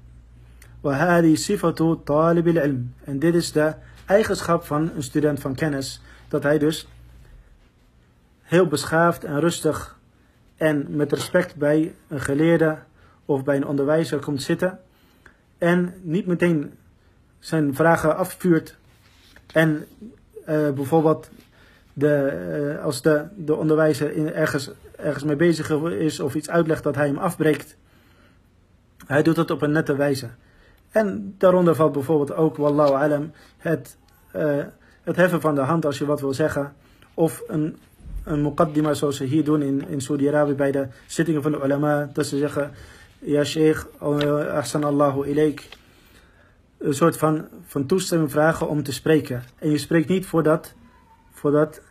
وهذه 0.82 1.34
صفة 1.34 1.94
طالب 2.04 2.48
العلم. 2.48 2.94
En 3.04 3.18
dit 3.18 3.34
is 3.34 3.52
de 3.52 3.74
eigenschap 4.07 4.63
van 4.63 4.91
een 4.95 5.03
student 5.03 5.39
van 5.39 5.55
kennis. 5.55 6.01
Dat 6.27 6.43
hij 6.43 6.57
dus 6.57 6.87
heel 8.41 8.67
beschaafd 8.67 9.23
en 9.23 9.39
rustig 9.39 9.97
en 10.55 10.85
met 10.89 11.11
respect 11.11 11.55
bij 11.55 11.93
een 12.07 12.21
geleerde 12.21 12.77
of 13.25 13.43
bij 13.43 13.55
een 13.55 13.67
onderwijzer 13.67 14.19
komt 14.19 14.41
zitten. 14.41 14.79
En 15.57 15.93
niet 16.01 16.25
meteen 16.25 16.73
zijn 17.39 17.75
vragen 17.75 18.17
afvuurt. 18.17 18.77
En 19.53 19.85
uh, 20.49 20.71
bijvoorbeeld 20.71 21.29
de, 21.93 22.75
uh, 22.77 22.83
als 22.83 23.01
de, 23.01 23.25
de 23.35 23.55
onderwijzer 23.55 24.11
in 24.11 24.33
ergens, 24.33 24.71
ergens 24.95 25.23
mee 25.23 25.35
bezig 25.35 25.69
is 25.91 26.19
of 26.19 26.35
iets 26.35 26.49
uitlegt 26.49 26.83
dat 26.83 26.95
hij 26.95 27.07
hem 27.07 27.17
afbreekt. 27.17 27.75
Hij 29.05 29.23
doet 29.23 29.37
het 29.37 29.51
op 29.51 29.61
een 29.61 29.71
nette 29.71 29.95
wijze. 29.95 30.29
En 30.91 31.35
daaronder 31.37 31.75
valt 31.75 31.91
bijvoorbeeld 31.91 32.33
ook, 32.33 32.57
wallahu 32.57 32.91
alam, 32.91 33.31
het, 33.57 33.97
uh, 34.35 34.63
het 35.03 35.15
heffen 35.15 35.41
van 35.41 35.55
de 35.55 35.61
hand 35.61 35.85
als 35.85 35.97
je 35.97 36.05
wat 36.05 36.21
wil 36.21 36.33
zeggen. 36.33 36.73
Of 37.13 37.43
een, 37.47 37.77
een 38.23 38.41
muqaddima 38.41 38.93
zoals 38.93 39.17
ze 39.17 39.23
hier 39.23 39.43
doen 39.43 39.61
in, 39.61 39.87
in 39.87 40.01
Saudi-Arabië 40.01 40.53
bij 40.53 40.71
de 40.71 40.87
zittingen 41.07 41.41
van 41.41 41.51
de 41.51 41.63
ulama. 41.63 42.09
Dat 42.13 42.25
ze 42.25 42.37
zeggen, 42.37 42.71
ja 43.19 43.43
sheikh, 43.43 43.85
ahsan 44.53 44.83
Allahu 44.83 45.29
ileik. 45.29 45.69
Een 46.77 46.93
soort 46.93 47.17
van, 47.17 47.47
van 47.65 47.85
toestemming 47.85 48.31
vragen 48.31 48.69
om 48.69 48.83
te 48.83 48.93
spreken. 48.93 49.43
En 49.59 49.69
je 49.69 49.77
spreekt 49.77 50.09
niet 50.09 50.25
voordat, 50.25 50.73
voordat 51.31 51.81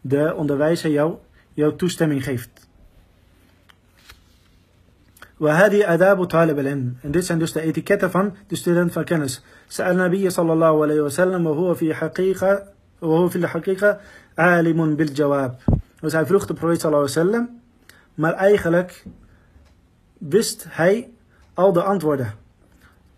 de 0.00 0.34
onderwijzer 0.34 0.90
jou, 0.90 1.14
jouw 1.52 1.76
toestemming 1.76 2.24
geeft. 2.24 2.65
وهذه 5.40 5.94
آداب 5.94 6.24
طالب 6.24 6.58
العلم. 6.58 6.96
Dit 7.02 7.24
zijn 7.24 7.38
dus 7.38 7.52
de 7.52 7.60
etiketten 7.60 8.10
van 8.10 8.36
de 8.46 8.56
student 8.56 9.04
kennis. 9.04 9.42
سأل 9.68 9.90
النبي 9.90 10.30
صلى 10.30 10.52
الله 10.52 10.82
عليه 10.82 11.00
وسلم 11.00 11.46
وهو 11.46 11.74
في 11.74 11.94
حقيقة 11.94 12.62
وهو 13.00 13.28
في 13.28 13.36
الحقيقة 13.36 13.98
عالم 14.38 14.96
بالجواب. 14.96 15.54
Hij 16.00 16.26
vroeg 16.26 16.46
de 16.46 16.54
profeet 16.54 16.80
صلى 16.80 16.86
الله 16.86 17.00
عليه 17.00 17.20
وسلم 17.20 17.48
maar 18.14 18.32
eigenlijk 18.32 19.04
wist 20.18 20.66
hij 20.68 21.10
al 21.54 21.72
de 21.72 21.82
antwoorden 21.82 22.34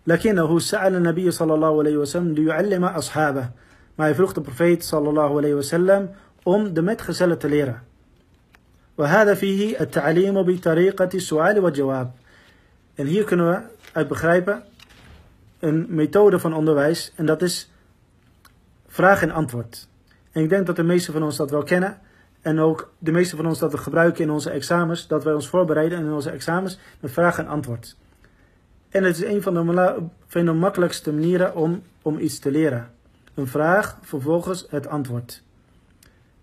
لكنه 0.07 0.59
سأل 0.59 0.95
النبي 0.95 1.31
صلى 1.31 1.53
الله 1.53 1.79
عليه 1.79 1.97
وسلم 1.97 2.33
ليعلم 2.33 2.83
أصحابه. 2.83 3.49
maar 3.95 4.07
hij 4.07 4.15
vroeg 4.15 4.33
صلى 4.79 5.09
الله 5.09 5.37
عليه 5.37 5.53
وسلم 5.53 6.09
de 6.73 6.81
metgezellen 6.81 7.37
te 7.37 7.49
leren 7.49 7.88
وهذا 8.98 9.34
فيه 9.34 9.80
التعليم 9.80 10.42
بطريقة 10.42 11.08
السؤال 11.14 11.58
والجواب. 11.60 12.10
En 12.94 13.06
hier 13.06 13.24
kunnen 13.24 13.50
we 13.50 13.60
uit 13.92 14.08
begrijpen 14.08 14.62
een 15.58 15.86
methode 15.88 16.38
van 16.38 16.54
onderwijs 16.54 17.12
en 17.16 17.26
dat 17.26 17.42
is 17.42 17.70
vraag 18.86 19.22
en 19.22 19.30
antwoord. 19.30 19.88
En 20.32 20.42
ik 20.42 20.48
denk 20.48 20.66
dat 20.66 20.76
de 20.76 20.82
meesten 20.82 21.12
van 21.12 21.22
ons 21.22 21.36
dat 21.36 21.50
wel 21.50 21.62
kennen 21.62 21.98
en 22.42 22.60
ook 22.60 22.92
de 22.98 23.12
meesten 23.12 23.36
van 23.36 23.46
ons 23.46 23.58
dat 23.58 23.72
we 23.72 23.78
gebruiken 23.78 24.24
in 24.24 24.30
onze 24.30 24.50
examens, 24.50 25.06
dat 25.06 25.24
wij 25.24 25.34
ons 25.34 25.48
voorbereiden 25.48 25.98
in 25.98 26.12
onze 26.12 26.30
examens 26.30 26.78
met 27.00 27.12
vraag 27.12 27.38
en 27.38 27.46
antwoord. 27.46 27.96
En 28.88 29.02
het 29.02 29.16
is 29.16 29.24
een 29.24 29.42
van 29.42 29.54
de, 29.54 30.02
van 30.26 30.44
de 30.44 30.52
makkelijkste 30.52 31.12
manieren 31.12 31.56
om, 31.56 31.82
om 32.02 32.18
iets 32.18 32.38
te 32.38 32.50
leren. 32.50 32.90
Een 33.34 33.46
vraag, 33.46 33.98
vervolgens 34.02 34.66
het 34.68 34.86
antwoord. 34.86 35.42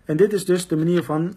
En 0.04 0.16
dit 0.16 0.32
is 0.32 0.44
dus 0.44 0.66
de 0.66 0.76
manier 0.76 1.02
van 1.02 1.34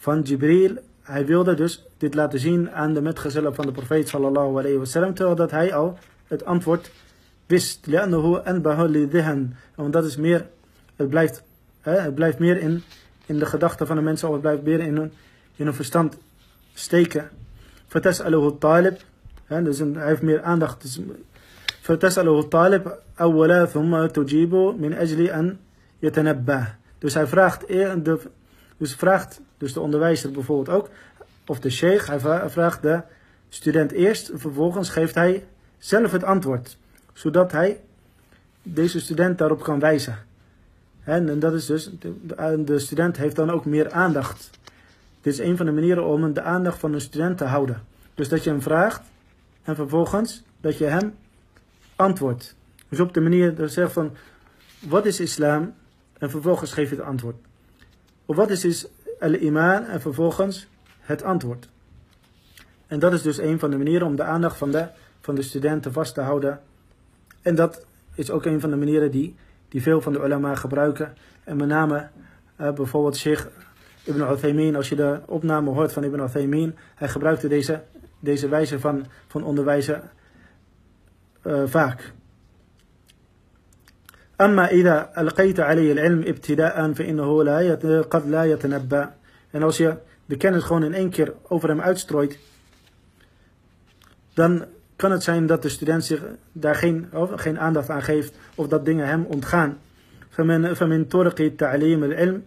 van 0.00 0.20
Jibril. 0.20 0.78
Hij 1.02 1.26
wilde 1.26 1.54
dus 1.54 1.86
dit 1.96 2.14
laten 2.14 2.38
zien 2.38 2.70
aan 2.70 2.94
de 2.94 3.00
metgezellen 3.00 3.54
van 3.54 3.66
de 3.66 3.72
profeet 3.72 4.08
sallallahu 4.08 4.58
alayhi 4.58 4.76
wa 4.76 4.84
sallam, 4.84 5.14
terwijl 5.14 5.36
dat 5.36 5.50
hij 5.50 5.74
al 5.74 5.98
het 6.26 6.44
antwoord 6.44 6.90
wist. 7.46 7.86
En 7.86 8.10
Want 9.74 9.92
dat 9.92 10.04
is 10.04 10.16
meer, 10.16 10.46
het 10.96 11.08
blijft, 11.08 11.42
hè, 11.80 11.92
het 11.92 12.14
blijft 12.14 12.38
meer 12.38 12.56
in, 12.56 12.82
in 13.26 13.38
de 13.38 13.46
gedachten 13.46 13.86
van 13.86 13.96
de 13.96 14.02
mensen, 14.02 14.28
of 14.28 14.32
het 14.32 14.42
blijft 14.42 14.62
meer 14.62 14.80
in 14.80 14.96
hun, 14.96 15.12
in 15.56 15.64
hun 15.64 15.74
verstand 15.74 16.16
steken. 16.74 17.30
فَتَسْأَلُهُ 17.86 18.58
talib. 18.58 19.00
Dus 19.48 19.78
hij 19.78 20.06
heeft 20.06 20.22
meer 20.22 20.42
aandacht. 20.42 20.82
Dus, 20.82 21.00
فَتَسْأَلُهُ 21.80 22.38
الطالب 22.38 22.98
أولا 23.20 23.64
ثم 23.64 24.06
تجيب 24.06 24.54
من 24.54 24.92
أجل 24.92 25.30
أن 25.30 25.56
يتنبه. 26.02 26.66
Dus 26.98 27.14
hij 27.14 27.26
vraagt, 27.26 27.68
de, 27.68 28.20
dus 28.76 28.94
vraagt 28.94 29.40
dus 29.61 29.73
de 29.73 29.79
onderwijzer 29.79 30.31
bijvoorbeeld 30.31 30.77
ook, 30.77 30.89
of 31.45 31.59
de 31.59 31.69
sheikh, 31.69 32.07
hij 32.07 32.49
vraagt 32.49 32.81
de 32.81 33.01
student 33.49 33.91
eerst, 33.91 34.31
vervolgens 34.33 34.89
geeft 34.89 35.15
hij 35.15 35.45
zelf 35.77 36.11
het 36.11 36.23
antwoord, 36.23 36.77
zodat 37.13 37.51
hij 37.51 37.81
deze 38.63 38.99
student 38.99 39.37
daarop 39.37 39.63
kan 39.63 39.79
wijzen. 39.79 40.17
En, 41.03 41.39
dat 41.39 41.53
is 41.53 41.65
dus, 41.65 41.91
de, 41.99 42.63
de 42.63 42.79
student 42.79 43.17
heeft 43.17 43.35
dan 43.35 43.49
ook 43.49 43.65
meer 43.65 43.91
aandacht. 43.91 44.49
Dit 45.21 45.33
is 45.33 45.39
een 45.39 45.57
van 45.57 45.65
de 45.65 45.71
manieren 45.71 46.05
om 46.05 46.33
de 46.33 46.41
aandacht 46.41 46.79
van 46.79 46.93
een 46.93 47.01
student 47.01 47.37
te 47.37 47.45
houden. 47.45 47.81
Dus 48.13 48.29
dat 48.29 48.43
je 48.43 48.49
hem 48.49 48.61
vraagt 48.61 49.01
en 49.63 49.75
vervolgens 49.75 50.43
dat 50.61 50.77
je 50.77 50.85
hem 50.85 51.13
antwoordt. 51.95 52.55
Dus 52.89 52.99
op 52.99 53.13
de 53.13 53.21
manier 53.21 53.55
dat 53.55 53.67
je 53.67 53.73
zegt 53.73 53.91
van, 53.91 54.11
wat 54.79 55.05
is 55.05 55.19
islam? 55.19 55.73
En 56.17 56.29
vervolgens 56.29 56.73
geef 56.73 56.89
je 56.89 56.95
het 56.95 57.05
antwoord. 57.05 57.35
Of 58.25 58.35
wat 58.35 58.49
is 58.49 58.59
dus 58.59 58.87
al-iman 59.21 59.85
en 59.85 60.01
vervolgens 60.01 60.67
het 60.99 61.23
antwoord. 61.23 61.69
En 62.87 62.99
dat 62.99 63.13
is 63.13 63.21
dus 63.21 63.37
een 63.37 63.59
van 63.59 63.71
de 63.71 63.77
manieren 63.77 64.07
om 64.07 64.15
de 64.15 64.23
aandacht 64.23 64.57
van 64.57 64.71
de, 64.71 64.87
van 65.21 65.35
de 65.35 65.41
studenten 65.41 65.93
vast 65.93 66.13
te 66.13 66.21
houden. 66.21 66.59
En 67.41 67.55
dat 67.55 67.85
is 68.15 68.31
ook 68.31 68.45
een 68.45 68.59
van 68.59 68.69
de 68.69 68.75
manieren 68.75 69.11
die, 69.11 69.35
die 69.69 69.81
veel 69.81 70.01
van 70.01 70.13
de 70.13 70.23
ulama 70.23 70.55
gebruiken. 70.55 71.13
En 71.43 71.57
met 71.57 71.67
name 71.67 72.09
uh, 72.61 72.71
bijvoorbeeld 72.71 73.17
Sheikh 73.17 73.47
Ibn 74.03 74.21
Uthaymin, 74.21 74.75
als 74.75 74.89
je 74.89 74.95
de 74.95 75.19
opname 75.25 75.69
hoort 75.69 75.93
van 75.93 76.03
Ibn 76.03 76.19
Uthaymin, 76.19 76.75
hij 76.95 77.09
gebruikte 77.09 77.47
deze, 77.47 77.81
deze 78.19 78.47
wijze 78.47 78.79
van, 78.79 79.05
van 79.27 79.43
onderwijzen 79.43 80.01
uh, 81.43 81.63
vaak. 81.65 82.13
أما 84.40 84.70
إذا 84.70 85.10
ألقيت 85.18 85.60
عليه 85.60 85.92
العلم 85.92 86.24
ابتداء 86.26 86.92
فإنه 86.92 87.44
لا 87.44 87.74
قد 88.02 88.28
لا 88.28 88.44
يتنبأ. 88.44 89.10
En 89.50 89.62
als 89.62 89.76
je 89.76 89.94
de 90.26 90.36
kennis 90.36 90.62
gewoon 90.62 90.84
in 90.84 90.94
één 90.94 91.10
keer 91.10 91.32
over 91.48 91.68
hem 91.68 91.80
uitstrooit, 91.80 92.38
dan 94.34 94.64
kan 94.96 95.10
het 95.10 95.22
zijn 95.22 95.46
dat 95.46 95.62
de 95.62 95.68
student 95.68 96.04
zich 96.04 96.22
daar 96.52 96.74
geen, 96.74 97.08
geen 97.34 97.58
aandacht 97.58 97.90
aan 97.90 98.02
geeft 98.02 98.34
of 98.54 98.68
dat 98.68 98.84
dingen 98.84 99.06
hem 99.06 99.24
ontgaan. 99.24 99.78
فمن 100.36 100.74
فمن 100.74 101.04
طرق 101.04 101.56
تعليم 101.58 102.04
العلم 102.04 102.42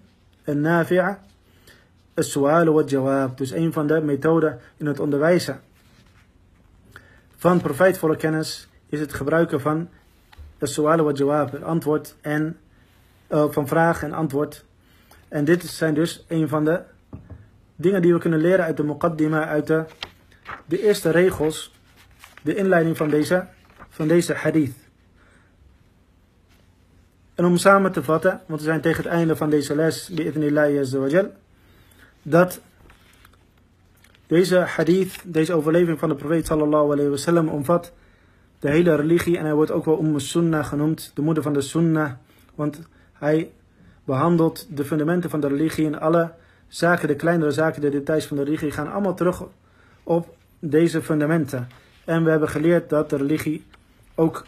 النافع 0.50 1.16
السؤال 2.20 2.70
والجواب. 2.70 3.36
Dus 3.36 3.52
een 3.52 3.74
van 3.74 3.88
de 3.88 4.02
methoden 4.02 4.60
in 4.78 4.86
het 4.86 5.00
onderwijzen 5.00 5.60
van 7.38 7.62
profijtvolle 7.62 8.16
kennis 8.16 8.68
is 8.90 9.00
het 9.00 9.14
gebruiken 9.14 9.62
van 9.62 9.78
het 9.78 9.88
wa 10.77 11.13
jawab, 11.13 11.63
antwoord 11.63 12.17
en 12.21 12.57
uh, 13.31 13.45
van 13.51 13.69
vraag 13.69 14.03
en 14.03 14.13
antwoord. 14.13 14.65
En 15.29 15.45
dit 15.45 15.63
zijn 15.63 15.95
dus 15.95 16.25
een 16.29 16.49
van 16.49 16.65
de 16.65 16.81
dingen 17.77 18.03
die 18.03 18.13
we 18.13 18.19
kunnen 18.19 18.41
leren 18.41 18.65
uit 18.65 18.77
de 18.77 18.85
muqaddima, 18.85 19.47
uit 19.47 19.67
de, 19.67 19.87
eerste 20.69 21.11
regels, 21.11 21.73
de 22.43 22.55
inleiding 22.55 22.97
van 22.97 23.09
deze, 23.09 23.47
van 23.89 24.09
deze 24.09 24.35
hadith. 24.35 24.77
En 27.35 27.45
om 27.45 27.57
samen 27.57 27.93
te 27.93 28.03
vatten, 28.03 28.41
want 28.47 28.61
we 28.61 28.67
zijn 28.67 28.81
tegen 28.81 29.03
het 29.03 29.13
einde 29.13 29.37
van 29.37 29.51
deze 29.51 29.75
les, 29.75 30.11
dat 32.23 32.61
deze 34.27 34.59
hadith, 34.59 35.23
deze 35.25 35.55
overleving 35.55 35.99
van 35.99 36.09
de 36.09 36.15
profeet 36.15 36.47
sallallahu 36.47 36.93
alayhi 36.93 37.11
wasallam 37.11 37.49
omvat 37.49 37.93
de 38.65 38.71
hele 38.71 38.95
religie 38.95 39.39
en 39.39 39.45
hij 39.45 39.55
wordt 39.55 39.71
ook 39.71 39.85
wel 39.85 40.01
Umm 40.01 40.19
Sunnah 40.19 40.65
genoemd, 40.65 41.11
de 41.15 41.23
moeder 41.23 41.43
van 41.43 41.53
de 41.53 41.61
Sunnah, 41.61 42.13
want 42.55 42.81
hij 43.13 43.51
behandelt 44.05 44.77
de 44.77 44.85
fundamenten 44.85 45.31
van 45.31 45.41
de 45.41 45.47
religie 45.49 45.87
en 45.87 46.01
alle 46.01 46.33
zaken, 46.69 47.09
de 47.09 47.17
kleinere 47.17 47.51
zaken, 47.51 47.81
de 47.81 47.89
details 47.89 48.27
van 48.27 48.37
de 48.37 48.43
religie 48.43 48.71
gaan 48.71 48.93
allemaal 48.93 49.15
terug 49.15 49.43
op 50.03 50.37
deze 50.59 51.03
fundamenten. 51.03 51.69
En 52.05 52.25
we 52.25 52.31
hebben 52.31 52.49
geleerd 52.49 52.89
dat 52.89 53.11
de 53.11 53.17
religie 53.17 53.65
ook 54.15 54.47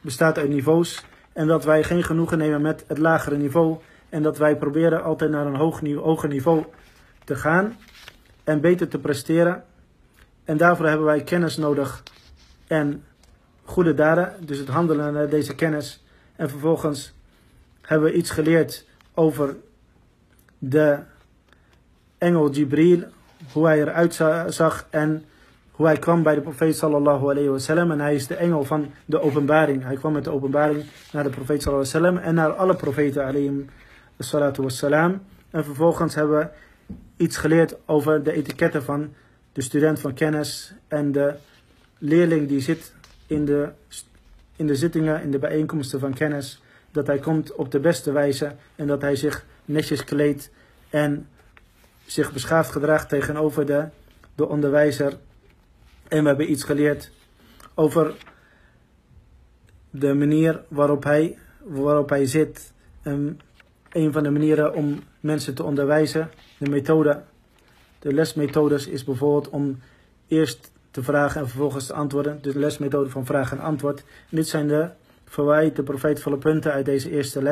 bestaat 0.00 0.38
uit 0.38 0.48
niveaus 0.48 1.04
en 1.32 1.46
dat 1.46 1.64
wij 1.64 1.84
geen 1.84 2.02
genoegen 2.02 2.38
nemen 2.38 2.62
met 2.62 2.84
het 2.86 2.98
lagere 2.98 3.36
niveau 3.36 3.76
en 4.08 4.22
dat 4.22 4.38
wij 4.38 4.56
proberen 4.56 5.02
altijd 5.02 5.30
naar 5.30 5.46
een 5.46 5.96
hoger 5.96 6.28
niveau 6.28 6.64
te 7.24 7.36
gaan 7.36 7.76
en 8.44 8.60
beter 8.60 8.88
te 8.88 8.98
presteren. 8.98 9.64
En 10.44 10.56
daarvoor 10.56 10.86
hebben 10.86 11.06
wij 11.06 11.22
kennis 11.22 11.56
nodig 11.56 12.02
en 12.66 13.02
goede 13.68 13.94
daden, 13.94 14.34
dus 14.40 14.58
het 14.58 14.68
handelen 14.68 15.12
naar 15.12 15.28
deze 15.28 15.54
kennis. 15.54 16.04
En 16.36 16.50
vervolgens 16.50 17.12
hebben 17.80 18.10
we 18.10 18.16
iets 18.16 18.30
geleerd 18.30 18.86
over 19.14 19.56
de 20.58 20.98
engel 22.18 22.50
Jibril, 22.50 23.02
hoe 23.52 23.66
hij 23.66 23.80
eruit 23.80 24.14
zag 24.48 24.86
en 24.90 25.24
hoe 25.70 25.86
hij 25.86 25.98
kwam 25.98 26.22
bij 26.22 26.34
de 26.34 26.40
profeet 26.40 26.76
sallallahu 26.76 27.30
alayhi 27.30 27.48
wasallam. 27.48 27.90
En 27.90 28.00
hij 28.00 28.14
is 28.14 28.26
de 28.26 28.34
engel 28.34 28.64
van 28.64 28.90
de 29.04 29.20
openbaring. 29.20 29.82
Hij 29.82 29.96
kwam 29.96 30.12
met 30.12 30.24
de 30.24 30.30
openbaring 30.30 30.84
naar 31.12 31.24
de 31.24 31.30
profeet 31.30 31.62
sallallahu 31.62 31.88
alayhi 31.88 32.08
wasallam 32.08 32.28
en 32.28 32.34
naar 32.34 32.52
alle 32.52 32.74
profeten 32.74 33.24
alayhi 33.24 33.66
salatu 34.18 34.62
wassalam. 34.62 35.22
En 35.50 35.64
vervolgens 35.64 36.14
hebben 36.14 36.38
we 36.38 36.48
iets 37.24 37.36
geleerd 37.36 37.76
over 37.86 38.22
de 38.22 38.32
etiketten 38.32 38.82
van 38.82 39.12
de 39.52 39.62
student 39.62 40.00
van 40.00 40.14
kennis 40.14 40.72
en 40.88 41.12
de 41.12 41.34
leerling 41.98 42.48
die 42.48 42.60
zit 42.60 42.92
in 43.28 43.44
de, 43.44 43.68
in 44.56 44.66
de 44.66 44.76
zittingen, 44.76 45.22
in 45.22 45.30
de 45.30 45.38
bijeenkomsten 45.38 46.00
van 46.00 46.14
kennis. 46.14 46.62
Dat 46.90 47.06
hij 47.06 47.18
komt 47.18 47.52
op 47.54 47.70
de 47.70 47.80
beste 47.80 48.12
wijze 48.12 48.54
en 48.76 48.86
dat 48.86 49.02
hij 49.02 49.16
zich 49.16 49.46
netjes 49.64 50.04
kleedt 50.04 50.50
en 50.90 51.28
zich 52.06 52.32
beschaafd 52.32 52.70
gedraagt 52.70 53.08
tegenover 53.08 53.66
de, 53.66 53.88
de 54.34 54.48
onderwijzer. 54.48 55.16
En 56.08 56.22
we 56.22 56.28
hebben 56.28 56.50
iets 56.50 56.64
geleerd 56.64 57.10
over 57.74 58.14
de 59.90 60.14
manier 60.14 60.62
waarop 60.68 61.04
hij, 61.04 61.38
waarop 61.62 62.08
hij 62.08 62.26
zit. 62.26 62.72
En 63.02 63.40
een 63.92 64.12
van 64.12 64.22
de 64.22 64.30
manieren 64.30 64.74
om 64.74 65.02
mensen 65.20 65.54
te 65.54 65.62
onderwijzen, 65.62 66.30
de 66.58 66.70
methode, 66.70 67.22
de 67.98 68.12
lesmethodes 68.12 68.86
is 68.86 69.04
bijvoorbeeld 69.04 69.48
om 69.48 69.78
eerst 70.26 70.72
te 70.98 71.04
vragen 71.04 71.40
en 71.40 71.48
vervolgens 71.48 71.86
te 71.86 71.92
antwoorden. 71.92 72.38
De 72.42 72.58
lesmethode 72.58 73.10
van 73.10 73.26
vraag 73.26 73.52
en 73.52 73.60
antwoord. 73.60 74.04
Dit 74.28 74.48
zijn 74.48 74.68
de 74.68 74.88
verwijt, 75.24 75.76
de 75.76 75.82
profeetvolle 75.82 76.36
punten 76.36 76.72
uit 76.72 76.84
deze 76.84 77.10
eerste 77.10 77.42
les. 77.42 77.46